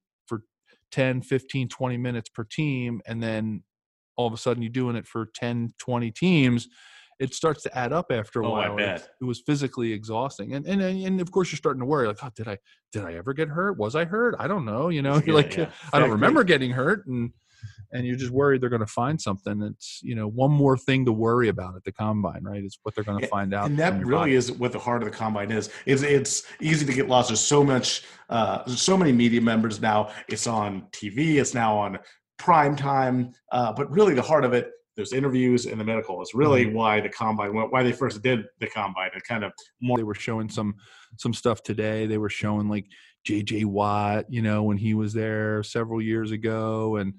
10 0.92 1.22
15 1.22 1.70
20 1.70 1.98
minutes 1.98 2.30
per 2.30 2.44
team 2.44 3.02
and 3.06 3.22
then 3.22 3.64
all 4.16 4.28
of 4.28 4.34
a 4.34 4.38
sudden 4.38 4.62
you're 4.62 4.72
doing 4.72 4.96
it 4.96 5.08
for 5.08 5.30
10 5.36 5.74
20 5.80 6.12
teams 6.12 6.68
it 7.20 7.34
starts 7.34 7.64
to 7.64 7.78
add 7.78 7.92
up 7.92 8.08
after 8.12 8.42
a 8.42 8.48
oh, 8.48 8.52
while. 8.52 8.78
It, 8.78 9.08
it, 9.22 9.26
was 9.26 9.42
physically 9.46 9.92
exhausting, 9.92 10.54
and 10.54 10.66
and 10.66 10.82
and 10.82 11.22
of 11.22 11.32
course 11.32 11.52
you're 11.52 11.58
starting 11.58 11.82
to 11.82 11.86
worry 11.86 12.08
like, 12.08 12.18
oh, 12.24 12.30
did 12.34 12.48
I 12.48 12.58
did 12.94 13.04
I 13.04 13.14
ever 13.16 13.34
get 13.34 13.50
hurt? 13.50 13.78
Was 13.78 13.96
I 13.96 14.06
hurt? 14.06 14.36
I 14.40 14.48
don't 14.48 14.64
know. 14.64 14.88
You 14.88 15.02
know, 15.02 15.22
you're 15.26 15.36
like, 15.36 15.56
yeah. 15.56 15.70
I 15.92 16.00
don't 16.00 16.12
remember 16.12 16.44
getting 16.46 16.72
hurt, 16.72 17.06
and 17.08 17.32
and 17.92 18.06
you're 18.06 18.16
just 18.16 18.32
worried 18.32 18.62
they're 18.62 18.70
going 18.70 18.80
to 18.82 18.88
find 18.88 19.20
something. 19.20 19.62
It's 19.62 20.00
you 20.04 20.16
know 20.16 20.28
one 20.28 20.52
more 20.52 20.78
thing 20.78 21.06
to 21.06 21.12
worry 21.12 21.50
about 21.50 21.76
at 21.76 21.84
the 21.84 21.92
combine, 21.92 22.44
right? 22.44 22.64
Is 22.64 22.80
what 22.84 22.96
they're 22.96 23.04
going 23.04 23.22
to 23.22 23.28
find 23.28 23.54
out. 23.54 23.68
And 23.68 23.78
that 23.80 24.00
really 24.00 24.12
body. 24.12 24.36
is 24.36 24.52
what 24.52 24.72
the 24.72 24.80
heart 24.80 25.02
of 25.02 25.12
the 25.12 25.16
combine 25.16 25.52
is. 25.52 25.70
Is 25.86 26.04
it's 26.04 26.44
easy 26.62 26.86
to 26.86 26.94
get 26.94 27.08
lost. 27.08 27.30
There's 27.30 27.40
so 27.40 27.64
much, 27.64 28.04
uh, 28.30 28.64
there's 28.66 28.82
so 28.82 28.98
many 28.98 29.12
media 29.12 29.42
members 29.42 29.82
now. 29.82 30.12
It's 30.28 30.48
on 30.48 30.88
TV. 30.92 31.36
It's 31.36 31.54
now 31.54 31.78
on 31.78 32.00
prime 32.38 32.76
time. 32.76 33.34
Uh, 33.52 33.74
but 33.74 33.90
really, 33.92 34.14
the 34.14 34.22
heart 34.22 34.46
of 34.46 34.54
it 34.54 34.72
there's 35.00 35.14
interviews 35.14 35.66
and 35.66 35.80
the 35.80 35.86
medical 35.86 36.22
is 36.22 36.34
really 36.34 36.66
mm-hmm. 36.66 36.76
why 36.76 37.00
the 37.00 37.08
combine 37.08 37.54
why 37.54 37.84
they 37.84 37.94
first 37.94 38.22
did 38.22 38.44
the 38.60 38.68
combine 38.68 39.10
and 39.14 39.24
kind 39.24 39.46
of 39.46 39.54
more 39.82 39.96
they 39.96 40.04
were 40.04 40.14
showing 40.14 40.50
some 40.50 40.76
some 41.18 41.34
stuff 41.34 41.64
today 41.64 42.06
they 42.06 42.18
were 42.18 42.30
showing 42.30 42.68
like 42.68 42.86
jj 43.26 43.64
watt 43.64 44.26
you 44.28 44.42
know 44.42 44.62
when 44.62 44.76
he 44.76 44.94
was 44.94 45.14
there 45.14 45.64
several 45.64 46.02
years 46.02 46.32
ago 46.32 46.98
and 46.98 47.14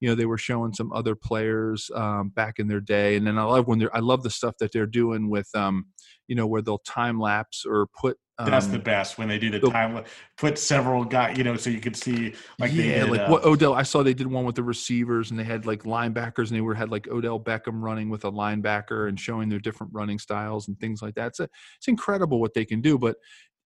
you 0.00 0.08
know 0.08 0.14
they 0.14 0.26
were 0.26 0.38
showing 0.38 0.72
some 0.72 0.92
other 0.92 1.14
players 1.14 1.90
um, 1.94 2.28
back 2.30 2.58
in 2.58 2.68
their 2.68 2.80
day 2.80 3.16
and 3.16 3.26
then 3.26 3.38
i 3.38 3.42
love 3.42 3.66
when 3.66 3.78
they're 3.78 3.94
i 3.94 4.00
love 4.00 4.22
the 4.22 4.30
stuff 4.30 4.54
that 4.58 4.72
they're 4.72 4.86
doing 4.86 5.28
with 5.30 5.48
um, 5.54 5.86
you 6.28 6.34
know 6.34 6.46
where 6.46 6.62
they'll 6.62 6.78
time 6.78 7.20
lapse 7.20 7.64
or 7.66 7.86
put 7.98 8.18
um, 8.38 8.50
that's 8.50 8.66
the 8.66 8.78
best 8.78 9.16
when 9.16 9.28
they 9.28 9.38
do 9.38 9.50
the 9.50 9.60
time 9.60 10.04
put 10.36 10.58
several 10.58 11.04
guys 11.04 11.38
you 11.38 11.44
know 11.44 11.56
so 11.56 11.70
you 11.70 11.80
could 11.80 11.96
see 11.96 12.34
like 12.58 12.72
yeah 12.72 13.04
did, 13.04 13.10
like 13.10 13.20
uh, 13.20 13.28
what 13.28 13.44
odell 13.44 13.72
i 13.72 13.82
saw 13.82 14.02
they 14.02 14.12
did 14.12 14.26
one 14.26 14.44
with 14.44 14.54
the 14.54 14.62
receivers 14.62 15.30
and 15.30 15.40
they 15.40 15.44
had 15.44 15.64
like 15.64 15.84
linebackers 15.84 16.48
and 16.48 16.56
they 16.56 16.60
were 16.60 16.74
had 16.74 16.90
like 16.90 17.08
odell 17.08 17.40
beckham 17.40 17.80
running 17.80 18.10
with 18.10 18.24
a 18.24 18.30
linebacker 18.30 19.08
and 19.08 19.18
showing 19.18 19.48
their 19.48 19.58
different 19.58 19.92
running 19.94 20.18
styles 20.18 20.68
and 20.68 20.78
things 20.78 21.00
like 21.00 21.14
that. 21.14 21.28
It's, 21.28 21.40
a, 21.40 21.48
it's 21.78 21.88
incredible 21.88 22.38
what 22.38 22.52
they 22.52 22.66
can 22.66 22.82
do 22.82 22.98
but 22.98 23.16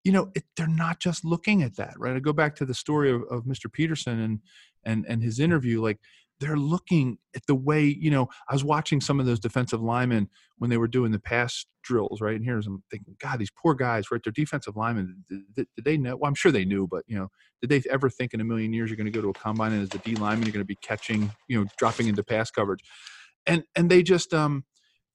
you 0.05 0.13
know 0.13 0.31
it, 0.35 0.45
they're 0.57 0.67
not 0.67 1.01
just 1.01 1.25
looking 1.25 1.63
at 1.63 1.77
that 1.77 1.95
right? 1.99 2.17
I 2.17 2.21
go 2.21 2.33
back 2.33 2.57
to 2.57 2.65
the 2.65 2.75
story 2.75 3.11
of, 3.11 3.23
of 3.31 3.45
mr 3.45 3.73
peterson 3.73 4.21
and 4.21 4.41
and 4.85 5.05
and 5.09 5.23
his 5.23 5.41
interview 5.41 5.83
like 5.83 5.99
they're 6.41 6.57
looking 6.57 7.19
at 7.37 7.43
the 7.47 7.55
way 7.55 7.85
you 7.85 8.11
know 8.11 8.29
i 8.49 8.53
was 8.53 8.65
watching 8.65 9.01
some 9.01 9.21
of 9.21 9.27
those 9.27 9.41
defensive 9.41 9.83
linemen 9.83 10.29
when 10.59 10.71
they 10.71 10.79
were 10.79 10.89
doing 10.89 11.13
the 11.13 11.19
pass 11.19 11.67
drills 11.83 12.21
right? 12.21 12.37
And 12.37 12.45
here's 12.45 12.67
i'm 12.67 12.83
thinking 12.91 13.17
god 13.21 13.39
these 13.39 13.51
poor 13.51 13.75
guys 13.75 14.11
right? 14.11 14.21
They're 14.23 14.33
defensive 14.33 14.77
linemen. 14.77 15.25
Did, 15.29 15.41
did, 15.55 15.67
did, 15.77 15.85
they 15.85 15.97
know? 15.97 16.17
Well 16.17 16.29
i'm 16.29 16.35
sure 16.35 16.53
they 16.53 16.65
knew 16.65 16.87
but 16.87 17.05
you 17.07 17.17
know 17.17 17.29
did 17.61 17.71
they 17.71 17.83
ever 17.91 18.09
think 18.09 18.33
in 18.33 18.41
a 18.41 18.45
million 18.45 18.73
years 18.73 18.89
you're 18.89 18.97
going 18.97 19.11
to 19.11 19.11
go 19.11 19.21
to 19.21 19.31
a 19.31 19.35
combine 19.35 19.73
and 19.73 19.83
as 19.83 19.95
a 19.95 19.99
d 19.99 20.15
lineman 20.17 20.47
you're 20.47 20.53
going 20.53 20.65
to 20.65 20.65
be 20.65 20.79
catching 20.83 21.31
you 21.49 21.61
know 21.61 21.67
dropping 21.77 22.09
into 22.09 22.23
pass 22.23 22.51
coverage? 22.51 22.81
And 23.47 23.65
and 23.77 23.91
they 23.91 24.03
just 24.03 24.33
um 24.33 24.65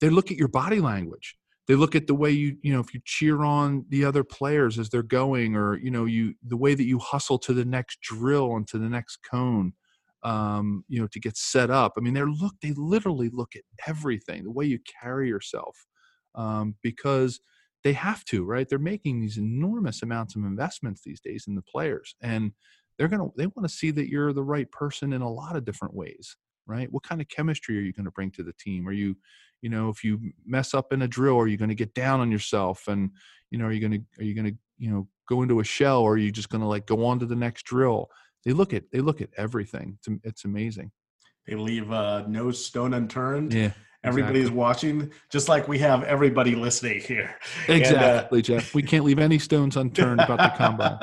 they 0.02 0.10
look 0.10 0.32
at 0.32 0.38
your 0.38 0.48
body 0.48 0.80
language 0.80 1.36
they 1.68 1.76
look 1.76 1.96
at 1.96 2.08
the 2.08 2.16
way 2.16 2.32
you 2.32 2.58
you 2.62 2.74
know 2.74 2.80
if 2.80 2.94
you 2.94 3.00
cheer 3.06 3.44
on 3.44 3.86
the 3.90 4.06
other 4.06 4.24
players 4.24 4.78
as 4.80 4.90
they're 4.90 5.04
going 5.04 5.56
or 5.56 5.78
you 5.78 5.92
know 5.92 6.06
you 6.06 6.34
the 6.46 6.58
way 6.58 6.76
that 6.76 6.86
you 6.86 7.00
hustle 7.00 7.40
to 7.40 7.54
the 7.54 7.66
next 7.66 8.00
drill 8.02 8.56
and 8.56 8.68
to 8.68 8.78
the 8.78 8.90
next 8.90 9.18
cone 9.30 9.74
um, 10.26 10.84
you 10.88 11.00
know, 11.00 11.08
to 11.08 11.20
get 11.20 11.38
set 11.38 11.70
up. 11.70 11.94
I 11.98 12.02
mean, 12.02 12.16
they're 12.16 12.28
look, 12.28 12.56
they 12.62 12.74
literally 12.76 13.30
look 13.30 13.56
at 13.56 13.62
everything, 13.88 14.44
the 14.44 14.52
way 14.52 14.66
you 14.66 14.80
carry 15.02 15.30
yourself, 15.30 15.78
um, 16.34 16.76
because 16.82 17.40
they 17.84 17.94
have 17.94 18.26
to, 18.26 18.44
right? 18.44 18.68
They're 18.68 18.80
making 18.80 19.22
these 19.22 19.38
enormous 19.38 20.02
amounts 20.02 20.36
of 20.36 20.44
investments 20.44 21.02
these 21.06 21.22
days 21.22 21.46
in 21.48 21.54
the 21.54 21.62
players, 21.62 22.16
and 22.22 22.54
they're 22.98 23.08
gonna, 23.08 23.28
they 23.38 23.46
want 23.46 23.70
to 23.70 23.74
see 23.74 23.92
that 23.92 24.10
you're 24.10 24.34
the 24.34 24.44
right 24.44 24.70
person 24.72 25.14
in 25.14 25.22
a 25.22 25.32
lot 25.32 25.56
of 25.56 25.64
different 25.64 25.94
ways, 25.94 26.36
right? 26.68 26.92
What 26.92 27.04
kind 27.04 27.22
of 27.22 27.28
chemistry 27.30 27.78
are 27.78 27.82
you 27.82 27.94
going 27.94 28.06
to 28.06 28.12
bring 28.12 28.32
to 28.32 28.44
the 28.44 28.54
team? 28.54 28.88
Are 28.88 28.94
you, 28.94 29.16
you 29.62 29.70
know, 29.70 29.90
if 29.90 30.04
you 30.04 30.20
mess 30.46 30.74
up 30.74 30.94
in 30.94 31.02
a 31.02 31.08
drill, 31.08 31.40
are 31.40 31.48
you 31.48 31.58
going 31.58 31.70
to 31.70 31.76
get 31.76 31.94
down 31.94 32.20
on 32.20 32.32
yourself? 32.32 32.88
And, 32.88 33.12
you 33.52 33.58
know, 33.58 33.66
are 33.66 33.72
you 33.72 33.80
going 33.80 33.94
to, 33.94 34.22
are 34.22 34.26
you 34.26 34.34
going 34.34 34.52
to, 34.52 34.58
you 34.78 34.92
know, 34.92 35.08
go 35.28 35.42
into 35.42 35.60
a 35.60 35.64
shell, 35.64 36.02
or 36.02 36.14
are 36.14 36.18
you 36.18 36.32
just 36.32 36.50
going 36.50 36.62
to 36.62 36.68
like 36.68 36.86
go 36.86 37.06
on 37.06 37.20
to 37.20 37.26
the 37.26 37.36
next 37.36 37.64
drill? 37.64 38.10
they 38.46 38.54
look 38.54 38.74
at 38.74 38.84
they 38.92 39.02
look 39.02 39.22
at 39.22 39.30
everything. 39.38 39.98
It's, 39.98 40.20
it's 40.24 40.46
amazing. 40.46 40.92
They 41.48 41.56
leave 41.56 41.92
uh, 41.92 42.26
no 42.28 42.52
stone 42.52 42.94
unturned. 42.94 43.54
Yeah. 43.54 43.72
Everybody's 44.04 44.42
exactly. 44.42 44.60
watching, 44.60 45.12
just 45.32 45.50
like 45.50 45.68
we 45.68 45.80
have 45.80 46.04
everybody 46.04 46.54
listening 46.54 47.00
here. 47.00 47.36
Exactly, 47.68 48.38
and, 48.38 48.58
uh, 48.58 48.60
Jeff. 48.60 48.76
We 48.76 48.84
can't 48.84 49.04
leave 49.04 49.18
any 49.18 49.40
stones 49.40 49.78
unturned 49.78 50.22
about 50.22 50.38
the 50.38 50.54
combine. 50.56 51.00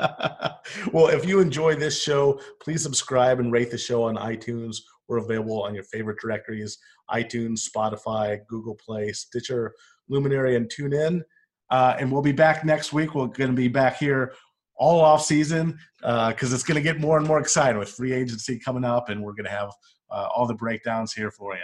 well, 0.93 1.07
if 1.07 1.25
you 1.25 1.41
enjoy 1.41 1.75
this 1.75 2.01
show, 2.01 2.39
please 2.61 2.81
subscribe 2.81 3.41
and 3.41 3.51
rate 3.51 3.71
the 3.71 3.77
show 3.77 4.03
on 4.03 4.15
iTunes. 4.15 4.77
We're 5.07 5.17
available 5.17 5.63
on 5.63 5.75
your 5.75 5.83
favorite 5.83 6.19
directories 6.19 6.77
iTunes, 7.11 7.59
Spotify, 7.69 8.39
Google 8.47 8.75
Play, 8.75 9.11
Stitcher, 9.11 9.73
Luminary, 10.09 10.55
and 10.55 10.69
TuneIn. 10.69 11.21
Uh, 11.69 11.95
and 11.99 12.11
we'll 12.11 12.21
be 12.21 12.31
back 12.31 12.63
next 12.65 12.93
week. 12.93 13.15
We're 13.15 13.27
going 13.27 13.49
to 13.49 13.55
be 13.55 13.67
back 13.67 13.97
here 13.97 14.33
all 14.75 15.01
off 15.01 15.23
season 15.23 15.77
because 15.99 16.51
uh, 16.51 16.55
it's 16.55 16.63
going 16.63 16.75
to 16.75 16.81
get 16.81 16.99
more 16.99 17.17
and 17.17 17.27
more 17.27 17.39
exciting 17.39 17.79
with 17.79 17.89
free 17.89 18.13
agency 18.13 18.59
coming 18.59 18.83
up, 18.83 19.09
and 19.09 19.21
we're 19.21 19.33
going 19.33 19.45
to 19.45 19.51
have 19.51 19.71
uh, 20.11 20.27
all 20.35 20.45
the 20.45 20.55
breakdowns 20.55 21.13
here 21.13 21.31
for 21.31 21.55
you. 21.55 21.61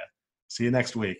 See 0.48 0.64
you 0.64 0.72
next 0.72 0.96
week. 0.96 1.20